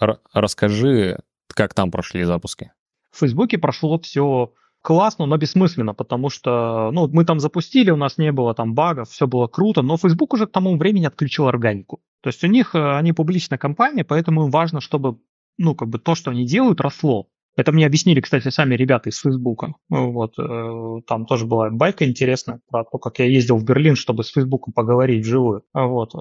Р- 0.00 0.20
расскажи, 0.32 1.20
как 1.48 1.74
там 1.74 1.90
прошли 1.90 2.24
запуски? 2.24 2.72
В 3.10 3.18
Фейсбуке 3.18 3.58
прошло 3.58 3.98
все 4.00 4.52
классно, 4.82 5.26
но 5.26 5.36
бессмысленно, 5.36 5.94
потому 5.94 6.28
что 6.28 6.90
ну, 6.92 7.08
мы 7.08 7.24
там 7.24 7.40
запустили, 7.40 7.90
у 7.90 7.96
нас 7.96 8.18
не 8.18 8.32
было 8.32 8.54
там 8.54 8.74
багов, 8.74 9.08
все 9.10 9.26
было 9.26 9.46
круто, 9.46 9.82
но 9.82 9.96
Facebook 9.96 10.34
уже 10.34 10.46
к 10.46 10.52
тому 10.52 10.76
времени 10.76 11.06
отключил 11.06 11.46
органику. 11.46 12.00
То 12.20 12.28
есть 12.28 12.42
у 12.44 12.48
них, 12.48 12.74
э, 12.74 12.96
они 12.96 13.12
публичная 13.12 13.58
компания, 13.58 14.04
поэтому 14.04 14.44
им 14.44 14.50
важно, 14.50 14.80
чтобы 14.80 15.18
ну, 15.58 15.74
как 15.74 15.88
бы 15.88 15.98
то, 15.98 16.14
что 16.14 16.30
они 16.30 16.46
делают, 16.46 16.80
росло. 16.80 17.28
Это 17.54 17.70
мне 17.70 17.84
объяснили, 17.86 18.20
кстати, 18.20 18.48
сами 18.48 18.74
ребята 18.74 19.10
из 19.10 19.18
Фейсбука. 19.20 19.74
Вот, 19.90 20.38
э, 20.38 21.02
там 21.06 21.26
тоже 21.26 21.46
была 21.46 21.70
байка 21.70 22.08
интересная 22.08 22.60
про 22.70 22.84
то, 22.84 22.98
как 22.98 23.18
я 23.18 23.26
ездил 23.26 23.58
в 23.58 23.64
Берлин, 23.64 23.94
чтобы 23.94 24.24
с 24.24 24.32
Фейсбуком 24.32 24.72
поговорить 24.72 25.24
вживую. 25.24 25.62
Вот. 25.74 26.14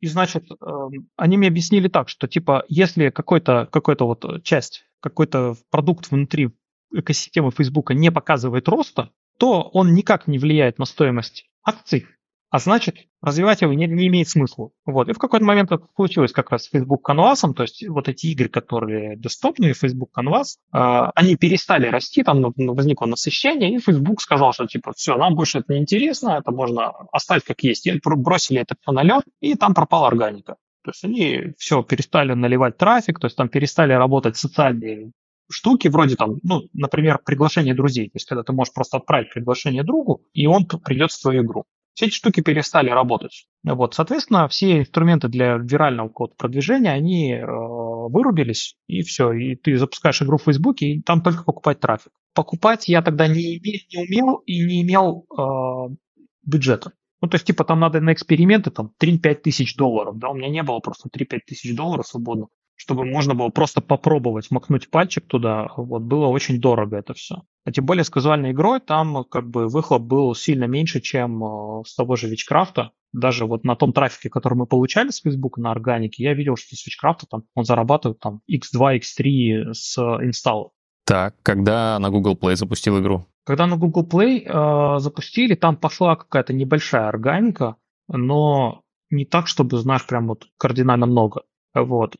Э, 0.00 0.04
и, 0.04 0.08
значит, 0.08 0.44
эм, 0.50 1.08
они 1.16 1.36
мне 1.36 1.48
объяснили 1.48 1.88
так, 1.88 2.08
что, 2.08 2.26
типа, 2.26 2.64
если 2.68 3.10
какой-то 3.10 3.68
какой-то 3.70 4.06
вот 4.06 4.42
часть, 4.44 4.84
какой-то 5.00 5.56
продукт 5.70 6.10
внутри 6.10 6.50
экосистемы 6.92 7.50
Фейсбука 7.50 7.94
не 7.94 8.10
показывает 8.10 8.68
роста, 8.68 9.10
то 9.38 9.62
он 9.62 9.94
никак 9.94 10.26
не 10.26 10.38
влияет 10.38 10.78
на 10.78 10.84
стоимость 10.84 11.48
акций, 11.64 12.06
а 12.50 12.58
значит, 12.58 12.96
развивать 13.22 13.62
его 13.62 13.72
не, 13.72 13.86
не 13.86 14.08
имеет 14.08 14.28
смысла. 14.28 14.70
Вот. 14.84 15.08
И 15.08 15.12
в 15.12 15.18
какой-то 15.18 15.44
момент 15.44 15.70
это 15.70 15.84
случилось 15.94 16.32
как 16.32 16.50
раз 16.50 16.64
с 16.64 16.70
Facebook 16.70 17.08
Canvas, 17.08 17.52
то 17.54 17.62
есть 17.62 17.86
вот 17.88 18.08
эти 18.08 18.26
игры, 18.26 18.48
которые 18.48 19.16
доступны, 19.16 19.72
Facebook 19.72 20.10
Canvas, 20.16 20.56
э, 20.72 21.10
они 21.14 21.36
перестали 21.36 21.86
расти, 21.86 22.24
там 22.24 22.52
возникло 22.56 23.06
насыщение, 23.06 23.74
и 23.74 23.78
Facebook 23.78 24.20
сказал, 24.20 24.52
что 24.52 24.66
типа 24.66 24.92
все, 24.96 25.16
нам 25.16 25.36
больше 25.36 25.58
это 25.58 25.72
не 25.72 25.80
интересно, 25.80 26.38
это 26.40 26.50
можно 26.50 26.88
оставить 27.12 27.44
как 27.44 27.62
есть. 27.62 27.86
И 27.86 28.00
бросили 28.04 28.60
это 28.60 28.74
все 28.80 29.22
и 29.40 29.54
там 29.54 29.72
пропала 29.72 30.08
органика. 30.08 30.56
То 30.82 30.90
есть 30.90 31.04
они 31.04 31.52
все 31.56 31.82
перестали 31.82 32.32
наливать 32.32 32.78
трафик, 32.78 33.20
то 33.20 33.26
есть 33.26 33.36
там 33.36 33.48
перестали 33.48 33.92
работать 33.92 34.36
социальные 34.36 35.12
штуки, 35.50 35.88
вроде 35.88 36.16
там, 36.16 36.38
ну, 36.42 36.62
например, 36.72 37.20
приглашение 37.24 37.74
друзей. 37.74 38.06
То 38.06 38.16
есть 38.16 38.26
когда 38.26 38.42
ты 38.42 38.52
можешь 38.52 38.72
просто 38.72 38.96
отправить 38.96 39.32
приглашение 39.32 39.84
другу, 39.84 40.22
и 40.32 40.46
он 40.46 40.66
придет 40.66 41.12
в 41.12 41.20
твою 41.20 41.44
игру. 41.44 41.66
Все 42.00 42.06
эти 42.06 42.14
штуки 42.14 42.40
перестали 42.40 42.88
работать. 42.88 43.44
Вот, 43.62 43.92
соответственно, 43.92 44.48
все 44.48 44.78
инструменты 44.78 45.28
для 45.28 45.58
вирального 45.58 46.08
код 46.08 46.34
продвижения, 46.34 46.92
они 46.92 47.34
э, 47.34 47.44
вырубились, 47.44 48.76
и 48.86 49.02
все. 49.02 49.32
И 49.32 49.54
ты 49.54 49.76
запускаешь 49.76 50.22
игру 50.22 50.38
в 50.38 50.44
Фейсбуке, 50.44 50.86
и 50.86 51.02
там 51.02 51.20
только 51.20 51.44
покупать 51.44 51.78
трафик. 51.78 52.10
Покупать 52.34 52.88
я 52.88 53.02
тогда 53.02 53.28
не, 53.28 53.60
не 53.60 53.98
умел 54.02 54.36
и 54.46 54.64
не 54.64 54.80
имел 54.80 55.26
э, 55.28 55.94
бюджета. 56.42 56.92
Ну, 57.20 57.28
то 57.28 57.34
есть, 57.34 57.44
типа, 57.44 57.64
там 57.64 57.80
надо 57.80 58.00
на 58.00 58.14
эксперименты 58.14 58.70
там 58.70 58.92
3-5 58.98 59.34
тысяч 59.34 59.76
долларов, 59.76 60.16
да, 60.16 60.30
у 60.30 60.34
меня 60.34 60.48
не 60.48 60.62
было 60.62 60.78
просто 60.78 61.10
3-5 61.10 61.40
тысяч 61.48 61.76
долларов 61.76 62.06
свободно, 62.06 62.46
чтобы 62.80 63.04
можно 63.04 63.34
было 63.34 63.50
просто 63.50 63.82
попробовать 63.82 64.50
макнуть 64.50 64.88
пальчик 64.88 65.26
туда, 65.26 65.68
вот, 65.76 66.00
было 66.00 66.28
очень 66.28 66.58
дорого 66.58 66.96
это 66.96 67.12
все. 67.12 67.42
А 67.66 67.72
тем 67.72 67.84
более 67.84 68.04
с 68.04 68.10
казуальной 68.10 68.52
игрой 68.52 68.80
там 68.80 69.22
как 69.24 69.50
бы 69.50 69.68
выхлоп 69.68 70.00
был 70.00 70.34
сильно 70.34 70.64
меньше, 70.64 71.02
чем 71.02 71.44
э, 71.44 71.82
с 71.86 71.94
того 71.94 72.16
же 72.16 72.26
Вичкрафта. 72.26 72.92
Даже 73.12 73.44
вот 73.44 73.64
на 73.64 73.76
том 73.76 73.92
трафике, 73.92 74.30
который 74.30 74.54
мы 74.54 74.66
получали 74.66 75.10
с 75.10 75.20
Facebook 75.20 75.58
на 75.58 75.72
органике, 75.72 76.22
я 76.22 76.32
видел, 76.32 76.56
что 76.56 76.74
с 76.74 76.86
Вичкрафта 76.86 77.26
там 77.26 77.42
он 77.54 77.66
зарабатывает 77.66 78.18
там 78.18 78.40
x2, 78.50 79.00
x3 79.00 79.74
с 79.74 79.98
инсталла. 79.98 80.70
Так, 81.04 81.34
когда 81.42 81.98
на 81.98 82.08
Google 82.08 82.34
Play 82.34 82.56
запустил 82.56 82.98
игру? 82.98 83.26
Когда 83.44 83.66
на 83.66 83.76
Google 83.76 84.06
Play 84.06 84.46
э, 84.46 85.00
запустили, 85.00 85.54
там 85.54 85.76
пошла 85.76 86.16
какая-то 86.16 86.54
небольшая 86.54 87.08
органика, 87.08 87.76
но 88.08 88.80
не 89.10 89.26
так, 89.26 89.48
чтобы, 89.48 89.76
знаешь, 89.76 90.06
прям 90.06 90.28
вот 90.28 90.46
кардинально 90.56 91.04
много. 91.04 91.42
Вот. 91.74 92.16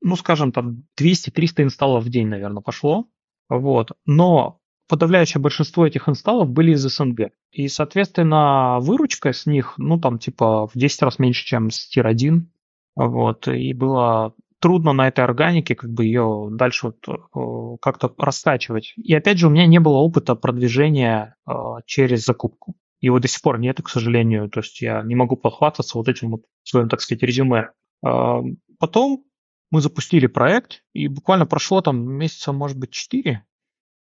Ну, 0.00 0.16
скажем, 0.16 0.52
там 0.52 0.84
200-300 1.00 1.64
инсталлов 1.64 2.04
в 2.04 2.08
день, 2.08 2.28
наверное, 2.28 2.62
пошло. 2.62 3.08
Вот. 3.48 3.92
Но 4.06 4.60
подавляющее 4.88 5.40
большинство 5.40 5.86
этих 5.86 6.08
инсталлов 6.08 6.50
были 6.50 6.72
из 6.72 6.82
СНГ. 6.82 7.30
И, 7.50 7.68
соответственно, 7.68 8.78
выручка 8.80 9.32
с 9.32 9.46
них, 9.46 9.74
ну, 9.76 9.98
там, 9.98 10.18
типа, 10.18 10.66
в 10.66 10.72
10 10.74 11.02
раз 11.02 11.18
меньше, 11.18 11.44
чем 11.44 11.70
с 11.70 11.88
Tier 11.94 12.06
1. 12.06 12.50
Вот. 12.96 13.48
И 13.48 13.72
было 13.72 14.34
трудно 14.60 14.92
на 14.92 15.08
этой 15.08 15.24
органике 15.24 15.74
как 15.74 15.90
бы 15.90 16.04
ее 16.04 16.48
дальше 16.50 16.92
вот, 17.04 17.78
как-то 17.80 18.12
растачивать. 18.18 18.94
И 18.96 19.14
опять 19.14 19.38
же, 19.38 19.46
у 19.46 19.50
меня 19.50 19.66
не 19.66 19.78
было 19.78 19.98
опыта 19.98 20.34
продвижения 20.34 21.36
э, 21.48 21.52
через 21.86 22.24
закупку. 22.24 22.74
Его 23.00 23.20
до 23.20 23.28
сих 23.28 23.40
пор 23.42 23.60
нет, 23.60 23.80
к 23.80 23.88
сожалению. 23.88 24.50
То 24.50 24.60
есть 24.60 24.80
я 24.80 25.02
не 25.02 25.14
могу 25.14 25.36
похвастаться 25.36 25.96
вот 25.96 26.08
этим 26.08 26.30
вот 26.32 26.42
своим, 26.64 26.88
так 26.88 27.00
сказать, 27.00 27.22
резюме. 27.22 27.70
Э, 28.04 28.40
потом 28.78 29.24
мы 29.70 29.80
запустили 29.80 30.26
проект, 30.26 30.82
и 30.92 31.08
буквально 31.08 31.46
прошло 31.46 31.80
там 31.80 32.10
месяца, 32.10 32.52
может 32.52 32.78
быть, 32.78 32.90
4. 32.90 33.44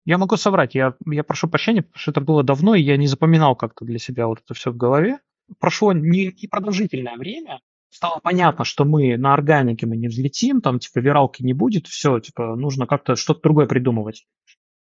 Я 0.04 0.18
могу 0.18 0.36
соврать, 0.36 0.74
я, 0.74 0.94
я 1.06 1.24
прошу 1.24 1.48
прощения, 1.48 1.82
потому 1.82 1.98
что 1.98 2.10
это 2.10 2.20
было 2.20 2.42
давно, 2.42 2.74
и 2.74 2.82
я 2.82 2.96
не 2.96 3.06
запоминал 3.06 3.56
как-то 3.56 3.84
для 3.84 3.98
себя 3.98 4.26
вот 4.26 4.40
это 4.44 4.52
все 4.54 4.70
в 4.70 4.76
голове. 4.76 5.20
Прошло 5.58 5.92
не, 5.92 6.26
не 6.40 6.48
продолжительное 6.48 7.16
время, 7.16 7.60
стало 7.90 8.20
понятно, 8.20 8.64
что 8.64 8.84
мы 8.84 9.16
на 9.16 9.32
органике 9.32 9.86
мы 9.86 9.96
не 9.96 10.08
взлетим, 10.08 10.60
там 10.60 10.78
типа 10.78 10.98
виралки 10.98 11.42
не 11.42 11.54
будет, 11.54 11.86
все, 11.86 12.18
типа 12.20 12.56
нужно 12.56 12.86
как-то 12.86 13.16
что-то 13.16 13.42
другое 13.42 13.66
придумывать. 13.66 14.26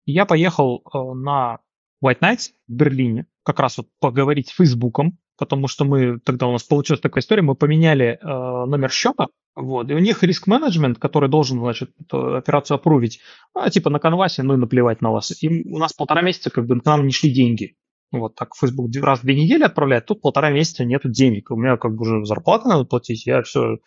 Я 0.04 0.24
поехал 0.24 0.82
э, 0.82 0.98
на 1.14 1.58
White 2.04 2.20
Nights 2.20 2.50
в 2.68 2.72
Берлине, 2.72 3.26
как 3.42 3.58
раз 3.60 3.78
вот 3.78 3.88
поговорить 3.98 4.48
с 4.48 4.56
Фейсбуком, 4.56 5.18
потому 5.38 5.68
что 5.68 5.84
мы 5.84 6.18
тогда 6.18 6.46
у 6.46 6.52
нас 6.52 6.64
получилась 6.64 7.00
такая 7.00 7.22
история, 7.22 7.42
мы 7.42 7.54
поменяли 7.54 8.18
э, 8.20 8.26
номер 8.26 8.90
счета, 8.90 9.28
вот, 9.54 9.90
и 9.90 9.94
у 9.94 9.98
них 9.98 10.22
риск-менеджмент, 10.22 10.98
который 10.98 11.28
должен, 11.28 11.60
значит, 11.60 11.90
эту 12.00 12.36
операцию 12.36 12.74
опрувить, 12.74 13.20
а, 13.54 13.70
типа 13.70 13.88
на 13.90 13.98
конвасе, 13.98 14.42
ну 14.42 14.54
и 14.54 14.56
наплевать 14.56 15.00
на 15.00 15.10
вас. 15.10 15.32
И 15.42 15.48
у 15.48 15.78
нас 15.78 15.92
полтора 15.92 16.22
месяца 16.22 16.50
как 16.50 16.66
бы 16.66 16.78
к 16.78 16.84
нам 16.84 17.06
не 17.06 17.12
шли 17.12 17.32
деньги. 17.32 17.76
Вот 18.10 18.34
так 18.34 18.54
Facebook 18.54 18.90
раз 19.02 19.20
в 19.20 19.22
две 19.22 19.34
недели 19.34 19.62
отправляет, 19.62 20.06
тут 20.06 20.20
полтора 20.20 20.50
месяца 20.50 20.84
нету 20.84 21.08
денег. 21.08 21.50
У 21.50 21.56
меня 21.56 21.76
как 21.76 21.94
бы 21.94 22.02
уже 22.02 22.24
зарплата 22.24 22.68
надо 22.68 22.84
платить, 22.84 23.26
я 23.26 23.42
все... 23.42 23.78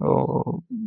Э, 0.00 0.04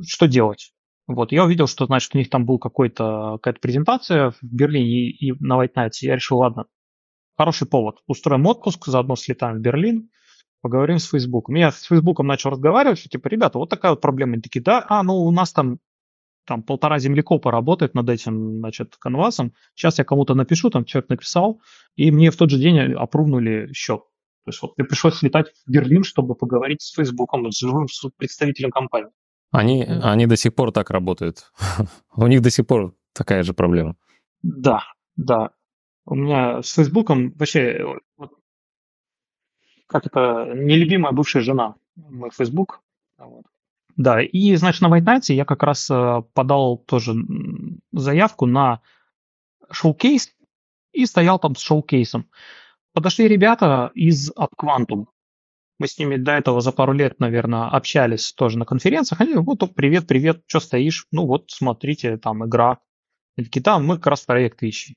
что 0.07 0.27
делать? 0.27 0.73
Вот, 1.07 1.31
я 1.31 1.43
увидел, 1.43 1.67
что, 1.67 1.85
значит, 1.85 2.13
у 2.13 2.17
них 2.17 2.29
там 2.29 2.45
был 2.45 2.59
какой-то, 2.59 3.39
какая-то 3.41 3.59
презентация 3.59 4.31
в 4.31 4.37
Берлине 4.41 4.85
и, 4.85 5.29
и 5.29 5.33
на 5.39 5.61
White 5.61 5.73
Nights. 5.75 6.01
Я 6.01 6.15
решил, 6.15 6.37
ладно, 6.37 6.65
хороший 7.41 7.67
повод. 7.67 7.95
Устроим 8.05 8.45
отпуск, 8.45 8.85
заодно 8.85 9.15
слетаем 9.15 9.57
в 9.57 9.61
Берлин, 9.61 10.11
поговорим 10.61 10.99
с 10.99 11.09
Фейсбуком. 11.09 11.55
Я 11.55 11.71
с 11.71 11.85
Фейсбуком 11.85 12.27
начал 12.27 12.51
разговаривать, 12.51 12.99
что 12.99 13.09
типа, 13.09 13.27
ребята, 13.29 13.57
вот 13.57 13.67
такая 13.67 13.93
вот 13.93 14.01
проблема. 14.01 14.33
Они 14.33 14.43
такие, 14.43 14.61
да, 14.61 14.85
а, 14.87 15.01
ну 15.01 15.15
у 15.15 15.31
нас 15.31 15.51
там 15.51 15.79
там 16.45 16.61
полтора 16.61 16.99
землекопа 16.99 17.51
работает 17.51 17.95
над 17.95 18.09
этим, 18.09 18.59
значит, 18.59 18.95
канвасом. 18.97 19.53
Сейчас 19.73 19.97
я 19.97 20.03
кому-то 20.03 20.35
напишу, 20.35 20.69
там 20.69 20.85
человек 20.85 21.09
написал, 21.09 21.61
и 21.95 22.11
мне 22.11 22.29
в 22.29 22.35
тот 22.35 22.51
же 22.51 22.59
день 22.59 22.79
опрувнули 22.93 23.73
счет. 23.73 24.01
То 24.45 24.49
есть 24.49 24.61
вот 24.61 24.77
мне 24.77 24.85
пришлось 24.85 25.15
слетать 25.15 25.47
в 25.65 25.71
Берлин, 25.71 26.03
чтобы 26.03 26.35
поговорить 26.35 26.83
с 26.83 26.93
Фейсбуком, 26.93 27.51
с 27.51 27.59
живым 27.59 27.87
с 27.87 28.07
представителем 28.17 28.69
компании. 28.69 29.09
Они, 29.51 29.83
они 29.83 30.27
до 30.27 30.35
сих 30.35 30.53
пор 30.53 30.71
так 30.71 30.91
работают. 30.91 31.51
У 32.15 32.27
них 32.27 32.41
до 32.41 32.51
сих 32.51 32.67
пор 32.67 32.93
такая 33.13 33.41
же 33.41 33.53
проблема. 33.53 33.95
Да, 34.43 34.83
да. 35.15 35.51
У 36.05 36.15
меня 36.15 36.61
с 36.61 36.73
Фейсбуком 36.73 37.31
вообще 37.31 37.83
вот, 38.17 38.31
как 39.87 40.05
это, 40.05 40.51
нелюбимая 40.55 41.11
бывшая 41.11 41.41
жена, 41.41 41.75
мой 41.95 42.31
Facebook. 42.31 42.81
Вот. 43.17 43.45
Да, 43.97 44.21
и, 44.21 44.55
значит, 44.55 44.81
на 44.81 44.87
White 44.87 45.05
Nights 45.05 45.33
я 45.33 45.45
как 45.45 45.63
раз 45.63 45.89
э, 45.89 46.21
подал 46.33 46.77
тоже 46.77 47.13
заявку 47.91 48.45
на 48.45 48.81
шоу-кейс 49.69 50.33
и 50.93 51.05
стоял 51.05 51.39
там 51.39 51.55
с 51.55 51.59
шоу-кейсом. 51.59 52.29
Подошли 52.93 53.27
ребята 53.27 53.91
из 53.93 54.31
AppQuantum. 54.31 55.05
Мы 55.79 55.87
с 55.87 55.97
ними 55.97 56.17
до 56.17 56.33
этого 56.33 56.61
за 56.61 56.71
пару 56.71 56.93
лет, 56.93 57.19
наверное, 57.19 57.67
общались 57.67 58.33
тоже 58.33 58.57
на 58.57 58.65
конференциях. 58.65 59.21
Они, 59.21 59.33
вот, 59.35 59.59
привет, 59.75 60.07
привет, 60.07 60.43
что 60.45 60.59
стоишь? 60.59 61.07
Ну 61.11 61.25
вот, 61.25 61.49
смотрите, 61.49 62.17
там 62.17 62.45
игра. 62.45 62.79
Они 63.35 63.45
такие, 63.45 63.61
да, 63.61 63.79
мы 63.79 63.95
как 63.97 64.07
раз 64.07 64.21
проект 64.21 64.61
ищем. 64.63 64.95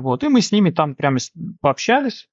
Вот, 0.00 0.24
и 0.24 0.28
мы 0.28 0.40
с 0.40 0.52
ними 0.52 0.70
там 0.70 0.94
прямо 0.94 1.18
пообщались. 1.60 2.28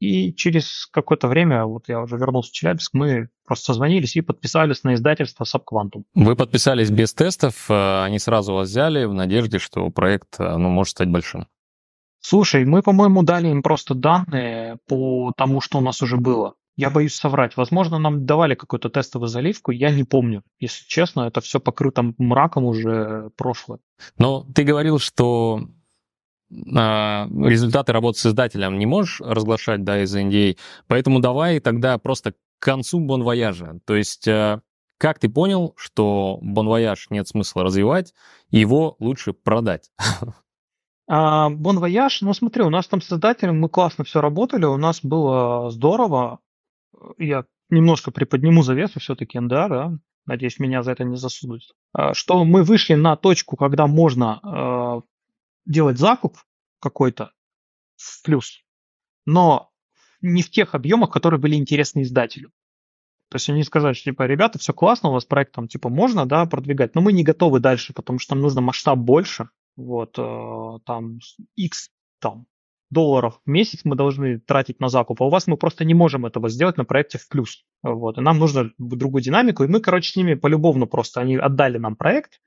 И 0.00 0.32
через 0.32 0.86
какое-то 0.86 1.26
время, 1.26 1.64
вот 1.64 1.88
я 1.88 2.00
уже 2.00 2.16
вернулся 2.16 2.50
в 2.50 2.52
Челябинск, 2.52 2.94
мы 2.94 3.30
просто 3.44 3.72
созвонились 3.72 4.14
и 4.14 4.20
подписались 4.20 4.84
на 4.84 4.94
издательство 4.94 5.44
Subquantum. 5.44 6.04
Вы 6.14 6.36
подписались 6.36 6.90
без 6.90 7.12
тестов, 7.14 7.68
э, 7.68 8.02
они 8.04 8.20
сразу 8.20 8.54
вас 8.54 8.68
взяли 8.68 9.06
в 9.06 9.12
надежде, 9.12 9.58
что 9.58 9.90
проект 9.90 10.38
э, 10.38 10.56
ну, 10.56 10.68
может 10.68 10.92
стать 10.92 11.08
большим. 11.08 11.48
Слушай, 12.20 12.64
мы, 12.64 12.82
по-моему, 12.82 13.24
дали 13.24 13.48
им 13.48 13.62
просто 13.62 13.94
данные 13.94 14.78
по 14.86 15.32
тому, 15.36 15.60
что 15.60 15.78
у 15.78 15.80
нас 15.80 16.00
уже 16.00 16.16
было. 16.16 16.54
Я 16.76 16.90
боюсь 16.90 17.16
соврать. 17.16 17.56
Возможно, 17.56 17.98
нам 17.98 18.24
давали 18.24 18.54
какую-то 18.54 18.88
тестовую 18.88 19.26
заливку, 19.26 19.72
я 19.72 19.90
не 19.90 20.04
помню. 20.04 20.44
Если 20.60 20.86
честно, 20.86 21.22
это 21.22 21.40
все 21.40 21.58
покрыто 21.58 22.14
мраком 22.18 22.66
уже 22.66 23.30
прошлое. 23.36 23.80
Но 24.16 24.46
ты 24.54 24.62
говорил, 24.62 25.00
что 25.00 25.68
результаты 26.50 27.92
работы 27.92 28.18
с 28.18 28.26
издателем 28.26 28.78
не 28.78 28.86
можешь 28.86 29.20
разглашать, 29.20 29.84
да, 29.84 30.02
из 30.02 30.14
NDA, 30.14 30.56
поэтому 30.86 31.20
давай 31.20 31.60
тогда 31.60 31.98
просто 31.98 32.32
к 32.32 32.36
концу 32.58 33.00
Bon 33.00 33.21
Voyage 33.21 33.64
а. 33.64 33.78
То 33.84 33.94
есть 33.94 34.26
э, 34.26 34.60
как 34.98 35.18
ты 35.18 35.28
понял, 35.28 35.74
что 35.76 36.38
Bon 36.42 36.64
Voyage 36.64 37.08
нет 37.10 37.28
смысла 37.28 37.62
развивать, 37.64 38.14
его 38.50 38.96
лучше 38.98 39.32
продать? 39.32 39.90
Bon 41.06 41.40
Voyage, 41.40 42.20
ну 42.20 42.34
смотри, 42.34 42.62
у 42.64 42.70
нас 42.70 42.86
там 42.86 43.00
с 43.00 43.10
издателем 43.10 43.60
мы 43.60 43.68
классно 43.68 44.04
все 44.04 44.20
работали, 44.20 44.64
у 44.64 44.76
нас 44.76 45.00
было 45.02 45.70
здорово. 45.70 46.40
Я 47.16 47.44
немножко 47.70 48.10
приподниму 48.10 48.62
завесу 48.62 49.00
все-таки 49.00 49.38
NDA, 49.38 49.68
да, 49.68 49.92
надеюсь, 50.26 50.58
меня 50.58 50.82
за 50.82 50.92
это 50.92 51.04
не 51.04 51.16
засудят. 51.16 51.70
А, 51.92 52.12
что 52.12 52.44
мы 52.44 52.62
вышли 52.62 52.94
на 52.94 53.16
точку, 53.16 53.56
когда 53.56 53.86
можно 53.86 54.40
а, 54.42 55.00
делать 55.68 55.98
закуп 55.98 56.38
какой-то 56.80 57.32
в 57.96 58.22
плюс, 58.24 58.64
но 59.26 59.70
не 60.20 60.42
в 60.42 60.50
тех 60.50 60.74
объемах, 60.74 61.10
которые 61.10 61.38
были 61.38 61.54
интересны 61.54 62.02
издателю. 62.02 62.50
То 63.30 63.36
есть 63.36 63.48
они 63.50 63.62
сказали, 63.62 63.92
что 63.92 64.04
типа, 64.04 64.22
ребята, 64.22 64.58
все 64.58 64.72
классно, 64.72 65.10
у 65.10 65.12
вас 65.12 65.26
проект 65.26 65.52
там 65.52 65.68
типа 65.68 65.90
можно, 65.90 66.26
да, 66.26 66.46
продвигать, 66.46 66.94
но 66.94 67.02
мы 67.02 67.12
не 67.12 67.24
готовы 67.24 67.60
дальше, 67.60 67.92
потому 67.92 68.18
что 68.18 68.34
нам 68.34 68.42
нужно 68.42 68.62
масштаб 68.62 68.98
больше, 68.98 69.50
вот, 69.76 70.18
э, 70.18 70.78
там, 70.86 71.18
x 71.54 71.90
там, 72.20 72.46
долларов 72.90 73.40
в 73.44 73.50
месяц 73.50 73.80
мы 73.84 73.96
должны 73.96 74.40
тратить 74.40 74.80
на 74.80 74.88
закуп, 74.88 75.20
а 75.20 75.26
у 75.26 75.30
вас 75.30 75.46
мы 75.46 75.58
просто 75.58 75.84
не 75.84 75.92
можем 75.92 76.24
этого 76.24 76.48
сделать 76.48 76.78
на 76.78 76.86
проекте 76.86 77.18
в 77.18 77.28
плюс, 77.28 77.66
вот, 77.82 78.16
и 78.16 78.22
нам 78.22 78.38
нужно 78.38 78.72
другую 78.78 79.22
динамику, 79.22 79.62
и 79.62 79.68
мы, 79.68 79.80
короче, 79.80 80.10
с 80.10 80.16
ними 80.16 80.32
полюбовно 80.32 80.86
просто, 80.86 81.20
они 81.20 81.36
отдали 81.36 81.76
нам 81.76 81.96
проект, 81.96 82.40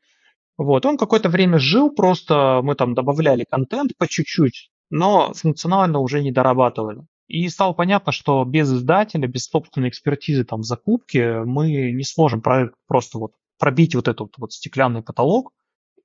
вот, 0.63 0.85
он 0.85 0.97
какое-то 0.97 1.29
время 1.29 1.57
жил, 1.57 1.89
просто 1.89 2.61
мы 2.63 2.75
там 2.75 2.93
добавляли 2.93 3.45
контент 3.49 3.97
по 3.97 4.07
чуть-чуть, 4.07 4.69
но 4.89 5.33
функционально 5.33 5.99
уже 5.99 6.21
не 6.21 6.31
дорабатывали. 6.31 7.07
И 7.27 7.47
стало 7.49 7.73
понятно, 7.73 8.11
что 8.11 8.43
без 8.43 8.71
издателя, 8.71 9.27
без 9.27 9.47
собственной 9.47 9.89
экспертизы 9.89 10.43
там 10.43 10.61
в 10.61 10.65
закупке 10.65 11.39
мы 11.45 11.91
не 11.91 12.03
сможем 12.03 12.43
просто 12.87 13.17
вот 13.17 13.31
пробить 13.57 13.95
вот 13.95 14.07
этот 14.07 14.37
вот 14.37 14.53
стеклянный 14.53 15.01
потолок, 15.01 15.51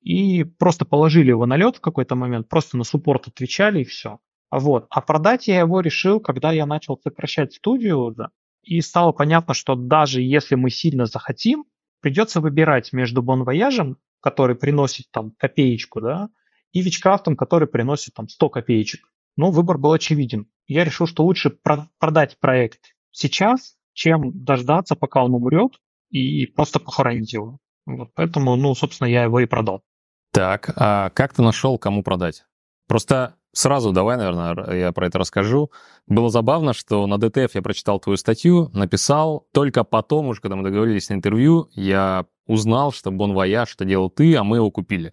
и 0.01 0.45
просто 0.45 0.85
положили 0.85 1.31
его 1.31 1.47
на 1.47 1.57
лед 1.57 1.77
в 1.77 1.81
какой-то 1.81 2.15
момент, 2.15 2.49
просто 2.49 2.77
на 2.77 2.85
суппорт 2.85 3.27
отвечали 3.27 3.81
и 3.81 3.85
все. 3.85 4.21
Вот. 4.53 4.87
А 4.89 5.01
продать 5.01 5.49
я 5.49 5.59
его 5.59 5.81
решил, 5.81 6.21
когда 6.21 6.53
я 6.53 6.65
начал 6.65 6.99
сокращать 7.03 7.55
студию, 7.55 8.15
да, 8.17 8.31
и 8.63 8.81
стало 8.81 9.13
понятно, 9.13 9.53
что 9.53 9.75
даже 9.75 10.23
если 10.23 10.55
мы 10.55 10.71
сильно 10.71 11.07
захотим, 11.07 11.65
придется 12.01 12.41
выбирать 12.41 12.93
между 12.93 13.21
Bon 13.21 13.40
Voyage 13.40 13.78
ем, 13.78 13.97
который 14.27 14.57
приносит 14.57 15.07
там 15.13 15.31
копеечку, 15.39 16.01
да, 16.01 16.31
и 16.73 16.83
Witchcraft 16.83 17.24
ом, 17.24 17.37
который 17.37 17.69
приносит 17.69 18.15
там 18.15 18.29
100 18.29 18.49
копеечек. 18.49 19.09
Но 19.37 19.53
выбор 19.53 19.79
был 19.79 19.93
очевиден. 19.93 20.49
Я 20.67 20.83
решил, 20.83 21.07
что 21.07 21.23
лучше 21.25 21.51
про- 21.51 21.89
продать 22.01 22.37
проект 22.41 22.81
сейчас, 23.13 23.77
чем 23.93 24.33
дождаться, 24.35 24.97
пока 24.97 25.23
он 25.23 25.33
умрет, 25.33 25.75
и 26.11 26.47
просто 26.47 26.81
похоронить 26.81 27.33
его. 27.33 27.59
Вот 27.87 28.11
поэтому, 28.17 28.57
ну, 28.57 28.75
собственно, 28.75 29.07
я 29.07 29.23
его 29.23 29.39
и 29.39 29.47
продал. 29.47 29.85
Так, 30.33 30.73
а 30.75 31.11
как 31.11 31.33
ты 31.33 31.43
нашел, 31.43 31.79
кому 31.79 32.03
продать? 32.03 32.45
Просто 32.89 33.37
сразу 33.53 33.93
давай, 33.93 34.17
наверное, 34.17 34.75
я 34.75 34.91
про 34.91 35.07
это 35.07 35.21
расскажу. 35.21 35.71
Было 36.09 36.31
забавно, 36.31 36.73
что 36.73 37.07
на 37.07 37.17
DTF 37.17 37.55
я 37.55 37.63
прочитал 37.63 38.01
твою 38.01 38.17
статью, 38.17 38.71
написал, 38.73 39.47
только 39.53 39.85
потом 39.85 40.27
уже, 40.27 40.41
когда 40.41 40.57
мы 40.57 40.65
договорились 40.65 41.11
на 41.11 41.15
интервью, 41.15 41.69
я 41.75 42.27
узнал, 42.47 42.93
что 42.93 43.11
Bon 43.11 43.35
Voyage, 43.35 43.69
что 43.69 43.85
делал 43.85 44.11
ты, 44.11 44.35
а 44.37 44.45
мы 44.45 44.57
его 44.57 44.71
купили. 44.71 45.13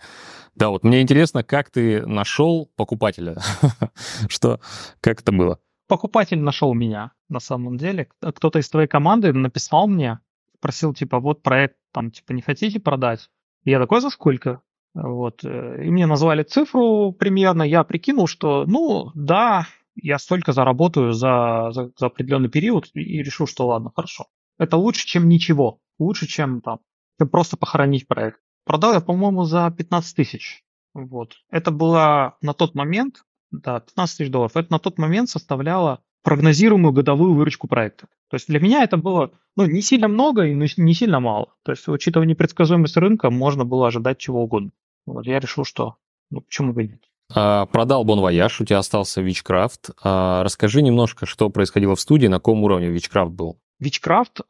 Да, 0.56 0.70
вот 0.70 0.84
мне 0.84 1.02
интересно, 1.02 1.44
как 1.44 1.70
ты 1.70 2.06
нашел 2.06 2.70
покупателя? 2.76 3.38
Что, 4.30 4.60
как 5.02 5.22
это 5.22 5.32
было? 5.32 5.60
Покупатель 5.88 6.40
нашел 6.40 6.74
меня, 6.74 7.12
на 7.30 7.40
самом 7.40 7.78
деле. 7.78 8.08
Кто-то 8.22 8.60
из 8.60 8.70
твоей 8.70 8.88
команды 8.88 9.34
написал 9.34 9.88
мне, 9.88 10.20
просил, 10.62 10.94
типа, 10.94 11.20
вот 11.20 11.42
проект, 11.42 11.78
там, 11.92 12.12
типа, 12.12 12.34
не 12.34 12.42
хотите 12.42 12.80
продать? 12.80 13.30
Я 13.64 13.80
такой, 13.80 14.02
за 14.02 14.10
сколько? 14.10 14.62
Вот. 14.94 15.44
Э, 15.44 15.84
и 15.84 15.90
мне 15.90 16.06
назвали 16.06 16.44
цифру 16.44 17.12
примерно, 17.14 17.64
я 17.64 17.84
прикинул, 17.84 18.28
что, 18.28 18.66
ну, 18.68 19.12
да, 19.16 19.68
я 19.96 20.20
столько 20.20 20.52
заработаю 20.52 21.14
за, 21.14 21.70
за, 21.72 21.92
за 21.98 22.06
определенный 22.06 22.50
период, 22.50 22.90
и 22.94 23.24
решил, 23.24 23.48
что 23.48 23.68
ладно, 23.68 23.92
хорошо. 23.96 24.28
Это 24.58 24.78
лучше, 24.78 25.06
чем 25.08 25.28
ничего. 25.28 25.80
Лучше, 26.00 26.28
чем 26.28 26.62
там, 26.62 26.80
чем 27.20 27.30
просто 27.30 27.58
похоронить 27.58 28.08
проект. 28.08 28.40
Продал 28.66 28.94
я, 28.94 29.02
по-моему, 29.02 29.44
за 29.44 29.70
15 29.76 30.16
тысяч. 30.16 30.64
Вот. 30.94 31.34
Это 31.50 31.72
было 31.72 32.38
на 32.42 32.54
тот 32.54 32.76
момент, 32.76 33.24
да, 33.52 33.80
15 33.80 34.18
тысяч 34.18 34.32
долларов. 34.32 34.56
Это 34.56 34.72
на 34.72 34.80
тот 34.80 34.98
момент 34.98 35.30
составляло 35.30 36.02
прогнозируемую 36.24 36.94
годовую 36.94 37.34
выручку 37.34 37.68
проекта. 37.68 38.08
То 38.30 38.36
есть 38.36 38.48
для 38.48 38.60
меня 38.60 38.84
это 38.84 38.98
было 38.98 39.32
ну, 39.56 39.66
не 39.66 39.82
сильно 39.82 40.08
много 40.08 40.46
и 40.46 40.56
не 40.56 40.94
сильно 40.94 41.20
мало. 41.20 41.54
То 41.64 41.74
есть, 41.74 41.88
учитывая 41.88 42.26
непредсказуемость 42.26 42.98
рынка, 42.98 43.30
можно 43.30 43.66
было 43.66 43.88
ожидать 43.88 44.18
чего 44.18 44.44
угодно. 44.44 44.72
Вот 45.06 45.26
я 45.26 45.40
решил, 45.40 45.66
что 45.66 45.98
ну 46.32 46.42
почему 46.42 46.74
бы 46.74 46.84
нет. 46.84 47.04
А, 47.34 47.66
продал 47.66 48.04
Bon 48.04 48.22
Voyage, 48.22 48.62
у 48.62 48.66
тебя 48.66 48.80
остался 48.80 49.22
Witchcraft. 49.22 49.90
А, 50.02 50.44
расскажи 50.44 50.82
немножко, 50.82 51.26
что 51.26 51.50
происходило 51.50 51.96
в 51.96 52.02
студии, 52.02 52.28
на 52.28 52.38
каком 52.38 52.64
уровне 52.64 52.90
Witchcraft 52.90 53.32
был? 53.32 53.60
Witchcraft 53.80 54.42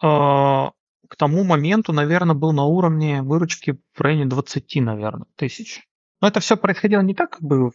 к 1.14 1.16
тому 1.16 1.44
моменту, 1.44 1.94
наверное, 1.94 2.36
был 2.36 2.52
на 2.52 2.66
уровне 2.66 3.22
выручки 3.22 3.78
в 3.94 4.02
районе 4.02 4.26
20, 4.26 4.76
наверное, 4.78 5.28
тысяч. 5.36 5.88
Но 6.22 6.28
это 6.28 6.40
все 6.40 6.58
происходило 6.58 7.02
не 7.02 7.14
так, 7.14 7.32
как 7.32 7.42
бы 7.42 7.70
в 7.70 7.74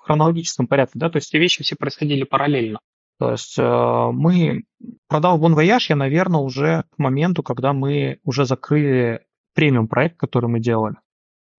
хронологическом 0.00 0.66
порядке, 0.66 0.98
да, 0.98 1.08
то 1.10 1.16
есть 1.18 1.32
эти 1.32 1.40
вещи 1.40 1.62
все 1.62 1.76
происходили 1.76 2.24
параллельно. 2.24 2.80
То 3.18 3.32
есть 3.32 3.58
э, 3.58 4.10
мы 4.12 4.64
продал 5.08 5.38
Bon 5.38 5.54
Voyage 5.54 5.90
я, 5.90 5.96
наверное, 5.96 6.40
уже 6.40 6.84
к 6.94 6.98
моменту, 6.98 7.42
когда 7.42 7.72
мы 7.72 8.20
уже 8.24 8.44
закрыли 8.44 9.24
премиум 9.54 9.88
проект, 9.88 10.16
который 10.16 10.48
мы 10.48 10.60
делали 10.60 10.96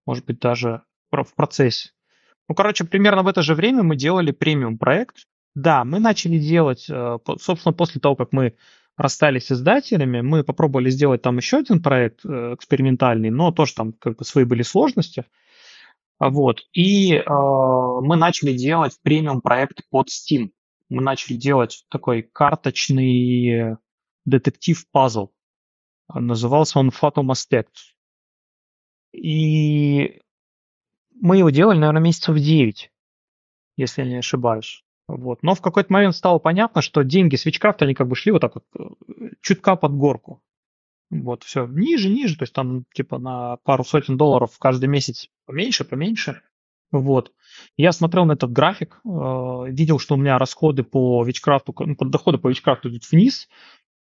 может 0.09 0.25
быть, 0.25 0.39
даже 0.39 0.81
в 1.11 1.35
процессе. 1.35 1.91
Ну, 2.47 2.55
короче, 2.55 2.83
примерно 2.83 3.21
в 3.21 3.27
это 3.27 3.43
же 3.43 3.53
время 3.53 3.83
мы 3.83 3.95
делали 3.95 4.31
премиум 4.31 4.79
проект. 4.79 5.27
Да, 5.53 5.85
мы 5.85 5.99
начали 5.99 6.39
делать, 6.39 6.89
э, 6.89 7.17
собственно, 7.39 7.73
после 7.73 8.01
того, 8.01 8.15
как 8.15 8.31
мы 8.31 8.55
расстались 8.99 9.45
с 9.45 9.53
издателями, 9.53 10.21
мы 10.21 10.43
попробовали 10.43 10.89
сделать 10.89 11.21
там 11.21 11.37
еще 11.37 11.57
один 11.57 11.81
проект 11.81 12.25
э, 12.25 12.53
экспериментальный, 12.53 13.29
но 13.29 13.51
тоже 13.51 13.73
там 13.73 13.93
как 13.93 14.17
бы 14.17 14.25
свои 14.25 14.43
были 14.43 14.61
сложности. 14.61 15.25
Вот. 16.19 16.61
И 16.73 17.13
э, 17.13 17.23
мы 17.25 18.17
начали 18.17 18.53
делать 18.53 18.99
премиум 19.01 19.41
проект 19.41 19.87
под 19.89 20.07
Steam. 20.09 20.49
Мы 20.89 21.01
начали 21.01 21.37
делать 21.37 21.85
такой 21.89 22.23
карточный 22.23 23.77
детектив-пазл. 24.25 25.29
Назывался 26.13 26.79
он 26.79 26.89
Fatum 26.89 27.31
Aspect. 27.31 27.67
И 29.13 30.21
мы 31.15 31.37
его 31.37 31.49
делали, 31.51 31.77
наверное, 31.77 32.01
месяцев 32.01 32.35
9, 32.35 32.91
если 33.77 34.01
я 34.01 34.07
не 34.07 34.17
ошибаюсь. 34.17 34.83
Вот. 35.09 35.41
Но 35.41 35.55
в 35.55 35.61
какой-то 35.61 35.91
момент 35.91 36.15
стало 36.15 36.37
понятно, 36.37 36.81
что 36.81 37.03
деньги 37.03 37.35
Switchcraft, 37.35 37.77
они 37.79 37.95
как 37.95 38.07
бы 38.07 38.15
шли 38.15 38.31
вот 38.31 38.41
так 38.41 38.53
вот 38.55 38.65
э, 38.77 39.29
чутка 39.41 39.75
под 39.75 39.93
горку. 39.93 40.43
Вот, 41.09 41.43
все, 41.43 41.65
ниже, 41.65 42.09
ниже, 42.09 42.37
то 42.37 42.43
есть 42.43 42.53
там 42.53 42.85
типа 42.93 43.17
на 43.17 43.57
пару 43.63 43.83
сотен 43.83 44.15
долларов 44.15 44.51
каждый 44.59 44.85
месяц 44.85 45.27
поменьше, 45.47 45.83
поменьше. 45.83 46.43
Вот. 46.91 47.31
Я 47.75 47.91
смотрел 47.91 48.25
на 48.25 48.33
этот 48.33 48.51
график, 48.51 49.01
э, 49.03 49.09
видел, 49.69 49.97
что 49.97 50.13
у 50.13 50.17
меня 50.17 50.37
расходы 50.37 50.83
по 50.83 51.23
Вичкрафту, 51.23 51.73
ну, 51.79 51.95
доходы 52.01 52.37
по 52.37 52.47
Вичкрафту 52.47 52.89
идут 52.89 53.09
вниз, 53.11 53.47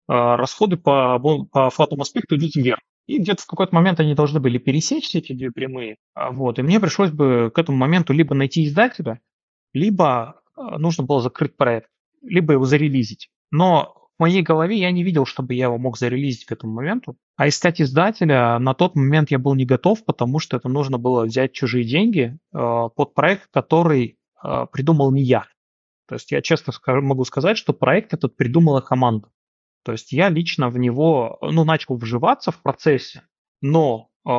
э, 0.10 0.14
расходы 0.14 0.78
по, 0.78 1.20
по 1.20 1.70
Fatum 1.78 2.02
аспекту 2.02 2.38
идут 2.38 2.56
вверх. 2.56 2.80
И 3.06 3.20
где-то 3.20 3.44
в 3.44 3.48
какой-то 3.48 3.76
момент 3.76 4.00
они 4.00 4.16
должны 4.16 4.40
были 4.40 4.58
пересечься, 4.58 5.20
эти 5.20 5.34
две 5.34 5.52
прямые. 5.52 5.98
А, 6.16 6.32
вот. 6.32 6.58
И 6.58 6.64
мне 6.64 6.80
пришлось 6.80 7.12
бы 7.12 7.52
к 7.54 7.60
этому 7.60 7.78
моменту 7.78 8.14
либо 8.14 8.34
найти 8.34 8.66
издателя, 8.66 9.22
либо 9.74 10.42
нужно 10.58 11.04
было 11.04 11.22
закрыть 11.22 11.56
проект, 11.56 11.90
либо 12.22 12.54
его 12.54 12.66
зарелизить. 12.66 13.30
Но 13.52 13.98
в 14.18 14.22
моей 14.22 14.42
голове 14.42 14.78
я 14.78 14.92
не 14.92 15.04
видел, 15.04 15.26
чтобы 15.26 15.54
я 15.54 15.66
его 15.66 15.78
мог 15.78 15.98
зарелизить 15.98 16.46
к 16.46 16.52
этому 16.52 16.74
моменту. 16.74 17.18
А 17.36 17.48
искать 17.48 17.80
издателя 17.80 18.58
на 18.58 18.74
тот 18.74 18.96
момент 18.96 19.30
я 19.30 19.38
был 19.38 19.54
не 19.54 19.66
готов, 19.66 20.04
потому 20.06 20.40
что 20.40 20.58
это 20.58 20.70
нужно 20.70 20.98
было 20.98 21.26
взять 21.26 21.54
чужие 21.54 21.86
деньги 21.86 22.38
э, 22.54 22.90
под 22.96 23.14
проект, 23.14 23.48
который 23.52 24.18
э, 24.44 24.66
придумал 24.72 25.12
не 25.12 25.22
я. 25.22 25.46
То 26.08 26.16
есть 26.16 26.32
я 26.32 26.42
честно 26.42 26.74
скажу, 26.74 27.02
могу 27.02 27.26
сказать, 27.26 27.58
что 27.58 27.74
проект 27.74 28.14
этот 28.14 28.36
придумала 28.36 28.82
команда. 28.82 29.30
То 29.84 29.92
есть 29.92 30.12
я 30.12 30.30
лично 30.30 30.70
в 30.70 30.80
него, 30.80 31.38
ну, 31.42 31.64
начал 31.64 31.96
вживаться 31.96 32.52
в 32.52 32.62
процессе, 32.62 33.22
но 33.62 34.10
э, 34.26 34.32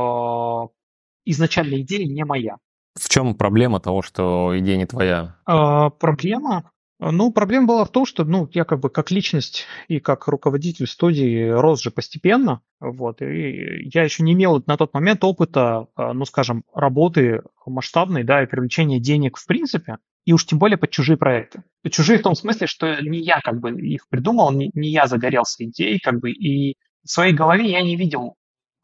изначально 1.24 1.80
идея 1.82 2.06
не 2.06 2.24
моя. 2.24 2.56
В 2.98 3.08
чем 3.08 3.34
проблема 3.34 3.80
того, 3.80 4.02
что 4.02 4.58
идея 4.58 4.76
не 4.76 4.86
твоя? 4.86 5.36
Э, 5.48 5.90
проблема? 5.98 6.70
Ну, 7.00 7.30
проблема 7.32 7.68
была 7.68 7.84
в 7.84 7.92
том, 7.92 8.04
что, 8.04 8.24
ну, 8.24 8.48
я 8.52 8.64
как 8.64 8.80
бы 8.80 8.90
как 8.90 9.12
личность 9.12 9.66
и 9.86 10.00
как 10.00 10.26
руководитель 10.26 10.88
студии 10.88 11.48
рос 11.48 11.80
же 11.80 11.92
постепенно, 11.92 12.60
вот, 12.80 13.22
и 13.22 13.88
я 13.94 14.02
еще 14.02 14.24
не 14.24 14.32
имел 14.32 14.60
на 14.66 14.76
тот 14.76 14.92
момент 14.94 15.22
опыта, 15.22 15.86
а, 15.94 16.12
ну, 16.12 16.24
скажем, 16.24 16.64
работы 16.74 17.42
масштабной, 17.64 18.24
да, 18.24 18.42
и 18.42 18.46
привлечения 18.46 18.98
денег 18.98 19.36
в 19.36 19.46
принципе, 19.46 19.98
и 20.24 20.32
уж 20.32 20.44
тем 20.44 20.58
более 20.58 20.76
под 20.76 20.90
чужие 20.90 21.16
проекты. 21.16 21.62
Чужие 21.88 22.18
в 22.18 22.22
том 22.22 22.34
смысле, 22.34 22.66
что 22.66 23.00
не 23.00 23.20
я 23.20 23.40
как 23.42 23.60
бы 23.60 23.80
их 23.80 24.08
придумал, 24.08 24.50
не, 24.50 24.72
не 24.74 24.90
я 24.90 25.06
загорелся 25.06 25.64
идеей, 25.66 26.00
как 26.00 26.18
бы, 26.18 26.32
и 26.32 26.74
в 27.04 27.10
своей 27.10 27.32
голове 27.32 27.70
я 27.70 27.80
не 27.80 27.94
видел 27.94 28.34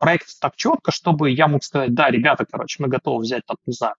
проект 0.05 0.39
так 0.39 0.55
четко, 0.55 0.93
чтобы 0.93 1.31
я 1.31 1.49
мог 1.49 1.65
сказать, 1.65 1.95
да, 1.95 2.11
ребята, 2.11 2.45
короче, 2.45 2.83
мы 2.83 2.89
готовы 2.89 3.23
взять, 3.23 3.43
там, 3.47 3.57
не 3.65 3.73
знаю, 3.73 3.95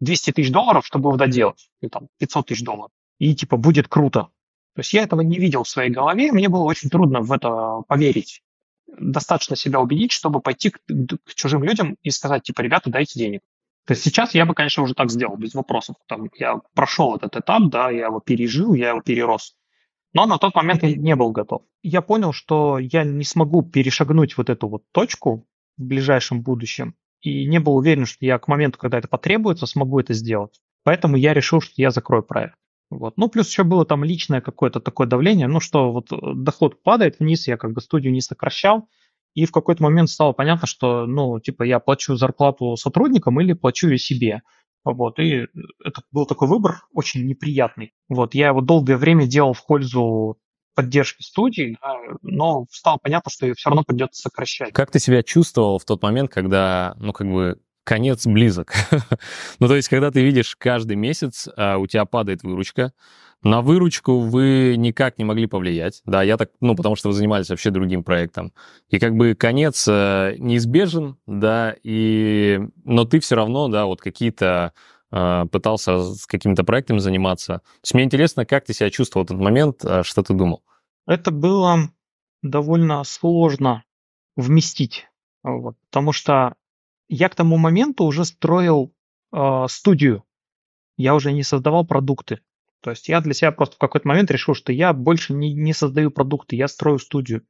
200 0.00 0.32
тысяч 0.32 0.50
долларов, 0.50 0.86
чтобы 0.86 1.10
его 1.10 1.18
доделать, 1.18 1.68
или 1.82 1.90
там 1.90 2.08
500 2.18 2.46
тысяч 2.46 2.64
долларов, 2.64 2.90
и 3.18 3.34
типа 3.34 3.58
будет 3.58 3.86
круто. 3.86 4.30
То 4.74 4.80
есть 4.80 4.94
я 4.94 5.02
этого 5.02 5.20
не 5.20 5.38
видел 5.38 5.64
в 5.64 5.68
своей 5.68 5.90
голове, 5.90 6.32
мне 6.32 6.48
было 6.48 6.62
очень 6.62 6.88
трудно 6.88 7.20
в 7.20 7.30
это 7.32 7.82
поверить. 7.86 8.40
Достаточно 8.86 9.56
себя 9.56 9.78
убедить, 9.78 10.12
чтобы 10.12 10.40
пойти 10.40 10.70
к, 10.70 10.78
к 10.78 11.34
чужим 11.34 11.64
людям 11.64 11.96
и 12.02 12.08
сказать, 12.08 12.44
типа, 12.44 12.62
ребята, 12.62 12.88
дайте 12.88 13.18
денег. 13.18 13.42
То 13.84 13.92
есть 13.92 14.04
сейчас 14.04 14.34
я 14.34 14.46
бы, 14.46 14.54
конечно, 14.54 14.82
уже 14.82 14.94
так 14.94 15.10
сделал, 15.10 15.36
без 15.36 15.52
вопросов. 15.52 15.96
Там, 16.08 16.30
я 16.38 16.62
прошел 16.72 17.14
этот 17.14 17.36
этап, 17.36 17.68
да, 17.68 17.90
я 17.90 18.06
его 18.06 18.20
пережил, 18.20 18.72
я 18.72 18.88
его 18.88 19.02
перерос. 19.02 19.54
Но 20.16 20.24
на 20.24 20.38
тот 20.38 20.54
момент 20.54 20.82
я 20.82 20.96
не 20.96 21.14
был 21.14 21.30
готов. 21.30 21.64
Я 21.82 22.00
понял, 22.00 22.32
что 22.32 22.78
я 22.78 23.04
не 23.04 23.22
смогу 23.22 23.62
перешагнуть 23.62 24.38
вот 24.38 24.48
эту 24.48 24.66
вот 24.66 24.82
точку 24.90 25.46
в 25.76 25.82
ближайшем 25.82 26.40
будущем, 26.40 26.94
и 27.20 27.44
не 27.44 27.60
был 27.60 27.76
уверен, 27.76 28.06
что 28.06 28.24
я 28.24 28.38
к 28.38 28.48
моменту, 28.48 28.78
когда 28.78 28.96
это 28.96 29.08
потребуется, 29.08 29.66
смогу 29.66 30.00
это 30.00 30.14
сделать. 30.14 30.58
Поэтому 30.84 31.16
я 31.16 31.34
решил, 31.34 31.60
что 31.60 31.74
я 31.76 31.90
закрою 31.90 32.22
проект. 32.22 32.54
Вот. 32.88 33.18
Ну, 33.18 33.28
плюс 33.28 33.50
еще 33.50 33.62
было 33.62 33.84
там 33.84 34.04
личное 34.04 34.40
какое-то 34.40 34.80
такое 34.80 35.06
давление, 35.06 35.48
ну, 35.48 35.60
что 35.60 35.92
вот 35.92 36.08
доход 36.10 36.82
падает 36.82 37.18
вниз, 37.18 37.46
я 37.46 37.58
как 37.58 37.74
бы 37.74 37.82
студию 37.82 38.14
не 38.14 38.22
сокращал, 38.22 38.88
и 39.34 39.44
в 39.44 39.52
какой-то 39.52 39.82
момент 39.82 40.08
стало 40.08 40.32
понятно, 40.32 40.66
что, 40.66 41.04
ну, 41.04 41.38
типа, 41.40 41.64
я 41.64 41.78
плачу 41.78 42.16
зарплату 42.16 42.76
сотрудникам 42.76 43.38
или 43.42 43.52
плачу 43.52 43.88
ее 43.88 43.98
себе. 43.98 44.40
Вот, 44.92 45.18
и 45.18 45.46
это 45.84 46.02
был 46.12 46.26
такой 46.26 46.48
выбор 46.48 46.82
очень 46.92 47.26
неприятный. 47.26 47.92
Вот, 48.08 48.34
я 48.34 48.48
его 48.48 48.60
долгое 48.60 48.96
время 48.96 49.26
делал 49.26 49.52
в 49.52 49.66
пользу 49.66 50.38
поддержки 50.74 51.22
студий, 51.22 51.78
но 52.22 52.66
стало 52.70 52.98
понятно, 53.02 53.30
что 53.30 53.46
ее 53.46 53.54
все 53.54 53.70
равно 53.70 53.82
придется 53.82 54.22
сокращать. 54.22 54.72
Как 54.72 54.90
ты 54.90 54.98
себя 54.98 55.22
чувствовал 55.22 55.78
в 55.78 55.84
тот 55.84 56.02
момент, 56.02 56.30
когда, 56.30 56.94
ну, 56.98 57.12
как 57.12 57.26
бы, 57.26 57.58
конец 57.86 58.26
близок? 58.26 58.74
ну, 59.60 59.68
то 59.68 59.76
есть, 59.76 59.88
когда 59.88 60.10
ты 60.10 60.22
видишь 60.22 60.56
каждый 60.56 60.96
месяц, 60.96 61.48
а 61.56 61.78
у 61.78 61.86
тебя 61.86 62.04
падает 62.04 62.42
выручка, 62.42 62.92
на 63.42 63.62
выручку 63.62 64.18
вы 64.18 64.74
никак 64.76 65.18
не 65.18 65.24
могли 65.24 65.46
повлиять, 65.46 66.02
да, 66.04 66.22
я 66.22 66.36
так, 66.36 66.50
ну, 66.60 66.74
потому 66.74 66.96
что 66.96 67.08
вы 67.08 67.14
занимались 67.14 67.48
вообще 67.48 67.70
другим 67.70 68.02
проектом. 68.02 68.52
И 68.88 68.98
как 68.98 69.14
бы 69.14 69.34
конец 69.34 69.86
э, 69.88 70.34
неизбежен, 70.38 71.16
да, 71.26 71.76
и, 71.82 72.60
но 72.84 73.04
ты 73.04 73.20
все 73.20 73.36
равно, 73.36 73.68
да, 73.68 73.86
вот 73.86 74.00
какие-то 74.00 74.72
э, 75.12 75.44
пытался 75.52 76.14
с 76.14 76.26
каким-то 76.26 76.64
проектом 76.64 76.98
заниматься. 76.98 77.58
То 77.58 77.84
есть 77.84 77.94
мне 77.94 78.04
интересно, 78.04 78.44
как 78.44 78.64
ты 78.64 78.74
себя 78.74 78.90
чувствовал 78.90 79.24
в 79.24 79.30
этот 79.30 79.40
момент, 79.40 79.84
э, 79.84 80.02
что 80.02 80.22
ты 80.22 80.34
думал? 80.34 80.64
Это 81.06 81.30
было 81.30 81.90
довольно 82.42 83.04
сложно 83.04 83.84
вместить, 84.34 85.06
вот, 85.44 85.76
потому 85.88 86.10
что 86.10 86.54
я 87.08 87.28
к 87.28 87.34
тому 87.34 87.56
моменту 87.56 88.04
уже 88.04 88.24
строил 88.24 88.92
э, 89.32 89.66
студию, 89.68 90.24
я 90.96 91.14
уже 91.14 91.32
не 91.32 91.42
создавал 91.42 91.86
продукты. 91.86 92.40
То 92.80 92.90
есть 92.90 93.08
я 93.08 93.20
для 93.20 93.34
себя 93.34 93.52
просто 93.52 93.76
в 93.76 93.78
какой-то 93.78 94.06
момент 94.06 94.30
решил, 94.30 94.54
что 94.54 94.72
я 94.72 94.92
больше 94.92 95.32
не, 95.32 95.52
не 95.54 95.72
создаю 95.72 96.10
продукты, 96.10 96.56
я 96.56 96.68
строю 96.68 96.98
студию. 96.98 97.42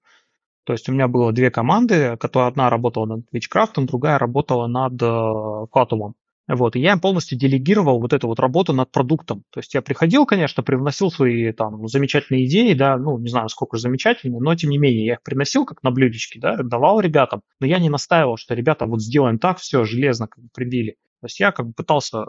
То 0.65 0.73
есть 0.73 0.89
у 0.89 0.93
меня 0.93 1.09
было 1.09 1.33
две 1.33 1.51
команды, 1.51 2.17
которая 2.17 2.49
одна 2.49 2.71
работала 2.71 3.07
над 3.07 3.33
Witchcraft, 3.33 3.85
другая 3.87 4.19
работала 4.19 4.67
над 4.67 5.01
э, 5.01 5.07
Fatum. 5.07 6.15
Вот, 6.49 6.77
и 6.77 6.81
я 6.81 6.97
полностью 6.97 7.37
делегировал 7.37 8.01
вот 8.01 8.13
эту 8.13 8.29
вот 8.29 8.39
работу 8.39 8.73
над 8.73 8.93
продуктом. 8.93 9.43
То 9.51 9.59
есть 9.59 9.75
я 9.75 9.83
приходил, 9.83 10.27
конечно, 10.27 10.63
привносил 10.63 11.11
свои 11.11 11.53
там 11.53 11.89
замечательные 11.89 12.47
идеи, 12.47 12.73
да, 12.75 12.97
ну, 12.97 13.19
не 13.19 13.29
знаю, 13.29 13.49
сколько 13.49 13.79
замечательные, 13.79 14.41
но 14.41 14.55
тем 14.55 14.71
не 14.71 14.79
менее 14.79 15.07
я 15.07 15.13
их 15.15 15.23
приносил 15.23 15.65
как 15.65 15.83
на 15.83 15.91
блюдечке, 15.91 16.39
да, 16.39 16.57
давал 16.63 17.01
ребятам, 17.01 17.43
но 17.59 17.67
я 17.67 17.79
не 17.79 17.89
настаивал, 17.89 18.37
что 18.37 18.55
ребята 18.55 18.87
вот 18.87 19.03
сделаем 19.03 19.39
так, 19.39 19.59
все, 19.59 19.85
железно 19.85 20.29
как 20.29 20.45
бы 20.45 20.51
прибили. 20.55 20.97
То 21.21 21.27
есть 21.27 21.41
я 21.41 21.51
как 21.51 21.67
бы 21.67 21.73
пытался 21.73 22.19
э, 22.19 22.25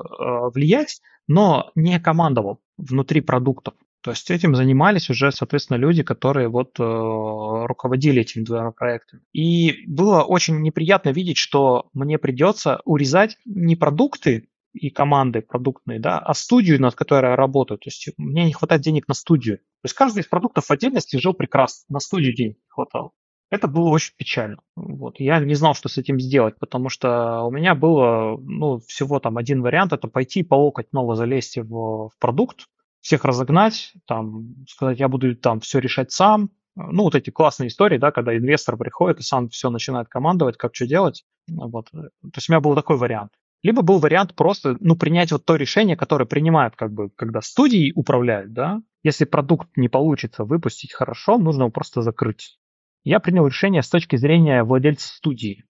влиять, 0.54 1.02
но 1.28 1.72
не 1.76 2.00
командовал 2.00 2.60
внутри 2.78 3.22
продуктов. 3.22 3.76
То 4.02 4.12
есть 4.12 4.30
этим 4.32 4.56
занимались 4.56 5.10
уже, 5.10 5.32
соответственно, 5.32 5.78
люди, 5.78 6.04
которые 6.04 6.48
вот 6.48 6.80
э, 6.80 6.84
руководили 6.84 8.22
этими 8.22 8.44
двумя 8.44 8.72
проектами. 8.72 9.22
И 9.34 9.84
было 9.88 10.24
очень 10.24 10.62
неприятно 10.62 11.10
видеть, 11.10 11.38
что 11.38 11.90
мне 11.94 12.18
придется 12.18 12.82
урезать 12.86 13.38
не 13.46 13.76
продукты 13.76 14.50
и 14.74 14.90
команды 14.90 15.42
продуктные, 15.42 16.00
да, 16.00 16.20
а 16.20 16.34
студию, 16.34 16.80
над 16.80 16.96
которой 16.96 17.32
я 17.32 17.36
работаю. 17.36 17.80
То 17.80 17.88
есть 17.88 18.10
мне 18.18 18.46
не 18.46 18.54
хватает 18.54 18.82
денег 18.82 19.08
на 19.08 19.14
студию. 19.14 19.58
То 19.58 19.86
есть 19.86 19.96
каждый 19.96 20.20
из 20.20 20.28
продуктов 20.28 20.66
в 20.66 20.72
отдельности 20.72 21.18
жил 21.18 21.34
прекрасно, 21.34 21.86
на 21.90 22.00
студию 22.00 22.36
денег 22.36 22.58
не 22.58 22.70
хватало. 22.70 23.12
Это 23.50 23.68
было 23.68 23.90
очень 23.90 24.14
печально. 24.18 24.58
Вот. 24.76 25.20
Я 25.20 25.40
не 25.40 25.56
знал, 25.56 25.74
что 25.74 25.88
с 25.88 25.98
этим 25.98 26.20
сделать, 26.20 26.60
потому 26.60 26.90
что 26.90 27.44
у 27.44 27.52
меня 27.52 27.76
было 27.76 28.38
ну, 28.38 28.80
всего 28.80 29.20
там 29.20 29.38
один 29.38 29.62
вариант, 29.62 29.94
это 29.94 30.08
пойти 30.08 30.44
по 30.44 30.56
локоть 30.56 30.92
ново 30.92 31.16
залезть 31.16 31.58
в, 31.58 32.10
в 32.10 32.12
продукт, 32.20 32.68
всех 33.08 33.26
разогнать, 33.26 33.94
там, 34.06 34.56
сказать, 34.68 35.00
я 35.00 35.08
буду 35.08 35.36
там 35.36 35.60
все 35.60 35.80
решать 35.80 36.12
сам. 36.12 36.52
Ну, 36.76 37.04
вот 37.04 37.16
эти 37.16 37.32
классные 37.32 37.70
истории, 37.70 37.98
да, 37.98 38.12
когда 38.12 38.38
инвестор 38.38 38.78
приходит 38.78 39.20
и 39.20 39.24
сам 39.24 39.50
все 39.50 39.72
начинает 39.72 40.10
командовать, 40.10 40.58
как 40.58 40.76
что 40.76 40.86
делать. 40.86 41.26
Вот. 41.50 41.90
То 41.90 42.10
есть 42.36 42.50
у 42.50 42.52
меня 42.52 42.60
был 42.60 42.76
такой 42.76 42.98
вариант. 42.98 43.32
Либо 43.64 43.82
был 43.82 43.98
вариант 43.98 44.36
просто, 44.36 44.78
ну, 44.80 44.96
принять 44.96 45.32
вот 45.32 45.44
то 45.44 45.56
решение, 45.56 45.98
которое 45.98 46.26
принимают, 46.26 46.76
как 46.76 46.92
бы, 46.92 47.10
когда 47.16 47.42
студии 47.42 47.92
управляют, 47.96 48.54
да. 48.54 48.82
Если 49.04 49.26
продукт 49.26 49.70
не 49.76 49.90
получится 49.90 50.44
выпустить 50.44 50.94
хорошо, 50.94 51.40
нужно 51.40 51.64
его 51.64 51.72
просто 51.72 52.04
закрыть 52.04 52.60
я 53.08 53.22
принял 53.22 53.48
решение 53.48 53.82
с 53.82 53.90
точки 53.90 54.18
зрения 54.18 54.64
владельца 54.64 55.08
студии. 55.08 55.64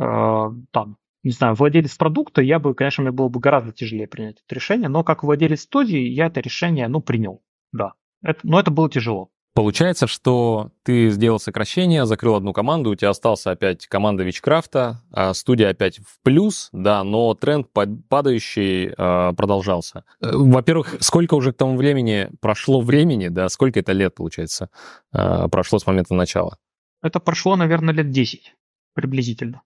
Э, 0.00 0.46
там, 0.70 0.96
не 1.28 1.32
знаю, 1.32 1.54
владелец 1.54 1.94
продукта, 1.94 2.40
я 2.40 2.58
бы, 2.58 2.74
конечно, 2.74 3.02
мне 3.02 3.12
было 3.12 3.28
бы 3.28 3.38
гораздо 3.38 3.70
тяжелее 3.70 4.08
принять 4.08 4.36
это 4.44 4.54
решение, 4.54 4.88
но 4.88 5.04
как 5.04 5.22
владелец 5.22 5.60
студии 5.60 6.00
я 6.00 6.26
это 6.26 6.40
решение, 6.40 6.88
ну, 6.88 7.02
принял, 7.02 7.42
да. 7.70 7.92
Это, 8.22 8.40
но 8.44 8.58
это 8.58 8.70
было 8.70 8.88
тяжело. 8.88 9.30
Получается, 9.54 10.06
что 10.06 10.70
ты 10.84 11.10
сделал 11.10 11.38
сокращение, 11.38 12.06
закрыл 12.06 12.36
одну 12.36 12.54
команду, 12.54 12.90
у 12.90 12.94
тебя 12.94 13.10
остался 13.10 13.50
опять 13.50 13.86
команда 13.86 14.22
Вичкрафта, 14.22 15.02
а 15.12 15.34
студия 15.34 15.68
опять 15.68 15.98
в 15.98 16.22
плюс, 16.22 16.70
да, 16.72 17.04
но 17.04 17.34
тренд 17.34 17.66
падающий 18.08 18.86
э, 18.86 19.32
продолжался. 19.34 20.04
Э, 20.22 20.30
во-первых, 20.32 20.94
сколько 21.00 21.34
уже 21.34 21.52
к 21.52 21.58
тому 21.58 21.76
времени 21.76 22.30
прошло 22.40 22.80
времени, 22.80 23.28
да, 23.28 23.50
сколько 23.50 23.80
это 23.80 23.92
лет, 23.92 24.14
получается, 24.14 24.70
э, 25.12 25.48
прошло 25.50 25.78
с 25.78 25.86
момента 25.86 26.14
начала? 26.14 26.56
Это 27.02 27.20
прошло, 27.20 27.54
наверное, 27.56 27.92
лет 27.92 28.10
10 28.10 28.54
приблизительно. 28.94 29.62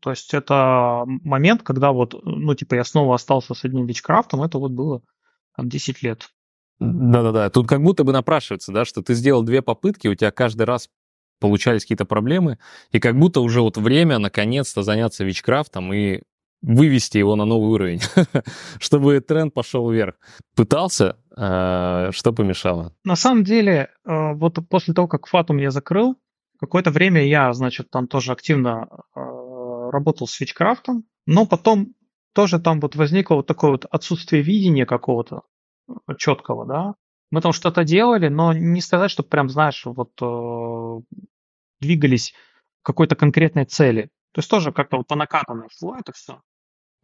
То 0.00 0.10
есть 0.10 0.34
это 0.34 1.04
момент, 1.06 1.62
когда 1.62 1.92
вот, 1.92 2.14
ну, 2.24 2.54
типа, 2.54 2.74
я 2.74 2.84
снова 2.84 3.14
остался 3.14 3.54
с 3.54 3.64
одним 3.64 3.86
Вичкрафтом, 3.86 4.42
это 4.42 4.58
вот 4.58 4.72
было 4.72 5.02
там, 5.56 5.68
10 5.68 6.02
лет. 6.02 6.28
Да-да-да, 6.80 7.50
тут 7.50 7.68
как 7.68 7.82
будто 7.82 8.04
бы 8.04 8.12
напрашивается, 8.12 8.72
да, 8.72 8.84
что 8.84 9.02
ты 9.02 9.14
сделал 9.14 9.42
две 9.42 9.62
попытки, 9.62 10.08
у 10.08 10.14
тебя 10.14 10.30
каждый 10.30 10.62
раз 10.62 10.88
получались 11.40 11.82
какие-то 11.82 12.04
проблемы, 12.04 12.58
и 12.90 12.98
как 12.98 13.18
будто 13.18 13.40
уже 13.40 13.60
вот 13.60 13.76
время 13.76 14.18
наконец-то 14.18 14.82
заняться 14.82 15.24
Вичкрафтом 15.24 15.92
и 15.92 16.22
вывести 16.62 17.18
его 17.18 17.36
на 17.36 17.44
новый 17.44 17.68
уровень, 17.68 18.00
чтобы 18.80 19.20
тренд 19.20 19.52
пошел 19.52 19.88
вверх. 19.90 20.14
Пытался, 20.56 21.18
э, 21.36 22.10
что 22.12 22.32
помешало? 22.32 22.92
На 23.04 23.16
самом 23.16 23.44
деле, 23.44 23.90
э, 24.04 24.32
вот 24.34 24.58
после 24.68 24.94
того, 24.94 25.06
как 25.06 25.26
Фатум 25.26 25.58
я 25.58 25.70
закрыл, 25.70 26.16
Какое-то 26.64 26.90
время 26.90 27.26
я, 27.26 27.52
значит, 27.52 27.90
там 27.90 28.06
тоже 28.06 28.32
активно 28.32 28.88
э, 29.14 29.20
работал 29.94 30.26
с 30.26 30.40
Switchcraft, 30.40 31.02
но 31.26 31.46
потом 31.46 31.94
тоже 32.34 32.60
там 32.60 32.80
вот 32.80 32.96
возникло 32.96 33.36
вот 33.36 33.46
такое 33.46 33.70
вот 33.72 33.86
отсутствие 33.86 34.42
видения 34.42 34.86
какого-то 34.86 35.42
э, 35.88 35.92
четкого, 36.18 36.66
да. 36.66 36.94
Мы 37.30 37.40
там 37.40 37.52
что-то 37.52 37.84
делали, 37.84 38.28
но 38.28 38.52
не 38.52 38.80
сказать, 38.80 39.10
что 39.10 39.22
прям, 39.22 39.48
знаешь, 39.48 39.84
вот 39.86 40.10
э, 40.20 41.00
двигались 41.80 42.34
к 42.82 42.86
какой-то 42.86 43.16
конкретной 43.16 43.64
цели. 43.64 44.10
То 44.32 44.40
есть 44.40 44.50
тоже 44.50 44.72
как-то 44.72 44.98
вот 44.98 45.06
по 45.06 45.16
накатанной 45.16 45.68
шло 45.70 45.96
это 45.96 46.12
все. 46.12 46.40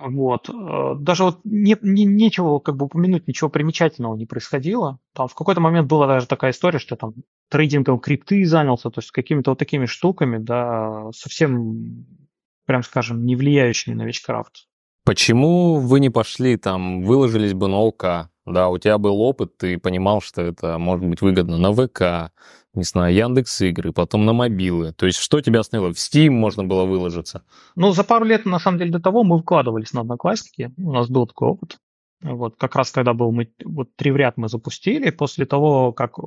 Вот. 0.01 0.49
Э, 0.49 0.95
даже 0.99 1.25
вот 1.25 1.41
не, 1.45 1.77
не, 1.83 2.05
нечего 2.05 2.59
как 2.59 2.77
бы 2.77 2.87
упомянуть, 2.87 3.29
ничего 3.29 3.51
примечательного 3.51 4.17
не 4.17 4.27
происходило. 4.27 4.99
Там 5.15 5.29
в 5.29 5.35
какой-то 5.35 5.61
момент 5.61 5.89
была 5.89 6.07
даже 6.07 6.27
такая 6.27 6.53
история, 6.53 6.79
что 6.79 6.97
там 6.97 7.13
трейдингом 7.51 8.01
крипты 8.01 8.45
занялся, 8.47 8.91
то 8.91 9.01
есть 9.01 9.11
какими-то 9.11 9.51
вот 9.51 9.59
такими 9.59 9.85
штуками, 9.85 10.39
да, 10.39 11.11
совсем, 11.13 12.07
прям 12.71 12.85
скажем, 12.85 13.27
не 13.27 13.35
влияющими 13.35 13.95
на 13.95 14.03
Witchcraft. 14.03 14.69
Почему 15.05 15.81
вы 15.81 15.99
не 15.99 16.09
пошли 16.09 16.57
там, 16.57 17.03
выложились 17.03 17.53
бы 17.53 17.67
на 17.67 17.79
ОК, 17.79 18.31
да, 18.47 18.69
у 18.69 18.79
тебя 18.79 18.97
был 18.97 19.21
опыт, 19.23 19.57
ты 19.57 19.77
понимал, 19.77 20.21
что 20.21 20.41
это 20.43 20.79
может 20.79 21.05
быть 21.05 21.21
выгодно 21.21 21.59
на 21.59 21.73
ВК, 21.73 22.33
не 22.73 22.85
знаю, 22.85 23.13
Яндекс 23.13 23.63
игры, 23.63 23.93
потом 23.93 24.25
на 24.25 24.33
мобилы. 24.33 24.93
То 24.93 25.07
есть 25.07 25.19
что 25.19 25.41
тебя 25.41 25.59
остановило? 25.59 25.93
В 25.93 25.97
Steam 25.97 26.31
можно 26.31 26.63
было 26.63 26.85
выложиться? 26.85 27.43
Ну, 27.75 27.91
за 27.91 28.05
пару 28.05 28.25
лет, 28.25 28.47
на 28.47 28.61
самом 28.61 28.79
деле, 28.79 28.93
до 28.93 29.01
того 29.01 29.25
мы 29.25 29.41
вкладывались 29.41 29.93
на 29.93 30.03
Одноклассники. 30.03 30.73
У 30.77 30.93
нас 30.93 31.09
был 31.09 31.27
такой 31.27 31.49
опыт. 31.49 31.77
Вот 32.23 32.55
как 32.57 32.77
раз 32.77 32.93
когда 32.93 33.15
был 33.15 33.33
мы, 33.33 33.53
вот 33.65 33.89
три 33.97 34.13
в 34.13 34.17
ряд 34.17 34.37
мы 34.37 34.49
запустили, 34.49 35.11
после 35.11 35.45
того, 35.45 35.93
как 35.93 36.19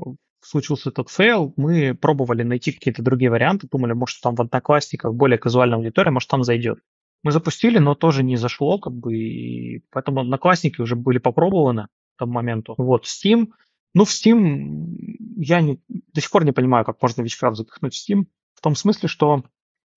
случился 0.44 0.90
этот 0.90 1.10
фейл, 1.10 1.54
мы 1.56 1.94
пробовали 1.94 2.44
найти 2.44 2.72
какие-то 2.72 3.02
другие 3.02 3.32
варианты, 3.32 3.68
думали, 3.72 3.94
может, 3.94 4.22
там 4.22 4.36
в 4.36 4.42
Одноклассниках 4.42 5.14
более 5.14 5.38
казуальная 5.38 5.78
аудитория, 5.78 6.12
может, 6.12 6.30
там 6.30 6.44
зайдет. 6.44 6.80
Мы 7.24 7.32
запустили, 7.32 7.78
но 7.80 7.96
тоже 7.96 8.24
не 8.24 8.36
зашло, 8.36 8.80
как 8.80 8.94
бы, 8.94 9.16
и 9.16 9.84
поэтому 9.92 10.22
Одноклассники 10.22 10.82
уже 10.82 10.96
были 10.96 11.20
попробованы 11.20 11.88
к 12.16 12.20
тому 12.20 12.34
моменту. 12.34 12.76
Вот, 12.78 13.06
Steam, 13.06 13.48
ну, 13.94 14.06
в 14.06 14.10
Steam 14.10 14.96
я 15.38 15.62
не, 15.62 15.80
до 15.88 16.22
сих 16.22 16.30
пор 16.32 16.44
не 16.44 16.52
понимаю, 16.52 16.84
как 16.86 17.02
можно 17.02 17.22
Witchcraft 17.22 17.56
запихнуть 17.56 17.96
в 17.96 18.10
Steam, 18.10 18.26
в 18.56 18.62
том 18.62 18.76
смысле, 18.76 19.08
что 19.08 19.44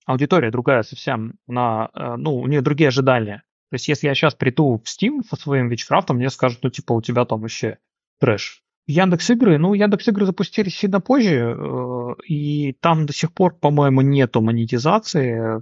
аудитория 0.05 0.51
другая 0.51 0.83
совсем, 0.83 1.33
она, 1.47 1.89
э, 1.93 2.15
ну, 2.15 2.37
у 2.37 2.47
нее 2.47 2.61
другие 2.61 2.87
ожидания. 2.87 3.43
То 3.69 3.75
есть, 3.75 3.89
если 3.89 4.07
я 4.07 4.15
сейчас 4.15 4.33
приду 4.33 4.81
в 4.81 4.87
Steam 4.87 5.23
со 5.27 5.35
своим 5.35 5.69
Witchcraft, 5.69 6.13
мне 6.13 6.29
скажут, 6.29 6.59
ну, 6.63 6.69
типа, 6.69 6.93
у 6.93 7.01
тебя 7.01 7.25
там 7.25 7.41
вообще 7.41 7.79
трэш. 8.19 8.63
Яндекс 8.87 9.29
игры, 9.31 9.57
ну, 9.57 9.73
Яндекс 9.73 10.07
игры 10.07 10.25
запустились 10.25 10.77
сильно 10.77 11.01
позже, 11.01 11.55
э, 11.57 12.21
и 12.25 12.73
там 12.79 13.05
до 13.05 13.13
сих 13.13 13.33
пор, 13.33 13.55
по-моему, 13.57 14.01
нету 14.01 14.41
монетизации 14.41 15.61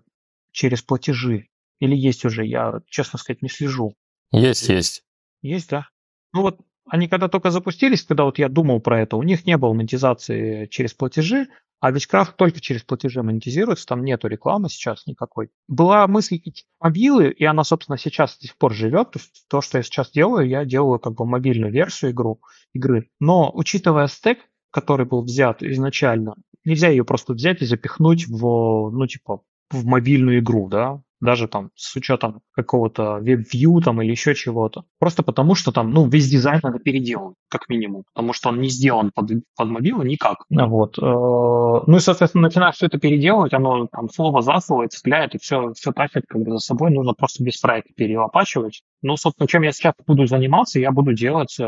через 0.51 0.83
платежи. 0.83 1.47
Или 1.79 1.95
есть 1.95 2.23
уже, 2.23 2.45
я, 2.45 2.81
честно 2.87 3.17
сказать, 3.17 3.41
не 3.41 3.49
слежу. 3.49 3.95
Есть, 4.31 4.69
есть. 4.69 5.03
Есть, 5.41 5.69
да. 5.69 5.87
Ну 6.33 6.41
вот 6.41 6.59
они 6.87 7.07
когда 7.07 7.27
только 7.27 7.49
запустились, 7.49 8.03
когда 8.03 8.25
вот 8.25 8.37
я 8.37 8.47
думал 8.47 8.79
про 8.79 9.01
это, 9.01 9.17
у 9.17 9.23
них 9.23 9.45
не 9.45 9.57
было 9.57 9.73
монетизации 9.73 10.67
через 10.67 10.93
платежи, 10.93 11.47
А 11.79 11.91
Witchcraft 11.91 12.33
только 12.37 12.61
через 12.61 12.83
платежи 12.83 13.21
монетизируется, 13.21 13.85
там 13.85 14.03
нету 14.03 14.27
рекламы 14.27 14.69
сейчас 14.69 15.05
никакой. 15.05 15.49
Была 15.67 16.07
мысль 16.07 16.39
в 16.39 16.83
мобилы, 16.83 17.29
и 17.29 17.45
она, 17.45 17.63
собственно, 17.63 17.97
сейчас 17.97 18.37
до 18.37 18.47
сих 18.47 18.57
пор 18.57 18.73
живет. 18.73 19.11
То 19.11 19.19
есть 19.19 19.45
то, 19.47 19.61
что 19.61 19.77
я 19.77 19.83
сейчас 19.83 20.11
делаю, 20.11 20.47
я 20.47 20.65
делаю 20.65 20.99
как 20.99 21.13
бы 21.13 21.25
мобильную 21.25 21.71
версию 21.71 22.11
игру, 22.11 22.39
игры. 22.73 23.09
Но 23.19 23.51
учитывая 23.53 24.07
стек, 24.07 24.39
который 24.71 25.05
был 25.05 25.23
взят 25.23 25.61
изначально, 25.63 26.35
нельзя 26.63 26.89
ее 26.89 27.05
просто 27.05 27.33
взять 27.33 27.61
и 27.61 27.65
запихнуть 27.65 28.27
в, 28.27 28.89
ну, 28.91 29.07
типа, 29.07 29.41
в 29.69 29.85
мобильную 29.85 30.39
игру, 30.39 30.67
да, 30.67 31.01
даже 31.25 31.47
там 31.47 31.71
с 31.75 31.95
учетом 31.95 32.41
какого-то 32.51 33.15
веб-вью 33.15 33.81
там 33.81 34.01
или 34.01 34.11
еще 34.11 34.35
чего-то. 34.35 34.85
Просто 34.99 35.23
потому, 35.23 35.55
что 35.55 35.71
там, 35.71 35.91
ну, 35.91 36.07
весь 36.07 36.29
дизайн 36.29 36.59
надо 36.63 36.79
переделать, 36.79 37.35
как 37.49 37.67
минимум, 37.69 38.03
потому 38.13 38.33
что 38.33 38.49
он 38.49 38.61
не 38.61 38.69
сделан 38.69 39.11
под, 39.13 39.31
под 39.57 39.67
мобилу 39.67 40.03
никак. 40.03 40.45
Вот. 40.49 40.97
Э, 40.97 41.01
ну 41.01 41.97
и, 41.97 41.99
соответственно, 41.99 42.43
начинаешь 42.43 42.75
все 42.75 42.85
это 42.85 42.97
переделывать, 42.97 43.53
оно 43.53 43.87
там 43.87 44.09
слово 44.09 44.41
за 44.41 44.59
слово 44.59 44.87
цепляет, 44.87 45.35
и 45.35 45.37
все, 45.37 45.73
все 45.73 45.91
тащит 45.91 46.23
как 46.27 46.41
бы 46.41 46.51
за 46.51 46.59
собой, 46.59 46.91
нужно 46.91 47.13
просто 47.13 47.43
без 47.43 47.57
проекта 47.57 47.93
перелопачивать. 47.93 48.83
Ну, 49.01 49.17
собственно, 49.17 49.47
чем 49.47 49.63
я 49.63 49.71
сейчас 49.71 49.93
буду 50.05 50.25
заниматься, 50.25 50.79
я 50.79 50.91
буду 50.91 51.13
делать 51.13 51.59
э, 51.59 51.65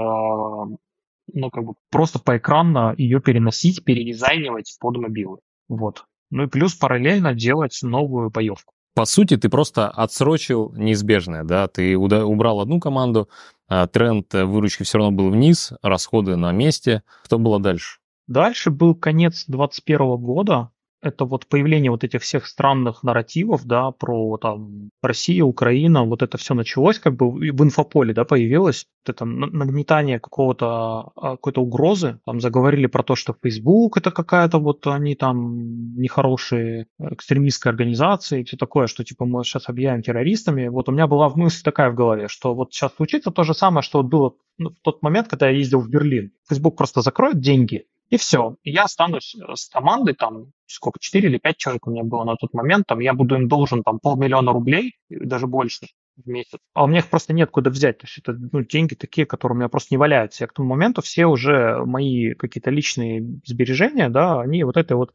ну, 1.34 1.50
как 1.50 1.64
бы 1.64 1.74
просто 1.92 2.20
по 2.20 2.38
экранно 2.38 2.94
ее 2.98 3.20
переносить, 3.20 3.84
передизайнивать 3.84 4.78
под 4.80 4.98
мобилы. 4.98 5.40
Вот. 5.68 6.06
Ну 6.30 6.44
и 6.44 6.48
плюс 6.48 6.76
параллельно 6.76 7.34
делать 7.34 7.78
новую 7.82 8.30
боевку. 8.30 8.74
По 8.98 9.06
сути, 9.06 9.38
ты 9.38 9.48
просто 9.48 9.90
отсрочил 9.90 10.74
неизбежное, 10.76 11.44
да, 11.44 11.68
ты 11.68 11.96
убрал 11.96 12.62
одну 12.62 12.80
команду, 12.80 13.30
а 13.68 13.86
тренд 13.86 14.34
выручки 14.34 14.82
все 14.82 14.98
равно 14.98 15.12
был 15.16 15.30
вниз, 15.30 15.72
расходы 15.84 16.36
на 16.36 16.52
месте. 16.52 17.04
Что 17.24 17.38
было 17.38 17.60
дальше? 17.60 18.00
Дальше 18.26 18.72
был 18.72 18.96
конец 18.96 19.44
2021 19.46 20.18
года, 20.18 20.72
это 21.02 21.26
вот 21.26 21.48
появление 21.48 21.92
вот 21.92 22.04
этих 22.04 22.22
всех 22.22 22.48
странных 22.48 23.04
нарративов, 23.04 23.66
да, 23.66 23.92
про 23.92 24.38
там 24.38 24.90
Россия, 25.02 25.44
Украина, 25.44 26.04
вот 26.04 26.24
это 26.24 26.38
все 26.38 26.54
началось 26.54 27.00
как 27.00 27.16
бы 27.16 27.30
в 27.30 27.64
инфополе, 27.64 28.14
да, 28.14 28.26
появилось 28.26 28.86
вот 29.06 29.16
это 29.16 29.26
нагнетание 29.26 30.20
какого-то 30.20 31.12
а, 31.16 31.32
какой-то 31.32 31.62
угрозы, 31.62 32.20
там 32.26 32.42
заговорили 32.42 32.88
про 32.88 33.04
то, 33.04 33.16
что 33.16 33.36
Facebook 33.42 33.98
это 33.98 34.12
какая-то 34.12 34.60
вот 34.60 34.88
они 34.88 35.16
там 35.16 35.96
нехорошие 35.96 36.88
экстремистская 37.00 37.72
организация 37.72 38.40
и 38.40 38.44
все 38.44 38.58
такое, 38.58 38.88
что 38.88 39.04
типа 39.04 39.26
мы 39.26 39.44
сейчас 39.44 39.70
объявим 39.70 40.02
террористами. 40.02 40.68
Вот 40.68 40.90
у 40.90 40.92
меня 40.92 41.08
была 41.08 41.30
мысль 41.30 41.64
такая 41.64 41.92
в 41.92 41.96
голове, 41.96 42.28
что 42.28 42.54
вот 42.54 42.74
сейчас 42.74 42.96
случится 42.96 43.32
то 43.32 43.44
же 43.44 43.54
самое, 43.54 43.84
что 43.84 44.02
было 44.04 44.34
ну, 44.58 44.72
в 44.72 44.80
тот 44.82 45.04
момент, 45.04 45.28
когда 45.28 45.50
я 45.50 45.58
ездил 45.58 45.80
в 45.80 45.90
Берлин. 45.90 46.32
Facebook 46.50 46.76
просто 46.76 47.02
закроет 47.02 47.40
деньги, 47.40 47.86
и 48.10 48.18
все. 48.18 48.56
И 48.64 48.72
я 48.72 48.84
останусь 48.84 49.36
э, 49.36 49.56
с 49.56 49.68
командой, 49.68 50.14
там, 50.14 50.52
сколько, 50.66 51.00
4 51.00 51.28
или 51.28 51.38
5 51.38 51.58
человек 51.58 51.88
у 51.88 51.92
меня 51.92 52.04
было 52.04 52.24
на 52.24 52.36
тот 52.36 52.54
момент, 52.54 52.86
там, 52.88 53.00
я 53.00 53.14
буду 53.14 53.36
им 53.36 53.48
должен 53.48 53.84
там 53.84 54.00
полмиллиона 54.00 54.54
рублей, 54.54 54.96
даже 55.10 55.48
больше 55.48 55.88
в 56.16 56.28
месяц. 56.28 56.60
А 56.74 56.84
у 56.84 56.88
меня 56.88 57.00
их 57.00 57.10
просто 57.10 57.34
нет 57.34 57.52
куда 57.52 57.70
взять. 57.70 58.00
То 58.00 58.06
есть 58.06 58.18
это 58.20 58.34
ну, 58.34 58.64
деньги 58.64 58.96
такие, 58.96 59.28
которые 59.28 59.56
у 59.56 59.60
меня 59.60 59.70
просто 59.70 59.94
не 59.94 59.98
валяются. 59.98 60.44
Я 60.44 60.48
к 60.48 60.54
тому 60.54 60.70
моменту 60.70 61.02
все 61.02 61.26
уже 61.26 61.84
мои 61.86 62.34
какие-то 62.34 62.72
личные 62.72 63.40
сбережения, 63.46 64.10
да, 64.10 64.42
они 64.42 64.64
вот 64.64 64.78
этой 64.78 64.98
вот 64.98 65.14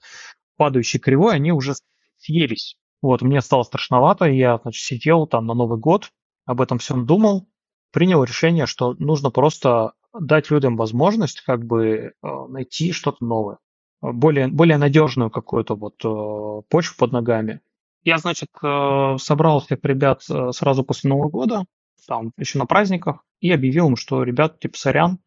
падающей 0.57 1.01
кривой, 1.01 1.35
они 1.35 1.53
уже 1.53 1.75
съелись. 2.19 2.77
Вот, 3.01 3.23
мне 3.23 3.41
стало 3.41 3.65
страшновато, 3.65 4.27
я, 4.27 4.59
значит, 4.59 4.85
сидел 4.85 5.27
там 5.27 5.47
на 5.47 5.55
Новый 5.55 5.79
год, 5.79 6.11
об 6.45 6.61
этом 6.61 6.79
всем 6.79 7.05
думал, 7.05 7.49
принял 7.91 8.23
решение, 8.23 8.67
что 8.67 8.95
нужно 8.95 9.31
просто 9.31 9.95
дать 10.19 10.51
людям 10.51 10.77
возможность 10.77 11.41
как 11.43 11.65
бы 11.65 11.87
э, 11.87 12.13
найти 12.49 12.93
что-то 12.93 13.25
новое, 13.25 13.59
более, 14.01 14.49
более 14.49 14.79
надежную 14.79 15.31
какую-то 15.31 15.75
вот 15.75 16.05
э, 16.05 16.63
почву 16.69 16.95
под 16.99 17.13
ногами. 17.13 17.61
Я, 18.05 18.19
значит, 18.19 18.49
э, 18.63 19.17
собрал 19.19 19.61
всех 19.61 19.79
ребят 19.83 20.23
сразу 20.23 20.85
после 20.85 21.11
Нового 21.11 21.31
года, 21.31 21.65
там 22.07 22.33
еще 22.37 22.59
на 22.59 22.67
праздниках, 22.67 23.25
и 23.41 23.51
объявил 23.51 23.89
им, 23.89 23.97
что, 23.97 24.23
ребят, 24.23 24.59
типа, 24.59 24.77
сорян, 24.77 25.19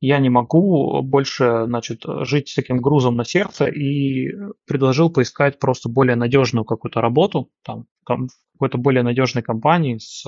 я 0.00 0.18
не 0.18 0.28
могу 0.28 1.00
больше, 1.02 1.64
значит, 1.66 2.02
жить 2.04 2.48
с 2.48 2.54
таким 2.54 2.78
грузом 2.78 3.16
на 3.16 3.24
сердце 3.24 3.66
и 3.66 4.30
предложил 4.66 5.10
поискать 5.10 5.58
просто 5.58 5.88
более 5.88 6.16
надежную 6.16 6.64
какую-то 6.66 7.00
работу, 7.00 7.50
там, 7.64 7.86
какой-то 8.04 8.76
более 8.76 9.02
надежной 9.02 9.42
компании 9.42 9.96
с 9.98 10.22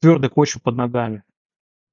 твердой 0.00 0.30
почвой 0.30 0.60
под 0.60 0.76
ногами. 0.76 1.24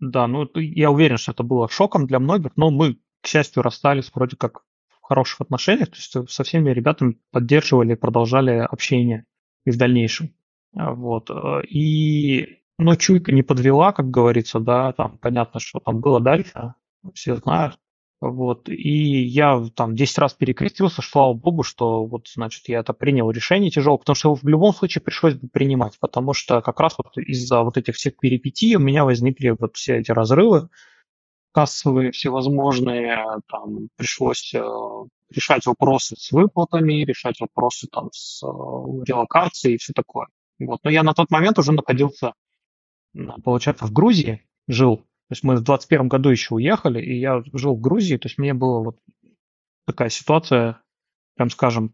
Да, 0.02 0.28
ну 0.28 0.50
я 0.56 0.90
уверен, 0.90 1.18
что 1.18 1.32
это 1.32 1.44
было 1.44 1.70
шоком 1.70 2.08
для 2.08 2.20
многих, 2.20 2.52
но 2.56 2.72
мы, 2.72 2.98
к 3.22 3.28
счастью, 3.28 3.62
расстались 3.62 4.12
вроде 4.14 4.36
как 4.36 4.64
в 4.90 5.00
хороших 5.04 5.42
отношениях, 5.42 5.90
то 5.90 5.96
есть 5.96 6.32
со 6.32 6.44
всеми 6.44 6.72
ребятами 6.72 7.20
поддерживали, 7.32 7.94
продолжали 7.94 8.52
общение 8.52 9.26
и 9.64 9.70
в 9.70 9.78
дальнейшем. 9.78 10.34
А, 10.76 10.94
вот. 10.94 11.30
Э, 11.30 11.62
и, 11.70 12.64
ну, 12.80 12.96
чуйка 12.96 13.32
не 13.32 13.44
подвела, 13.44 13.92
как 13.94 14.10
говорится, 14.10 14.60
да, 14.60 14.92
там 14.94 15.20
понятно, 15.20 15.60
что 15.60 15.80
там 15.80 16.02
было 16.02 16.20
дальше, 16.20 16.74
все 17.14 17.36
знают. 17.36 17.78
Вот, 18.22 18.70
и 18.70 19.24
я 19.24 19.66
там 19.76 19.96
10 19.96 20.18
раз 20.20 20.36
перекрестился, 20.36 21.02
слава 21.02 21.34
богу, 21.34 21.64
что 21.64 22.06
вот, 22.06 22.28
значит, 22.28 22.70
я 22.70 22.82
это 22.82 22.94
принял 22.94 23.32
решение 23.32 23.72
тяжелое, 23.72 23.98
потому 23.98 24.16
что 24.16 24.36
в 24.36 24.48
любом 24.48 24.76
случае 24.76 25.02
пришлось 25.02 25.34
бы 25.34 25.48
принимать, 25.48 25.98
потому 26.00 26.34
что 26.34 26.62
как 26.62 26.80
раз 26.80 26.96
вот 27.00 27.18
из-за 27.18 27.64
вот 27.64 27.78
этих 27.78 27.96
всех 27.96 28.18
перипетий 28.18 28.76
у 28.76 28.80
меня 28.80 29.06
возникли 29.06 29.56
вот 29.60 29.76
все 29.76 29.98
эти 29.98 30.12
разрывы 30.12 30.70
кассовые 31.52 32.12
всевозможные, 32.12 33.18
там 33.48 33.90
пришлось 33.98 34.54
э, 34.54 34.64
решать 35.30 35.66
вопросы 35.66 36.16
с 36.16 36.32
выплатами, 36.32 37.04
решать 37.04 37.40
вопросы 37.42 37.88
там 37.92 38.10
с 38.14 38.44
э, 38.44 38.48
релокацией 38.48 39.76
и 39.76 39.78
все 39.78 39.94
такое. 39.94 40.28
Вот. 40.60 40.80
Но 40.84 40.92
я 40.92 41.04
на 41.04 41.14
тот 41.14 41.32
момент 41.32 41.60
уже 41.60 41.72
находился, 41.72 42.34
получается, 43.44 43.86
в 43.86 43.92
Грузии, 43.92 44.46
жил 44.68 45.04
то 45.32 45.34
есть 45.34 45.46
мы 45.46 45.54
в 45.54 45.64
2021 45.64 46.10
году 46.10 46.30
еще 46.30 46.56
уехали, 46.56 47.02
и 47.02 47.18
я 47.18 47.42
жил 47.54 47.78
в 47.78 47.80
Грузии, 47.80 48.18
то 48.18 48.28
есть 48.28 48.38
мне 48.38 48.54
была 48.54 48.82
вот 48.82 48.98
такая 49.88 50.10
ситуация, 50.10 50.82
прям 51.38 51.50
скажем, 51.50 51.94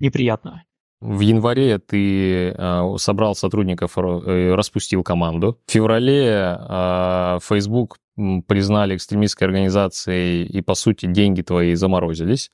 неприятная. 0.00 0.64
В 1.00 1.20
январе 1.20 1.78
ты 1.78 2.48
э, 2.48 2.94
собрал 2.98 3.36
сотрудников, 3.36 3.96
э, 3.96 4.52
распустил 4.52 5.04
команду. 5.04 5.60
В 5.68 5.70
феврале 5.70 6.58
э, 6.58 7.38
Facebook 7.40 7.98
признали 8.48 8.96
экстремистской 8.96 9.46
организацией, 9.46 10.44
и, 10.46 10.60
по 10.60 10.74
сути, 10.74 11.06
деньги 11.06 11.42
твои 11.42 11.72
заморозились. 11.74 12.50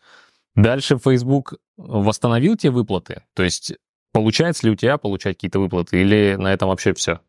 Дальше 0.55 0.99
Facebook 0.99 1.55
восстановил 1.79 2.59
те 2.59 2.69
выплаты? 2.69 3.23
То 3.35 3.45
есть 3.45 3.73
получается 4.13 4.67
ли 4.67 4.73
у 4.73 4.77
тебя 4.77 4.99
получать 4.99 5.37
какие-то 5.37 5.59
выплаты, 5.59 6.03
или 6.03 6.37
на 6.39 6.53
этом 6.53 6.69
вообще 6.69 6.93
все? 6.93 7.21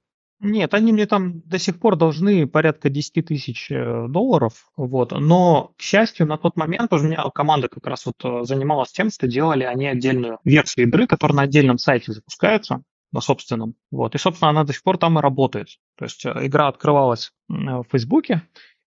Нет, 0.44 0.74
они 0.74 0.91
мне 0.91 1.06
там 1.06 1.39
до 1.46 1.58
сих 1.58 1.80
пор 1.80 1.96
должны 1.96 2.46
порядка 2.48 2.89
10 2.89 3.26
тысяч 3.26 3.72
э, 3.72 4.08
долларов, 4.10 4.70
вот. 4.76 5.12
Но, 5.12 5.74
к 5.78 5.82
счастью, 5.82 6.28
на 6.28 6.38
тот 6.38 6.58
момент 6.58 6.91
уже 6.91 7.06
у 7.06 7.08
меня 7.08 7.24
команда 7.34 7.70
как 7.70 7.88
раз 7.88 8.06
вот 8.06 8.16
э, 8.26 8.44
занималась 8.44 8.91
тем, 8.91 9.10
что 9.10 9.26
делали 9.26 9.64
они 9.64 9.88
отдельную 9.88 10.39
версию 10.44 10.88
игры, 10.88 11.08
которая 11.08 11.38
на 11.38 11.41
отдельном 11.44 11.78
сайте 11.78 12.12
запускается, 12.12 12.84
на 13.14 13.22
собственном. 13.22 13.76
Вот. 13.89 14.16
И, 14.16 14.18
собственно, 14.18 14.50
она 14.50 14.66
до 14.66 14.74
сих 14.74 14.84
пор 14.84 14.98
там 14.98 15.18
и 15.18 15.22
работает. 15.22 15.70
То 15.98 16.04
есть 16.04 16.26
э, 16.26 16.34
игра 16.41 16.68
открывалась 16.68 17.32
в 17.48 17.86
Фейсбуке 17.89 18.44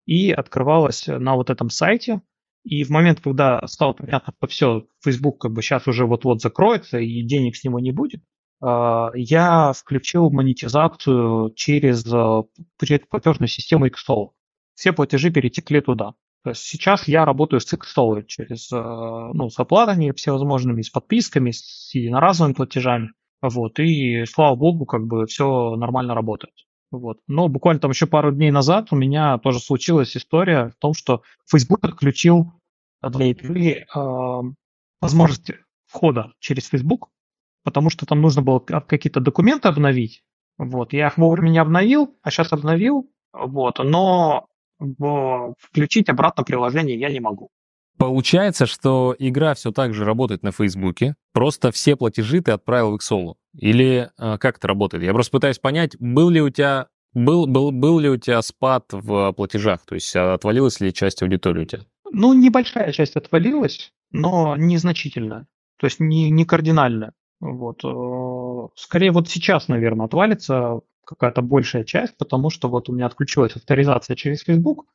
и 0.07 0.31
открывалась 0.31 1.09
на 1.09 1.35
вот 1.35 1.51
этом 1.51 1.69
сайте. 1.69 2.23
И 2.63 2.85
в 2.85 2.91
момент, 2.91 3.21
когда 3.21 3.67
стало 3.67 3.95
понятно, 3.95 4.33
что 4.39 4.47
все, 4.47 4.87
Facebook 5.03 5.41
как 5.41 5.53
бы 5.53 5.63
сейчас 5.63 5.89
уже 5.89 6.07
вот-вот 6.07 6.43
закроется 6.43 7.01
и 7.01 7.23
денег 7.23 7.57
с 7.57 7.65
него 7.65 7.81
не 7.81 7.91
будет, 7.91 8.23
я 8.63 9.73
включил 9.73 10.31
монетизацию 10.31 11.53
через 11.55 12.05
а, 12.13 12.43
платежную 13.09 13.49
систему 13.49 13.87
XSOL. 13.87 14.31
Все 14.75 14.93
платежи 14.93 15.31
перетекли 15.31 15.81
туда. 15.81 16.15
То 16.43 16.51
есть 16.51 16.63
сейчас 16.63 17.07
я 17.07 17.25
работаю 17.25 17.61
с 17.61 17.73
XSOL 17.73 18.25
через, 18.27 18.71
а, 18.73 19.31
ну, 19.33 19.51
с 19.51 19.59
оплатами 19.59 20.13
всевозможными, 20.13 20.83
с 20.83 20.91
подписками, 20.91 21.51
с 21.51 21.91
единоразовыми 21.95 22.55
платежами. 22.55 23.11
Вот, 23.43 23.79
и 23.79 24.25
слава 24.27 24.55
богу, 24.55 24.85
как 24.85 25.07
бы 25.07 25.27
все 25.27 25.75
нормально 25.77 26.15
работает. 26.15 26.55
Вот. 26.91 27.21
Но 27.27 27.49
буквально 27.49 27.81
там 27.81 27.93
еще 27.93 28.07
пару 28.07 28.33
дней 28.33 28.51
назад 28.51 28.89
у 28.91 28.97
меня 28.97 29.39
тоже 29.39 29.61
случилась 29.61 30.17
история 30.17 30.69
в 30.69 30.77
том, 30.77 30.93
что 30.93 31.23
Facebook 31.51 31.85
отключил 31.85 32.53
для 33.03 33.27
игры 33.27 33.87
э, 33.95 34.41
возможности 35.01 35.57
входа 35.87 36.33
через 36.41 36.67
Facebook 36.67 37.09
потому 37.65 37.91
что 37.91 38.07
там 38.07 38.21
нужно 38.21 38.43
было 38.43 38.59
какие-то 38.59 39.21
документы 39.21 39.69
обновить. 39.69 40.23
Вот, 40.59 40.93
я 40.93 41.09
их 41.09 41.19
вовремя 41.19 41.49
не 41.49 41.59
обновил, 41.59 42.15
а 42.23 42.31
сейчас 42.31 42.53
обновил, 42.53 43.11
вот, 43.33 43.79
но 43.79 44.47
включить 45.59 46.09
обратно 46.09 46.45
приложение 46.45 46.99
я 46.99 47.11
не 47.11 47.21
могу. 47.21 47.51
Получается, 47.99 48.65
что 48.65 49.15
игра 49.19 49.53
все 49.55 49.73
так 49.73 49.93
же 49.93 50.07
работает 50.07 50.43
на 50.43 50.53
Фейсбуке, 50.53 51.17
просто 51.35 51.71
все 51.71 51.97
платежи 51.97 52.41
ты 52.41 52.53
отправил 52.53 52.97
в 52.97 53.01
Xolo. 53.01 53.35
Или 53.55 54.11
э, 54.19 54.39
как 54.39 54.57
это 54.57 54.69
работает? 54.69 55.05
Я 55.05 55.13
просто 55.13 55.33
пытаюсь 55.33 55.59
понять, 55.59 55.97
был 55.99 56.31
ли 56.31 56.41
у 56.41 56.49
тебя 56.49 56.87
был, 57.13 57.47
был, 57.47 57.73
был 57.73 57.99
ли 57.99 58.09
у 58.09 58.17
тебя 58.17 58.41
спад 58.41 58.87
в 58.93 59.33
платежах, 59.33 59.81
то 59.85 59.95
есть 59.95 60.15
отвалилась 60.17 60.81
ли 60.81 60.95
часть 60.95 61.23
аудитории 61.23 61.63
у 61.63 61.67
тебя? 61.67 61.83
Ну, 62.11 62.33
небольшая 62.33 62.93
часть 62.93 63.17
отвалилась, 63.17 63.93
но 64.11 64.57
незначительная. 64.57 65.47
То 65.79 65.87
есть 65.87 66.01
не, 66.01 66.31
не 66.31 66.45
кардинальная. 66.45 67.13
Вот. 67.41 67.85
Э, 67.85 68.69
скорее 68.77 69.13
вот 69.13 69.29
сейчас, 69.29 69.69
наверное, 69.69 70.07
отвалится 70.07 70.81
какая-то 71.05 71.43
большая 71.43 71.85
часть, 71.85 72.17
потому 72.17 72.51
что 72.51 72.69
вот 72.69 72.89
у 72.89 72.93
меня 72.93 73.07
отключилась 73.07 73.57
авторизация 73.57 74.15
через 74.17 74.43
Facebook. 74.43 74.87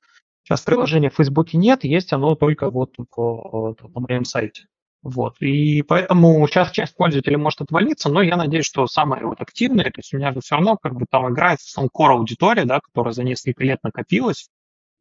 Сейчас 0.43 0.61
приложения 0.61 1.09
в 1.09 1.15
Facebook 1.15 1.53
нет, 1.53 1.83
есть 1.83 2.13
оно 2.13 2.35
только 2.35 2.69
вот 2.69 2.95
по, 3.09 3.73
по 3.73 3.99
моем 3.99 4.25
сайте. 4.25 4.67
Вот. 5.01 5.35
И 5.39 5.83
поэтому 5.83 6.47
сейчас 6.47 6.71
часть 6.71 6.95
пользователей 6.95 7.37
может 7.37 7.61
отвалиться, 7.61 8.09
но 8.09 8.21
я 8.21 8.37
надеюсь, 8.37 8.65
что 8.65 8.87
самые 8.87 9.25
вот 9.25 9.39
активные, 9.41 9.85
то 9.91 9.99
есть 9.99 10.13
у 10.13 10.17
меня 10.17 10.31
же 10.31 10.41
все 10.41 10.55
равно 10.55 10.77
как 10.77 10.95
бы 10.95 11.05
там 11.09 11.31
играет 11.31 11.61
сам 11.61 11.85
core 11.85 12.13
аудитория, 12.13 12.65
да, 12.65 12.79
которая 12.79 13.13
за 13.13 13.23
несколько 13.23 13.63
лет 13.63 13.79
накопилась, 13.83 14.49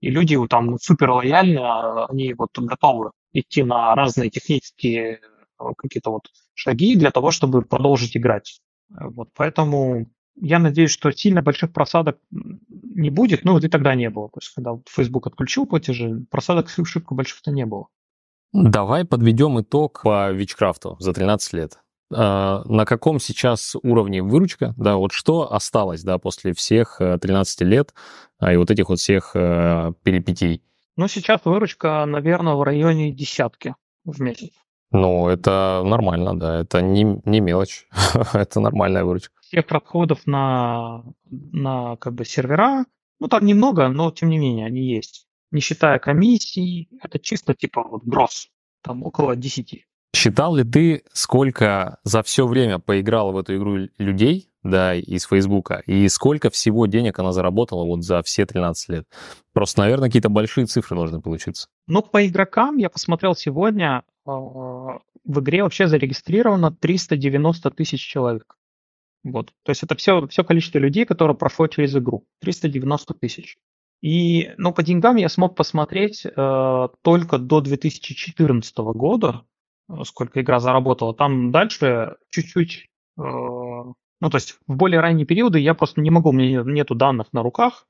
и 0.01 0.11
люди 0.11 0.37
там 0.49 0.79
супер 0.79 1.11
лояльны, 1.11 1.59
а 1.59 2.07
они 2.07 2.35
вот 2.35 2.51
готовы 2.55 3.13
идти 3.33 3.63
на 3.63 3.95
разные 3.95 4.29
технические 4.29 5.15
э, 5.15 5.19
какие-то 5.77 6.11
вот 6.11 6.29
шаги 6.55 6.97
для 6.97 7.11
того, 7.11 7.31
чтобы 7.31 7.63
продолжить 7.63 8.17
играть. 8.17 8.61
Вот, 8.89 9.29
поэтому 9.35 10.07
я 10.37 10.59
надеюсь, 10.59 10.91
что 10.91 11.11
сильно 11.13 11.43
больших 11.43 11.73
просадок 11.73 12.19
не 12.31 13.11
будет, 13.11 13.45
ну 13.45 13.53
вот 13.53 13.65
и 13.65 13.69
тогда 13.69 13.95
не 13.95 14.11
было. 14.11 14.29
То 14.29 14.39
есть, 14.41 14.53
когда 14.55 14.73
Facebook 14.89 15.27
отключил 15.27 15.67
платежи, 15.67 16.25
просадок 16.31 16.69
шибко 16.69 17.15
больших-то 17.15 17.51
не 17.51 17.67
было. 17.67 17.89
Давай 18.53 19.05
подведем 19.05 19.61
итог 19.61 20.03
по 20.05 20.31
Вичкрафту 20.31 20.97
за 21.01 21.13
13 21.13 21.53
лет. 21.55 21.81
А, 22.13 22.63
на 22.67 22.85
каком 22.85 23.19
сейчас 23.19 23.75
уровне 23.83 24.23
выручка, 24.23 24.75
да, 24.77 24.97
вот 24.97 25.13
что 25.13 25.53
осталось, 25.53 26.03
да, 26.03 26.19
после 26.19 26.53
всех 26.53 26.99
13 26.99 27.63
э, 27.63 27.65
лет 27.65 27.95
а, 28.39 28.53
и 28.53 28.57
вот 28.57 28.71
этих 28.71 28.89
вот 28.89 29.01
всех 29.01 29.33
э, 29.35 29.93
перипетий? 30.03 30.63
Ну, 30.97 31.09
сейчас 31.09 31.41
выручка, 31.45 32.05
наверное, 32.07 32.55
в 32.55 32.63
районе 32.63 33.11
десятки 33.11 33.75
в 34.05 34.21
месяц. 34.21 34.51
Ну, 34.95 35.29
это 35.29 35.83
нормально, 35.85 36.39
да, 36.39 36.61
это 36.61 36.81
не, 36.81 37.21
не 37.25 37.41
мелочь, 37.41 37.89
это 38.33 38.61
нормальная 38.61 39.05
выручка. 39.05 39.35
Всех 39.41 39.69
расходов 39.69 40.25
на, 40.25 41.03
на 41.31 41.97
как 41.97 42.15
бы 42.15 42.25
сервера, 42.25 42.85
ну, 43.19 43.27
там 43.27 43.45
немного, 43.45 43.89
но 43.89 44.13
тем 44.13 44.29
не 44.29 44.39
менее 44.39 44.67
они 44.67 44.83
есть. 44.83 45.27
Не 45.51 45.61
считая 45.61 45.99
комиссий, 45.99 46.89
это 47.03 47.19
чисто 47.19 47.55
типа 47.55 47.83
вот 47.83 48.05
гроз, 48.05 48.51
там 48.85 49.03
около 49.03 49.35
10. 49.35 49.85
Считал 50.15 50.55
ли 50.55 50.63
ты, 50.63 51.03
сколько 51.13 51.99
за 52.05 52.23
все 52.23 52.47
время 52.47 52.79
поиграл 52.79 53.33
в 53.33 53.39
эту 53.39 53.57
игру 53.57 53.89
людей, 53.99 54.49
да, 54.65 54.95
из 54.95 55.27
Фейсбука, 55.27 55.83
и 55.87 56.09
сколько 56.09 56.51
всего 56.51 56.87
денег 56.87 57.19
она 57.19 57.33
заработала 57.33 57.85
вот 57.85 58.03
за 58.03 58.23
все 58.23 58.47
13 58.47 58.89
лет? 58.89 59.05
Просто, 59.53 59.81
наверное, 59.81 60.09
какие-то 60.09 60.31
большие 60.31 60.67
цифры 60.67 60.97
должны 60.97 61.21
получиться. 61.21 61.69
Ну, 61.87 62.03
по 62.03 62.27
игрокам 62.27 62.79
я 62.79 62.91
посмотрел 62.91 63.37
сегодня, 63.37 64.03
а, 64.27 64.33
в 64.33 65.41
игре 65.41 65.63
вообще 65.63 65.87
зарегистрировано 65.87 66.73
390 66.73 67.71
тысяч 67.71 68.01
человек. 68.01 68.57
Вот. 69.23 69.53
То 69.63 69.71
есть 69.71 69.83
это 69.83 69.95
все, 69.95 70.27
все 70.29 70.45
количество 70.45 70.79
людей, 70.79 71.07
которые 71.07 71.37
проходят 71.37 71.75
через 71.75 71.97
игру. 71.97 72.27
390 72.41 73.15
тысяч. 73.15 73.57
И, 74.03 74.53
ну, 74.59 74.73
по 74.73 74.83
деньгам 74.83 75.17
я 75.17 75.31
смог 75.31 75.57
посмотреть 75.57 76.27
э, 76.27 76.89
только 77.03 77.39
до 77.39 77.63
2014 77.63 78.77
года, 78.95 79.47
э, 79.89 79.95
сколько 80.05 80.43
игра 80.43 80.61
заработала. 80.61 81.15
Там 81.15 81.51
дальше 81.51 82.17
чуть-чуть, 82.29 82.91
э, 83.19 83.23
ну, 84.25 84.31
то 84.31 84.39
есть 84.39 84.57
в 84.67 84.77
более 84.77 85.01
ранние 85.01 85.27
периоды 85.27 85.59
я 85.59 85.75
просто 85.75 86.01
не 86.01 86.09
могу, 86.09 86.31
у 86.31 86.33
меня 86.33 86.63
нету 86.65 86.95
данных 86.95 87.27
на 87.35 87.43
руках. 87.43 87.87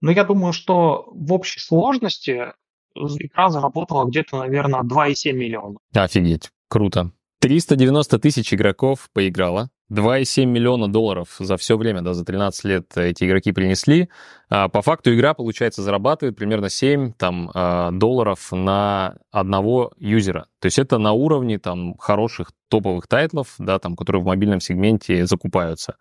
Но 0.00 0.10
я 0.10 0.24
думаю, 0.24 0.54
что 0.54 1.06
в 1.12 1.34
общей 1.34 1.60
сложности 1.60 2.54
игра 2.94 3.50
заработала 3.50 4.06
где-то, 4.06 4.38
наверное, 4.38 4.80
2,7 4.80 5.32
миллиона. 5.32 5.76
Офигеть, 5.94 6.50
круто. 6.68 7.12
390 7.40 8.18
тысяч 8.18 8.54
игроков 8.54 9.10
поиграло. 9.12 9.68
2,7 9.90 10.46
миллиона 10.46 10.88
долларов 10.88 11.36
за 11.38 11.56
все 11.56 11.76
время, 11.76 12.02
да, 12.02 12.12
за 12.12 12.24
13 12.24 12.64
лет 12.64 12.96
эти 12.96 13.24
игроки 13.24 13.52
принесли. 13.52 14.08
А, 14.48 14.68
по 14.68 14.82
факту 14.82 15.14
игра, 15.14 15.32
получается, 15.34 15.82
зарабатывает 15.82 16.36
примерно 16.36 16.68
7 16.68 17.12
там, 17.12 17.50
а, 17.54 17.92
долларов 17.92 18.50
на 18.50 19.16
одного 19.30 19.92
юзера. 19.98 20.48
То 20.60 20.66
есть 20.66 20.78
это 20.78 20.98
на 20.98 21.12
уровне 21.12 21.58
там, 21.58 21.96
хороших 21.98 22.50
топовых 22.68 23.06
тайтлов, 23.06 23.54
да, 23.58 23.78
там, 23.78 23.94
которые 23.94 24.22
в 24.22 24.26
мобильном 24.26 24.60
сегменте 24.60 25.24
закупаются. 25.26 25.96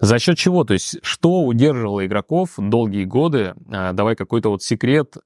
За 0.00 0.18
счет 0.18 0.36
чего? 0.36 0.64
То 0.64 0.74
есть 0.74 0.98
что 1.02 1.42
удерживало 1.42 2.04
игроков 2.04 2.54
долгие 2.58 3.04
годы? 3.04 3.54
А, 3.70 3.92
давай 3.92 4.16
какой-то 4.16 4.50
вот 4.50 4.62
секрет 4.62 5.16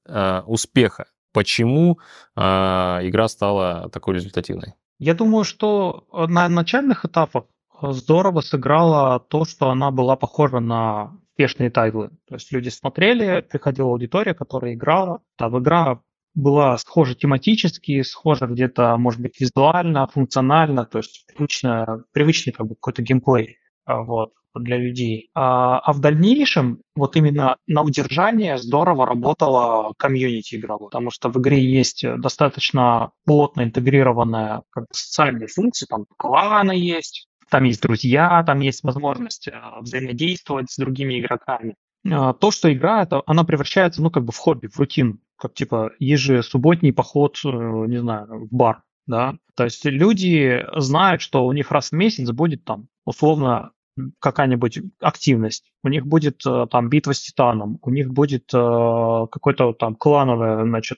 успеха. 0.45 1.05
Почему 1.31 1.97
игра 2.35 3.27
стала 3.27 3.89
такой 3.91 4.13
результативной? 4.13 4.73
Я 4.99 5.15
думаю, 5.15 5.43
что 5.43 6.05
на 6.13 6.47
начальных 6.47 7.05
этапах 7.05 7.45
здорово 7.81 8.41
сыграло 8.41 9.19
то, 9.19 9.45
что 9.45 9.69
она 9.69 9.91
была 9.91 10.15
похожа 10.15 10.59
на 10.59 11.17
успешные 11.33 11.69
тайтлы. 11.69 12.09
То 12.27 12.35
есть 12.35 12.51
люди 12.51 12.69
смотрели, 12.69 13.41
приходила 13.41 13.89
аудитория, 13.89 14.33
которая 14.33 14.73
играла. 14.73 15.21
Там 15.37 15.57
игра 15.57 16.01
была 16.35 16.77
схожа 16.77 17.15
тематически, 17.15 18.01
схожа 18.01 18.47
где-то, 18.47 18.97
может 18.97 19.21
быть, 19.21 19.39
визуально, 19.39 20.07
функционально, 20.07 20.85
то 20.85 20.99
есть 20.99 21.25
привычно, 21.27 22.03
привычный 22.11 22.53
как 22.53 22.67
бы 22.67 22.75
какой-то 22.75 23.01
геймплей. 23.01 23.57
А, 23.85 24.01
вот 24.01 24.31
для 24.55 24.77
людей. 24.77 25.29
А, 25.33 25.79
а 25.79 25.93
в 25.93 25.99
дальнейшем 25.99 26.81
вот 26.95 27.15
именно 27.15 27.57
на 27.65 27.81
удержание 27.81 28.57
здорово 28.57 29.07
работала 29.07 29.93
комьюнити 29.97 30.55
игровой, 30.55 30.89
потому 30.89 31.09
что 31.09 31.29
в 31.29 31.39
игре 31.39 31.63
есть 31.63 32.05
достаточно 32.19 33.11
плотно 33.25 33.63
интегрированная 33.63 34.61
как 34.69 34.83
бы, 34.83 34.89
социальные 34.91 35.47
функции, 35.47 35.87
там 35.87 36.05
кланы 36.17 36.73
есть, 36.73 37.27
там 37.53 37.65
есть 37.65 37.83
друзья, 37.83 38.43
там 38.43 38.61
есть 38.61 38.83
возможность 38.83 39.47
а, 39.47 39.79
взаимодействовать 39.79 40.71
с 40.71 40.77
другими 40.77 41.19
игроками. 41.19 41.75
А, 42.11 42.33
то, 42.33 42.49
что 42.49 42.73
игра, 42.73 43.03
это, 43.03 43.21
она 43.27 43.43
превращается, 43.43 44.01
ну, 44.01 44.09
как 44.09 44.25
бы 44.25 44.31
в 44.31 44.37
хобби, 44.37 44.65
в 44.65 44.79
рутин, 44.79 45.19
как, 45.37 45.53
типа, 45.53 45.91
ежесубботний 45.99 46.91
поход, 46.91 47.39
э, 47.45 47.49
не 47.49 47.99
знаю, 47.99 48.47
в 48.47 48.51
бар, 48.51 48.81
да. 49.05 49.35
То 49.53 49.65
есть 49.65 49.85
люди 49.85 50.65
знают, 50.75 51.21
что 51.21 51.45
у 51.45 51.51
них 51.51 51.69
раз 51.69 51.89
в 51.89 51.91
месяц 51.91 52.31
будет 52.31 52.65
там, 52.65 52.87
условно, 53.05 53.69
какая-нибудь 54.17 54.79
активность, 54.99 55.71
у 55.83 55.89
них 55.89 56.07
будет 56.07 56.43
э, 56.47 56.65
там 56.71 56.89
битва 56.89 57.13
с 57.13 57.21
Титаном, 57.21 57.77
у 57.83 57.91
них 57.91 58.09
будет 58.11 58.51
э, 58.51 59.27
какое-то 59.31 59.73
там 59.73 59.93
клановое, 59.93 60.65
значит, 60.65 60.97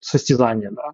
состязание, 0.00 0.72
да. 0.72 0.90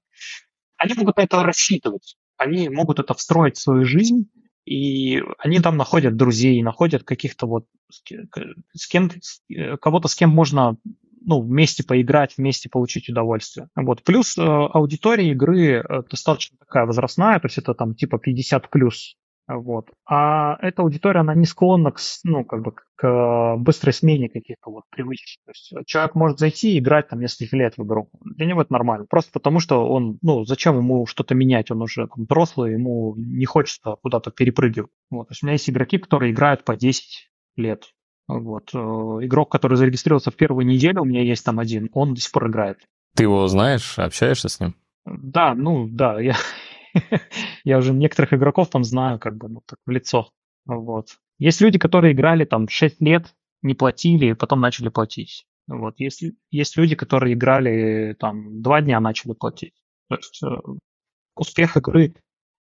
Они 0.76 0.92
могут 0.92 1.16
на 1.16 1.22
это 1.22 1.42
рассчитывать, 1.42 2.16
они 2.36 2.68
могут 2.68 2.98
это 2.98 3.14
встроить 3.14 3.56
в 3.56 3.62
свою 3.62 3.86
жизнь, 3.86 4.28
и 4.64 5.22
они 5.38 5.60
там 5.60 5.76
находят 5.76 6.16
друзей, 6.16 6.62
находят 6.62 7.02
каких-то 7.02 7.46
вот 7.46 7.66
с 7.90 8.86
кем 8.86 9.10
э, 9.54 9.76
кого-то 9.76 10.08
с 10.08 10.14
кем 10.14 10.30
можно 10.30 10.76
ну, 11.22 11.40
вместе 11.40 11.84
поиграть, 11.84 12.36
вместе 12.36 12.68
получить 12.68 13.08
удовольствие. 13.08 13.68
Вот. 13.76 14.02
Плюс 14.02 14.38
э, 14.38 14.42
аудитория 14.42 15.30
игры 15.30 15.82
э, 15.82 16.02
достаточно 16.08 16.56
такая 16.58 16.86
возрастная, 16.86 17.38
то 17.40 17.46
есть 17.46 17.58
это 17.58 17.74
там 17.74 17.94
типа 17.94 18.18
50 18.18 18.70
плюс 18.70 19.16
вот. 19.56 19.90
А 20.06 20.56
эта 20.60 20.82
аудитория, 20.82 21.20
она 21.20 21.34
не 21.34 21.44
склонна 21.44 21.90
к, 21.90 21.98
ну, 22.24 22.44
как 22.44 22.62
бы, 22.62 22.74
к 22.96 23.56
быстрой 23.58 23.92
смене 23.92 24.28
каких-то 24.28 24.70
вот 24.70 24.84
привычек. 24.90 25.40
То 25.44 25.50
есть 25.50 25.86
человек 25.86 26.14
может 26.14 26.38
зайти 26.38 26.74
и 26.74 26.78
играть 26.78 27.08
там 27.08 27.20
несколько 27.20 27.56
лет 27.56 27.74
в 27.76 27.84
игру. 27.84 28.10
Для 28.24 28.46
него 28.46 28.62
это 28.62 28.72
нормально. 28.72 29.06
Просто 29.08 29.32
потому, 29.32 29.60
что 29.60 29.88
он, 29.88 30.18
ну, 30.22 30.44
зачем 30.44 30.76
ему 30.76 31.06
что-то 31.06 31.34
менять? 31.34 31.70
Он 31.70 31.82
уже 31.82 32.06
там, 32.06 32.24
взрослый, 32.24 32.72
ему 32.72 33.14
не 33.16 33.44
хочется 33.44 33.96
куда-то 34.02 34.30
перепрыгивать. 34.30 34.90
Вот. 35.10 35.28
То 35.28 35.32
есть 35.32 35.42
у 35.42 35.46
меня 35.46 35.54
есть 35.54 35.68
игроки, 35.68 35.98
которые 35.98 36.32
играют 36.32 36.64
по 36.64 36.76
10 36.76 37.30
лет. 37.56 37.92
Вот. 38.28 38.70
Э, 38.74 38.78
игрок, 38.78 39.50
который 39.50 39.76
зарегистрировался 39.76 40.30
в 40.30 40.36
первую 40.36 40.66
неделю, 40.66 41.02
у 41.02 41.04
меня 41.04 41.22
есть 41.22 41.44
там 41.44 41.58
один, 41.58 41.90
он 41.92 42.14
до 42.14 42.20
сих 42.20 42.30
пор 42.32 42.48
играет. 42.48 42.78
Ты 43.16 43.24
его 43.24 43.48
знаешь, 43.48 43.98
общаешься 43.98 44.48
с 44.48 44.60
ним? 44.60 44.74
Да, 45.04 45.54
ну 45.54 45.88
да, 45.88 46.20
я, 46.20 46.36
я 47.64 47.78
уже 47.78 47.92
некоторых 47.92 48.32
игроков 48.32 48.68
там 48.68 48.84
знаю, 48.84 49.18
как 49.18 49.36
бы, 49.36 49.48
ну, 49.48 49.62
так, 49.66 49.78
в 49.86 49.90
лицо. 49.90 50.30
Вот. 50.66 51.18
Есть 51.38 51.60
люди, 51.60 51.78
которые 51.78 52.12
играли 52.12 52.44
там 52.44 52.68
6 52.68 53.00
лет, 53.00 53.34
не 53.62 53.74
платили, 53.74 54.26
и 54.26 54.34
потом 54.34 54.60
начали 54.60 54.88
платить. 54.88 55.46
Вот. 55.66 55.94
Есть, 55.98 56.24
есть 56.50 56.76
люди, 56.76 56.94
которые 56.94 57.34
играли 57.34 58.14
там 58.18 58.62
2 58.62 58.80
дня, 58.82 59.00
начали 59.00 59.32
платить. 59.32 59.74
То 60.08 60.16
есть 60.16 60.42
э, 60.42 60.48
успех 61.36 61.76
игры 61.76 62.14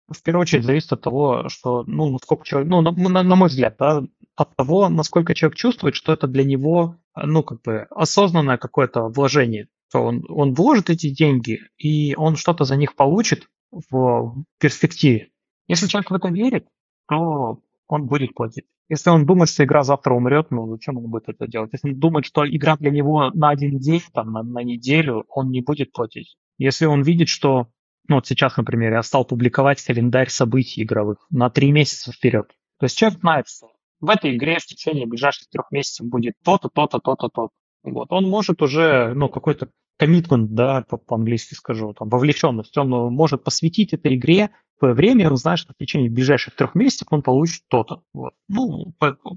в 0.08 0.22
первую 0.22 0.42
очередь 0.42 0.64
зависит 0.64 0.92
от 0.92 1.00
того, 1.00 1.48
что, 1.48 1.84
ну, 1.86 2.10
насколько 2.10 2.44
человек, 2.44 2.70
ну, 2.70 2.80
на, 2.82 2.92
на, 2.92 3.22
на 3.22 3.36
мой 3.36 3.48
взгляд, 3.48 3.76
да, 3.78 4.02
от 4.36 4.56
того, 4.56 4.88
насколько 4.88 5.34
человек 5.34 5.56
чувствует, 5.56 5.94
что 5.94 6.12
это 6.12 6.26
для 6.26 6.44
него, 6.44 6.96
ну, 7.16 7.42
как 7.42 7.62
бы 7.62 7.86
осознанное 7.90 8.58
какое-то 8.58 9.08
вложение. 9.08 9.68
То 9.90 10.00
он, 10.00 10.24
он 10.28 10.54
вложит 10.54 10.90
эти 10.90 11.08
деньги, 11.10 11.60
и 11.78 12.14
он 12.16 12.36
что-то 12.36 12.64
за 12.64 12.76
них 12.76 12.96
получит, 12.96 13.48
в 13.90 14.44
перспективе. 14.58 15.30
Если 15.66 15.86
человек 15.86 16.10
в 16.10 16.14
это 16.14 16.28
верит, 16.28 16.66
то 17.08 17.60
он 17.86 18.06
будет 18.06 18.34
платить. 18.34 18.64
Если 18.88 19.08
он 19.10 19.24
думает, 19.24 19.48
что 19.48 19.64
игра 19.64 19.82
завтра 19.82 20.14
умрет, 20.14 20.50
ну 20.50 20.68
зачем 20.68 20.98
он 20.98 21.10
будет 21.10 21.28
это 21.28 21.46
делать? 21.46 21.70
Если 21.72 21.88
он 21.90 21.98
думает, 21.98 22.26
что 22.26 22.46
игра 22.46 22.76
для 22.76 22.90
него 22.90 23.30
на 23.32 23.48
один 23.48 23.78
день, 23.78 24.02
там, 24.12 24.32
на, 24.32 24.42
на 24.42 24.62
неделю, 24.62 25.24
он 25.28 25.50
не 25.50 25.62
будет 25.62 25.92
платить. 25.92 26.36
Если 26.58 26.84
он 26.84 27.02
видит, 27.02 27.28
что, 27.28 27.68
ну 28.08 28.16
вот 28.16 28.26
сейчас, 28.26 28.56
например, 28.56 28.92
я 28.92 29.02
стал 29.02 29.24
публиковать 29.24 29.82
календарь 29.82 30.28
событий 30.28 30.82
игровых 30.82 31.26
на 31.30 31.48
три 31.48 31.72
месяца 31.72 32.12
вперед. 32.12 32.48
То 32.78 32.84
есть 32.84 32.96
человек 32.96 33.20
знает, 33.20 33.48
что 33.48 33.68
в 34.00 34.10
этой 34.10 34.36
игре 34.36 34.58
в 34.58 34.66
течение 34.66 35.06
ближайших 35.06 35.48
трех 35.48 35.70
месяцев 35.70 36.06
будет 36.06 36.34
то-то, 36.44 36.68
то-то, 36.68 36.98
то-то, 36.98 37.28
то-то. 37.28 37.48
Вот. 37.84 38.12
Он 38.12 38.28
может 38.28 38.60
уже, 38.62 39.14
ну, 39.14 39.28
какой-то 39.28 39.68
коммитмент, 39.98 40.54
да, 40.54 40.82
по-английски 40.82 41.54
скажу, 41.54 41.94
там, 41.94 42.08
вовлеченность, 42.08 42.76
он 42.76 42.88
может 42.88 43.44
посвятить 43.44 43.92
этой 43.92 44.16
игре 44.16 44.50
свое 44.84 44.94
время, 44.94 45.30
он 45.30 45.36
знает, 45.36 45.58
что 45.58 45.72
в 45.72 45.76
течение 45.76 46.10
ближайших 46.10 46.54
трех 46.56 46.74
месяцев 46.74 47.08
он 47.10 47.22
получит 47.22 47.62
то-то. 47.68 48.02
Вот. 48.12 48.34
Ну, 48.48 48.94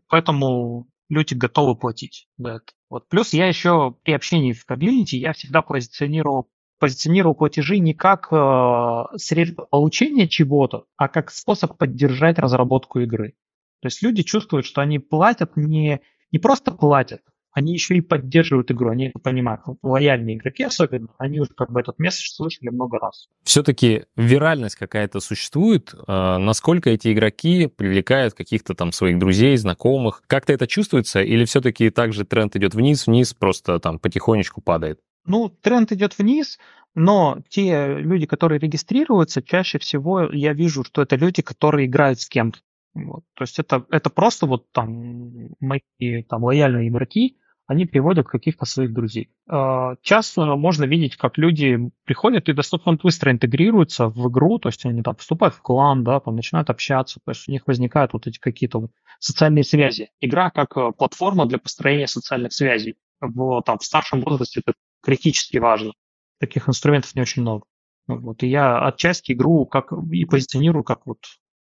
поэтому 0.10 0.88
люди 1.10 1.34
готовы 1.34 1.76
платить 1.76 2.28
за 2.38 2.50
это. 2.50 2.66
Вот. 2.90 3.08
Плюс 3.08 3.34
я 3.34 3.48
еще 3.48 3.96
при 4.04 4.12
общении 4.12 4.52
в 4.52 4.66
комьюнити, 4.66 5.16
я 5.16 5.34
всегда 5.34 5.62
позиционировал 5.62 6.50
позиционировал 6.80 7.34
платежи 7.34 7.80
не 7.80 7.96
как 7.96 8.28
э, 8.32 9.18
средство 9.18 9.66
получения 9.66 10.28
чего-то, 10.28 10.86
а 10.96 11.08
как 11.08 11.32
способ 11.32 11.76
поддержать 11.76 12.38
разработку 12.38 13.00
игры. 13.00 13.34
То 13.82 13.88
есть 13.88 14.04
люди 14.04 14.22
чувствуют, 14.22 14.68
что 14.68 14.82
они 14.82 15.00
платят 15.00 15.58
не, 15.58 16.02
не 16.32 16.38
просто 16.38 16.70
платят, 16.70 17.22
они 17.58 17.74
еще 17.74 17.96
и 17.96 18.02
поддерживают 18.02 18.70
игру, 18.70 18.92
они 18.92 19.08
это 19.08 19.18
понимают. 19.18 19.62
Лояльные 19.82 20.36
игроки 20.36 20.62
особенно, 20.62 21.08
они 21.18 21.40
уже 21.40 21.50
как 21.56 21.72
бы 21.72 21.80
этот 21.80 21.98
месседж 21.98 22.30
слышали 22.30 22.70
много 22.70 23.00
раз. 23.00 23.30
Все-таки 23.42 24.06
виральность 24.16 24.76
какая-то 24.76 25.20
существует? 25.20 25.92
А, 26.06 26.38
насколько 26.38 26.92
эти 26.92 27.12
игроки 27.12 27.66
привлекают 27.66 28.36
каких-то 28.36 28.76
там 28.76 28.92
своих 28.92 29.18
друзей, 29.18 29.58
знакомых? 29.58 30.22
Как-то 30.28 30.54
это 30.54 30.68
чувствуется? 30.68 31.24
Или 31.24 31.46
все-таки 31.46 31.90
также 31.90 32.26
тренд 32.26 32.56
идет 32.56 32.76
вниз, 32.76 33.08
вниз, 33.08 33.34
просто 33.34 33.80
там 33.80 33.98
потихонечку 33.98 34.62
падает? 34.62 35.00
Ну, 35.26 35.50
тренд 35.50 35.92
идет 35.92 36.16
вниз, 36.20 36.60
но 36.94 37.40
те 37.50 37.96
люди, 37.98 38.28
которые 38.28 38.60
регистрируются, 38.60 39.42
чаще 39.42 39.80
всего 39.80 40.32
я 40.32 40.54
вижу, 40.54 40.84
что 40.84 41.02
это 41.02 41.16
люди, 41.16 41.42
которые 41.42 41.88
играют 41.88 42.20
с 42.22 42.30
кем-то. 42.30 42.60
Вот. 42.94 43.24
То 43.34 43.44
есть 43.44 43.58
это, 43.58 43.84
это 43.90 44.12
просто 44.12 44.46
вот 44.46 44.72
там 44.72 45.50
мои 45.60 45.82
там 46.30 46.44
лояльные 46.44 46.90
игроки, 46.90 47.38
они 47.68 47.86
приводят 47.86 48.28
каких-то 48.28 48.66
своих 48.66 48.94
друзей. 48.94 49.30
А, 49.48 49.98
часто 50.02 50.56
можно 50.56 50.86
видеть, 50.86 51.18
как 51.18 51.38
люди 51.38 51.92
приходят 52.06 52.48
и 52.48 52.54
достаточно 52.54 52.94
быстро 52.94 53.32
интегрируются 53.32 54.08
в 54.08 54.30
игру, 54.30 54.58
то 54.58 54.70
есть 54.70 54.86
они 54.86 55.04
там 55.04 55.16
вступают 55.18 55.54
в 55.54 55.62
клан, 55.62 56.04
да, 56.04 56.22
там 56.22 56.36
начинают 56.36 56.70
общаться, 56.70 57.20
то 57.24 57.32
есть 57.32 57.48
у 57.48 57.52
них 57.52 57.68
возникают 57.68 58.14
вот 58.14 58.26
эти 58.26 58.40
какие-то 58.40 58.80
вот 58.80 58.92
социальные 59.20 59.66
связи. 59.66 60.10
Игра 60.22 60.50
как 60.50 60.78
э, 60.78 60.92
платформа 60.98 61.46
для 61.46 61.58
построения 61.58 62.08
социальных 62.08 62.54
связей. 62.54 62.96
В, 63.20 63.62
там, 63.64 63.80
в 63.80 63.84
старшем 63.84 64.22
возрасте 64.22 64.62
это 64.62 64.74
критически 65.04 65.58
важно. 65.58 65.92
Таких 66.40 66.70
инструментов 66.70 67.16
не 67.16 67.22
очень 67.22 67.42
много. 67.42 67.66
Вот. 68.08 68.44
И 68.44 68.48
я 68.48 68.86
отчасти 68.86 69.34
игру 69.34 69.66
как 69.66 69.92
и 69.92 70.24
позиционирую 70.24 70.86
как 70.86 71.06
вот 71.06 71.20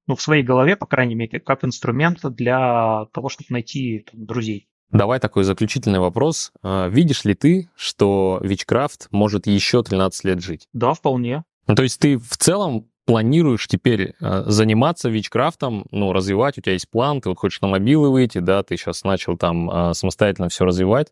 ну, 0.06 0.16
в 0.16 0.22
своей 0.22 0.44
голове, 0.44 0.76
по 0.76 0.86
крайней 0.86 1.16
мере, 1.16 1.40
как 1.40 1.66
инструмент 1.66 2.20
для 2.24 3.08
того, 3.14 3.30
чтобы 3.30 3.48
найти 3.50 4.06
там, 4.12 4.26
друзей. 4.26 4.70
Давай 4.92 5.20
такой 5.20 5.44
заключительный 5.44 6.00
вопрос. 6.00 6.52
А, 6.64 6.88
видишь 6.88 7.26
ли 7.26 7.34
ты, 7.34 7.70
что 7.76 8.40
Вичкрафт 8.42 9.08
может 9.12 9.48
еще 9.48 9.84
13 9.84 10.24
лет 10.24 10.42
жить? 10.42 10.68
Да, 10.74 10.94
вполне. 10.94 11.44
Ну, 11.68 11.76
то 11.76 11.84
есть 11.84 12.00
ты 12.00 12.18
в 12.18 12.38
целом 12.38 12.88
планируешь 13.06 13.68
теперь 13.68 14.14
а, 14.22 14.44
заниматься 14.48 15.10
Вичкрафтом, 15.10 15.86
ну, 15.92 16.14
развивать, 16.14 16.58
у 16.58 16.62
тебя 16.62 16.74
есть 16.74 16.90
план, 16.90 17.20
ты 17.22 17.30
вот 17.30 17.38
хочешь 17.38 17.62
на 17.62 17.68
мобилы 17.68 18.12
выйти, 18.12 18.38
да, 18.40 18.64
ты 18.64 18.78
сейчас 18.78 19.04
начал 19.04 19.38
там 19.38 19.70
а, 19.70 19.94
самостоятельно 19.94 20.50
все 20.50 20.66
развивать 20.66 21.12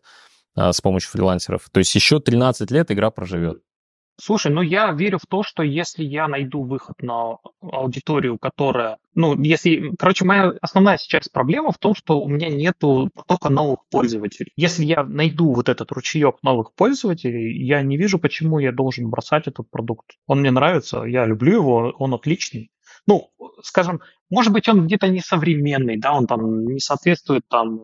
с 0.58 0.80
помощью 0.80 1.10
фрилансеров. 1.10 1.68
То 1.70 1.80
есть 1.80 1.94
еще 1.94 2.18
13 2.18 2.70
лет 2.70 2.90
игра 2.90 3.10
проживет. 3.10 3.60
Слушай, 4.18 4.50
ну 4.50 4.62
я 4.62 4.92
верю 4.92 5.18
в 5.18 5.26
то, 5.26 5.42
что 5.42 5.62
если 5.62 6.02
я 6.02 6.26
найду 6.26 6.62
выход 6.62 7.02
на 7.02 7.36
аудиторию, 7.60 8.38
которая... 8.38 8.96
Ну, 9.14 9.38
если... 9.42 9.94
Короче, 9.98 10.24
моя 10.24 10.54
основная 10.62 10.96
сейчас 10.96 11.28
проблема 11.28 11.70
в 11.70 11.78
том, 11.78 11.94
что 11.94 12.20
у 12.20 12.28
меня 12.28 12.48
нету 12.48 13.10
потока 13.14 13.50
новых 13.50 13.80
пользователей. 13.90 14.52
Если 14.56 14.84
я 14.84 15.04
найду 15.04 15.52
вот 15.52 15.68
этот 15.68 15.92
ручеек 15.92 16.36
новых 16.42 16.72
пользователей, 16.74 17.62
я 17.66 17.82
не 17.82 17.98
вижу, 17.98 18.18
почему 18.18 18.58
я 18.58 18.72
должен 18.72 19.10
бросать 19.10 19.48
этот 19.48 19.70
продукт. 19.70 20.16
Он 20.26 20.40
мне 20.40 20.50
нравится, 20.50 21.04
я 21.04 21.26
люблю 21.26 21.54
его, 21.54 21.94
он 21.98 22.14
отличный. 22.14 22.70
Ну, 23.06 23.30
скажем, 23.62 24.00
может 24.30 24.52
быть, 24.52 24.68
он 24.68 24.86
где-то 24.86 25.08
несовременный, 25.08 25.98
да, 25.98 26.14
он 26.14 26.26
там 26.26 26.64
не 26.64 26.80
соответствует 26.80 27.46
там 27.48 27.80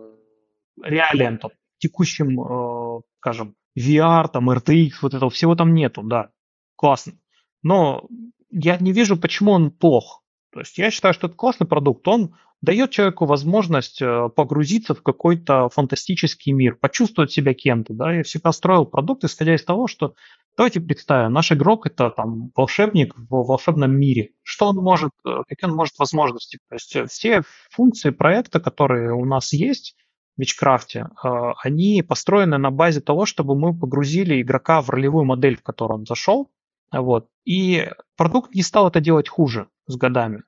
реалиям, 0.83 1.39
там, 1.39 1.51
текущим, 1.79 2.41
э, 2.41 3.01
скажем, 3.19 3.55
VR, 3.79 4.29
там, 4.29 4.51
RTX, 4.51 4.91
вот 5.03 5.15
этого 5.15 5.31
всего 5.31 5.55
там 5.55 5.75
нету, 5.75 6.03
да, 6.03 6.31
классно. 6.77 7.15
Но 7.63 8.07
я 8.51 8.77
не 8.79 8.93
вижу, 8.93 9.17
почему 9.17 9.53
он 9.53 9.71
плох. 9.71 10.23
То 10.53 10.61
есть 10.61 10.77
я 10.79 10.91
считаю, 10.91 11.15
что 11.15 11.29
это 11.29 11.37
классный 11.37 11.67
продукт. 11.67 12.07
Он 12.07 12.35
дает 12.61 12.91
человеку 12.91 13.27
возможность 13.27 14.01
э, 14.01 14.29
погрузиться 14.35 14.95
в 14.95 15.03
какой-то 15.03 15.69
фантастический 15.71 16.53
мир, 16.53 16.77
почувствовать 16.77 17.33
себя 17.33 17.55
кем-то. 17.55 17.93
Да? 17.95 18.13
Я 18.13 18.23
всегда 18.23 18.53
строил 18.53 18.85
продукт, 18.85 19.25
исходя 19.25 19.55
из 19.55 19.65
того, 19.65 19.89
что 19.89 20.15
давайте 20.57 20.81
представим, 20.81 21.33
наш 21.33 21.51
игрок 21.51 21.87
это 21.87 22.11
там 22.11 22.51
волшебник 22.55 23.15
в 23.17 23.47
волшебном 23.47 23.93
мире. 23.93 24.31
Что 24.43 24.69
он 24.69 24.77
может, 24.77 25.13
э, 25.27 25.43
какие 25.49 25.69
он 25.69 25.77
может 25.77 25.99
возможности? 25.99 26.59
То 26.69 26.77
есть 26.77 27.11
все 27.11 27.43
функции 27.71 28.11
проекта, 28.11 28.61
которые 28.61 29.13
у 29.13 29.25
нас 29.25 29.53
есть, 29.53 29.97
Вичкрафте, 30.37 31.09
а, 31.23 31.53
они 31.63 32.03
построены 32.03 32.59
на 32.59 32.71
базе 32.71 33.01
того, 33.01 33.27
чтобы 33.27 33.55
мы 33.55 33.79
погрузили 33.79 34.41
игрока 34.41 34.81
в 34.81 34.91
ролевую 34.91 35.25
модель, 35.25 35.57
в 35.57 35.63
которую 35.63 36.01
он 36.01 36.07
зашел. 36.07 36.51
Вот. 36.91 37.29
И 37.45 37.91
продукт 38.17 38.55
не 38.55 38.63
стал 38.63 38.89
это 38.89 39.01
делать 39.01 39.29
хуже 39.29 39.69
с 39.87 39.97
годами. 39.97 40.43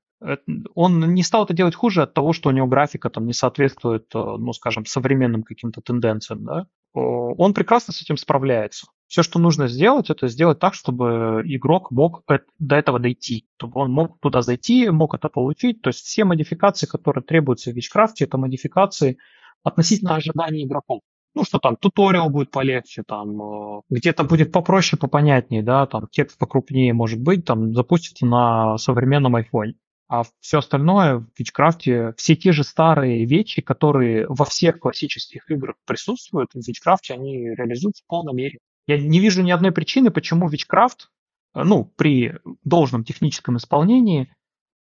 Он 0.74 1.12
не 1.12 1.22
стал 1.22 1.45
это 1.45 1.53
делать 1.53 1.74
хуже 1.74 2.03
от 2.03 2.14
того, 2.14 2.32
что 2.32 2.49
у 2.49 2.53
него 2.53 2.66
графика 2.66 3.11
там 3.11 3.26
не 3.26 3.35
соответствует, 3.35 4.07
э, 4.14 4.18
ну, 4.18 4.53
скажем, 4.53 4.87
современным 4.87 5.43
каким-то 5.43 5.82
тенденциям. 5.82 6.45
Да? 6.45 6.66
Он 6.95 7.53
прекрасно 7.53 7.93
с 7.93 8.01
этим 8.01 8.16
справляется. 8.16 8.87
Все, 9.07 9.22
что 9.22 9.39
нужно 9.39 9.68
сделать, 9.68 10.11
это 10.11 10.28
сделать 10.28 10.59
так, 10.59 10.74
чтобы 10.74 11.43
игрок 11.45 11.91
мог 11.91 12.22
до 12.59 12.76
этого 12.76 12.99
дойти, 12.99 13.47
чтобы 13.59 13.80
он 13.80 13.93
мог 13.93 14.18
туда 14.20 14.41
зайти, 14.41 14.89
мог 14.89 15.14
это 15.14 15.28
получить. 15.28 15.82
То 15.82 15.89
есть 15.89 16.05
все 16.05 16.24
модификации, 16.24 16.87
которые 16.87 17.22
требуются 17.22 17.70
в 17.70 17.74
Вичкрафте, 17.74 18.24
это 18.24 18.39
модификации, 18.39 19.18
относительно 19.65 20.15
ожиданий 20.15 20.65
игроков. 20.65 21.01
Ну, 21.35 21.43
что 21.43 21.59
там, 21.59 21.77
туториал 21.77 22.31
будет 22.31 22.53
полегче, 22.53 23.03
там, 23.03 23.43
э, 23.43 23.81
где-то 23.91 24.23
будет 24.23 24.53
попроще, 24.53 24.99
попонятнее, 24.99 25.65
да, 25.65 25.87
там, 25.87 26.07
текст 26.12 26.39
покрупнее, 26.39 26.93
может 26.93 27.21
быть, 27.21 27.45
там, 27.45 27.75
запустите 27.75 28.25
на 28.25 28.79
современном 28.79 29.35
iPhone. 29.35 29.73
А 30.07 30.23
все 30.39 30.59
остальное 30.59 31.19
в 31.19 31.27
Вичкрафте, 31.37 32.12
все 32.17 32.37
те 32.37 32.53
же 32.53 32.62
старые 32.62 33.25
вещи, 33.25 33.62
которые 33.62 34.27
во 34.29 34.45
всех 34.45 34.79
классических 34.79 35.51
играх 35.51 35.75
присутствуют, 35.87 36.51
в 36.53 36.65
Вичкрафте 36.65 37.15
они 37.15 37.49
реализуются 37.49 38.05
в 38.05 38.07
полной 38.07 38.35
мере. 38.35 38.59
Я 38.87 38.99
не 38.99 39.19
вижу 39.19 39.43
ни 39.43 39.51
одной 39.51 39.73
причины, 39.73 40.12
почему 40.12 40.49
Вичкрафт, 40.49 41.09
э, 41.55 41.65
ну, 41.65 41.85
при 41.97 42.35
должном 42.62 43.03
техническом 43.03 43.57
исполнении, 43.57 44.33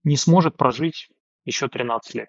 не 0.05 0.17
сможет 0.17 0.57
прожить 0.57 1.09
еще 1.45 1.67
13 1.67 2.15
лет. 2.15 2.29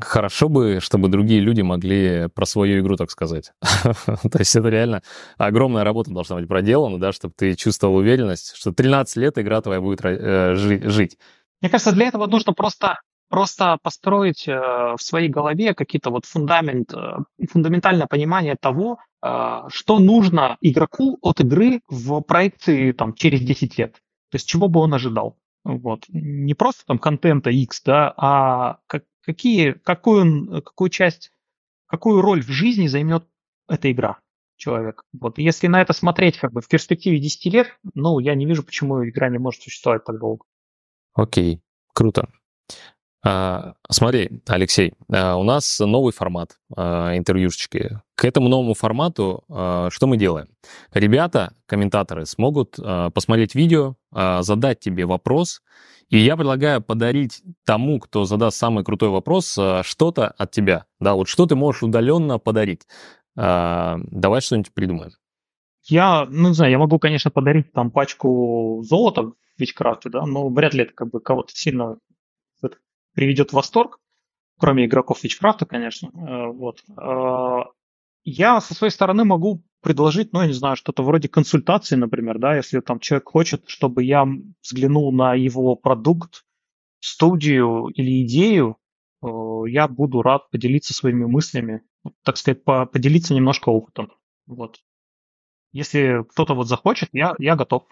Хорошо 0.00 0.48
бы, 0.48 0.78
чтобы 0.80 1.08
другие 1.08 1.40
люди 1.40 1.60
могли 1.60 2.28
про 2.28 2.46
свою 2.46 2.80
игру 2.80 2.96
так 2.96 3.10
сказать. 3.10 3.52
То 3.60 4.38
есть 4.38 4.54
это 4.54 4.68
реально 4.68 5.02
огромная 5.36 5.82
работа 5.82 6.12
должна 6.12 6.36
быть 6.36 6.46
проделана, 6.46 6.98
да, 6.98 7.12
чтобы 7.12 7.34
ты 7.36 7.54
чувствовал 7.54 7.96
уверенность, 7.96 8.54
что 8.54 8.72
13 8.72 9.16
лет 9.16 9.38
игра 9.38 9.60
твоя 9.60 9.80
будет 9.80 10.00
э, 10.04 10.54
жить. 10.54 11.18
Мне 11.60 11.70
кажется, 11.70 11.92
для 11.92 12.06
этого 12.06 12.26
нужно 12.26 12.52
просто 12.52 13.00
просто 13.28 13.76
построить 13.82 14.48
э, 14.48 14.54
в 14.54 15.02
своей 15.02 15.28
голове 15.28 15.74
какие-то 15.74 16.10
вот 16.10 16.24
фундамент, 16.24 16.94
э, 16.94 17.18
фундаментальное 17.50 18.06
понимание 18.06 18.56
того, 18.58 18.98
что 19.20 19.98
нужно 19.98 20.58
игроку 20.60 21.18
от 21.22 21.40
игры 21.40 21.80
в 21.88 22.20
проекции 22.20 22.92
там, 22.92 23.14
через 23.14 23.40
10 23.40 23.76
лет. 23.76 23.94
То 24.30 24.36
есть 24.36 24.46
чего 24.46 24.68
бы 24.68 24.78
он 24.78 24.94
ожидал. 24.94 25.36
Вот. 25.64 26.04
Не 26.08 26.54
просто 26.54 26.84
там 26.86 26.98
контента 26.98 27.50
X, 27.50 27.82
да, 27.84 28.14
а 28.16 28.78
как, 28.86 29.02
какие, 29.28 29.72
какую, 29.72 30.62
какую 30.62 30.88
часть, 30.88 31.32
какую 31.84 32.22
роль 32.22 32.42
в 32.42 32.48
жизни 32.48 32.86
займет 32.86 33.28
эта 33.68 33.92
игра 33.92 34.20
человек. 34.56 35.04
Вот. 35.12 35.36
Если 35.36 35.66
на 35.66 35.82
это 35.82 35.92
смотреть 35.92 36.38
как 36.38 36.52
бы 36.52 36.62
в 36.62 36.68
перспективе 36.68 37.20
10 37.20 37.52
лет, 37.52 37.78
ну, 37.92 38.20
я 38.20 38.34
не 38.34 38.46
вижу, 38.46 38.62
почему 38.62 39.06
игра 39.06 39.28
не 39.28 39.36
может 39.36 39.60
существовать 39.60 40.04
так 40.04 40.18
долго. 40.18 40.46
Окей, 41.12 41.60
круто. 41.92 42.26
А, 43.30 43.74
смотри, 43.90 44.40
Алексей, 44.46 44.94
а, 45.12 45.36
у 45.36 45.42
нас 45.42 45.80
новый 45.80 46.14
формат 46.14 46.56
а, 46.74 47.14
интервьюшечки. 47.14 48.00
К 48.14 48.24
этому 48.24 48.48
новому 48.48 48.72
формату 48.72 49.44
что 49.46 50.06
мы 50.06 50.16
делаем? 50.16 50.48
Ребята, 50.94 51.52
комментаторы, 51.66 52.26
смогут 52.26 52.76
посмотреть 53.14 53.54
видео, 53.54 53.94
задать 54.10 54.80
тебе 54.80 55.06
вопрос, 55.06 55.62
и 56.08 56.18
я 56.18 56.36
предлагаю 56.36 56.82
подарить 56.82 57.42
тому, 57.64 58.00
кто 58.00 58.24
задаст 58.24 58.56
самый 58.56 58.82
крутой 58.82 59.10
вопрос, 59.10 59.56
что-то 59.82 60.34
от 60.36 60.50
тебя. 60.50 60.86
Да, 60.98 61.14
вот 61.14 61.28
что 61.28 61.46
ты 61.46 61.54
можешь 61.54 61.84
удаленно 61.84 62.40
подарить. 62.40 62.88
Давай 63.36 64.40
что-нибудь 64.40 64.74
придумаем. 64.74 65.12
Я, 65.84 66.26
ну, 66.28 66.48
не 66.48 66.54
знаю, 66.54 66.72
я 66.72 66.78
могу, 66.78 66.98
конечно, 66.98 67.30
подарить 67.30 67.72
там 67.72 67.92
пачку 67.92 68.82
золота 68.84 69.22
в 69.22 69.34
Вичкрафте, 69.58 70.08
да, 70.08 70.26
но 70.26 70.48
вряд 70.48 70.74
ли 70.74 70.82
это 70.82 70.92
как 70.92 71.10
бы 71.10 71.20
кого-то 71.20 71.52
сильно 71.54 71.98
приведет 73.18 73.50
в 73.50 73.54
восторг, 73.54 73.98
кроме 74.60 74.84
игроков 74.84 75.24
Вичкрафта, 75.24 75.66
конечно. 75.66 76.06
Э, 76.14 76.52
вот. 76.52 76.84
Э, 76.96 77.64
я 78.22 78.60
со 78.60 78.74
своей 78.74 78.92
стороны 78.92 79.24
могу 79.24 79.64
предложить, 79.82 80.32
ну, 80.32 80.40
я 80.40 80.46
не 80.46 80.52
знаю, 80.52 80.76
что-то 80.76 81.02
вроде 81.02 81.28
консультации, 81.28 81.96
например, 81.96 82.38
да, 82.38 82.54
если 82.54 82.78
там 82.78 83.00
человек 83.00 83.28
хочет, 83.28 83.64
чтобы 83.66 84.04
я 84.04 84.24
взглянул 84.62 85.10
на 85.10 85.34
его 85.34 85.74
продукт, 85.74 86.44
студию 87.00 87.88
или 87.88 88.24
идею, 88.24 88.76
э, 89.20 89.26
я 89.66 89.88
буду 89.88 90.22
рад 90.22 90.48
поделиться 90.52 90.94
своими 90.94 91.24
мыслями, 91.24 91.82
так 92.22 92.36
сказать, 92.36 92.62
поделиться 92.62 93.34
немножко 93.34 93.70
опытом. 93.70 94.12
Вот. 94.46 94.78
Если 95.72 96.24
кто-то 96.28 96.54
вот 96.54 96.68
захочет, 96.68 97.08
я, 97.12 97.34
я 97.40 97.56
готов. 97.56 97.82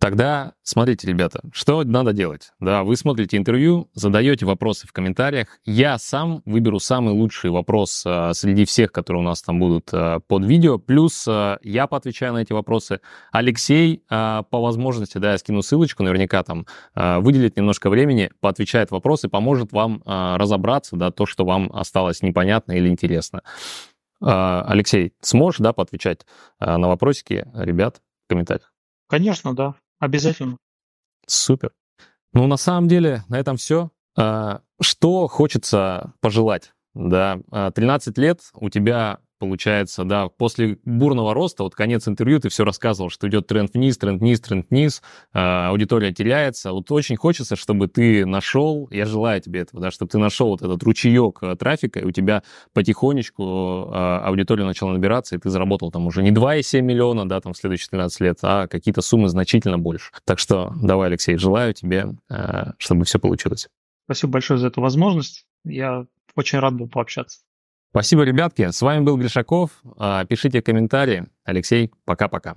Тогда 0.00 0.54
смотрите, 0.62 1.06
ребята, 1.06 1.42
что 1.52 1.84
надо 1.84 2.14
делать. 2.14 2.52
Да, 2.58 2.84
вы 2.84 2.96
смотрите 2.96 3.36
интервью, 3.36 3.90
задаете 3.92 4.46
вопросы 4.46 4.86
в 4.86 4.92
комментариях. 4.92 5.48
Я 5.66 5.98
сам 5.98 6.40
выберу 6.46 6.80
самый 6.80 7.12
лучший 7.12 7.50
вопрос 7.50 8.02
а, 8.06 8.32
среди 8.32 8.64
всех, 8.64 8.92
которые 8.92 9.20
у 9.20 9.24
нас 9.26 9.42
там 9.42 9.58
будут 9.58 9.90
а, 9.92 10.20
под 10.20 10.46
видео. 10.46 10.78
Плюс 10.78 11.26
а, 11.28 11.58
я 11.62 11.86
поотвечаю 11.86 12.32
на 12.32 12.38
эти 12.38 12.54
вопросы. 12.54 13.00
Алексей, 13.30 14.02
а, 14.08 14.44
по 14.44 14.62
возможности, 14.62 15.18
да, 15.18 15.32
я 15.32 15.38
скину 15.38 15.60
ссылочку, 15.60 16.02
наверняка 16.02 16.42
там 16.44 16.64
а, 16.94 17.20
выделит 17.20 17.58
немножко 17.58 17.90
времени, 17.90 18.30
поотвечает 18.40 18.90
вопросы, 18.90 19.28
поможет 19.28 19.70
вам 19.70 20.02
а, 20.06 20.38
разобраться, 20.38 20.96
да, 20.96 21.10
то, 21.10 21.26
что 21.26 21.44
вам 21.44 21.70
осталось 21.74 22.22
непонятно 22.22 22.72
или 22.72 22.88
интересно. 22.88 23.42
Алексей, 24.22 25.12
сможешь, 25.20 25.60
да, 25.60 25.74
поотвечать 25.74 26.26
на 26.58 26.88
вопросики 26.88 27.46
ребят 27.54 28.00
в 28.24 28.28
комментариях? 28.30 28.72
Конечно, 29.08 29.54
да. 29.54 29.74
Обязательно. 30.00 30.56
Супер. 31.26 31.72
Ну, 32.32 32.46
на 32.48 32.56
самом 32.56 32.88
деле, 32.88 33.22
на 33.28 33.38
этом 33.38 33.56
все. 33.56 33.90
А, 34.16 34.62
что 34.80 35.28
хочется 35.28 36.14
пожелать? 36.20 36.72
Да, 36.94 37.38
13 37.74 38.18
лет 38.18 38.40
у 38.54 38.68
тебя 38.68 39.20
получается, 39.40 40.04
да, 40.04 40.28
после 40.28 40.78
бурного 40.84 41.34
роста, 41.34 41.64
вот 41.64 41.74
конец 41.74 42.06
интервью, 42.06 42.38
ты 42.38 42.50
все 42.50 42.62
рассказывал, 42.62 43.10
что 43.10 43.26
идет 43.28 43.46
тренд 43.46 43.72
вниз, 43.74 43.96
тренд 43.98 44.20
вниз, 44.20 44.40
тренд 44.40 44.68
вниз, 44.70 45.02
э, 45.32 45.38
аудитория 45.38 46.12
теряется. 46.12 46.72
Вот 46.72 46.92
очень 46.92 47.16
хочется, 47.16 47.56
чтобы 47.56 47.88
ты 47.88 48.26
нашел, 48.26 48.86
я 48.92 49.06
желаю 49.06 49.40
тебе 49.40 49.60
этого, 49.60 49.82
да, 49.82 49.90
чтобы 49.90 50.10
ты 50.10 50.18
нашел 50.18 50.50
вот 50.50 50.62
этот 50.62 50.82
ручеек 50.82 51.38
э, 51.42 51.56
трафика, 51.56 52.00
и 52.00 52.04
у 52.04 52.10
тебя 52.12 52.42
потихонечку 52.74 53.90
э, 53.90 54.20
аудитория 54.24 54.64
начала 54.64 54.92
набираться, 54.92 55.34
и 55.34 55.38
ты 55.38 55.48
заработал 55.48 55.90
там 55.90 56.06
уже 56.06 56.22
не 56.22 56.30
2,7 56.30 56.82
миллиона, 56.82 57.28
да, 57.28 57.40
там 57.40 57.54
в 57.54 57.56
следующие 57.56 57.88
13 57.90 58.20
лет, 58.20 58.38
а 58.42 58.68
какие-то 58.68 59.00
суммы 59.00 59.28
значительно 59.28 59.78
больше. 59.78 60.12
Так 60.24 60.38
что 60.38 60.72
давай, 60.80 61.08
Алексей, 61.08 61.36
желаю 61.38 61.72
тебе, 61.72 62.10
э, 62.28 62.72
чтобы 62.76 63.06
все 63.06 63.18
получилось. 63.18 63.68
Спасибо 64.04 64.34
большое 64.34 64.58
за 64.58 64.66
эту 64.66 64.82
возможность. 64.82 65.46
Я 65.64 66.04
очень 66.34 66.58
рад 66.58 66.74
был 66.74 66.88
пообщаться. 66.88 67.40
Спасибо, 67.90 68.22
ребятки. 68.22 68.70
С 68.70 68.82
вами 68.82 69.02
был 69.02 69.16
Гришаков. 69.16 69.82
А, 69.98 70.24
пишите 70.24 70.62
комментарии. 70.62 71.26
Алексей, 71.44 71.90
пока-пока. 72.04 72.56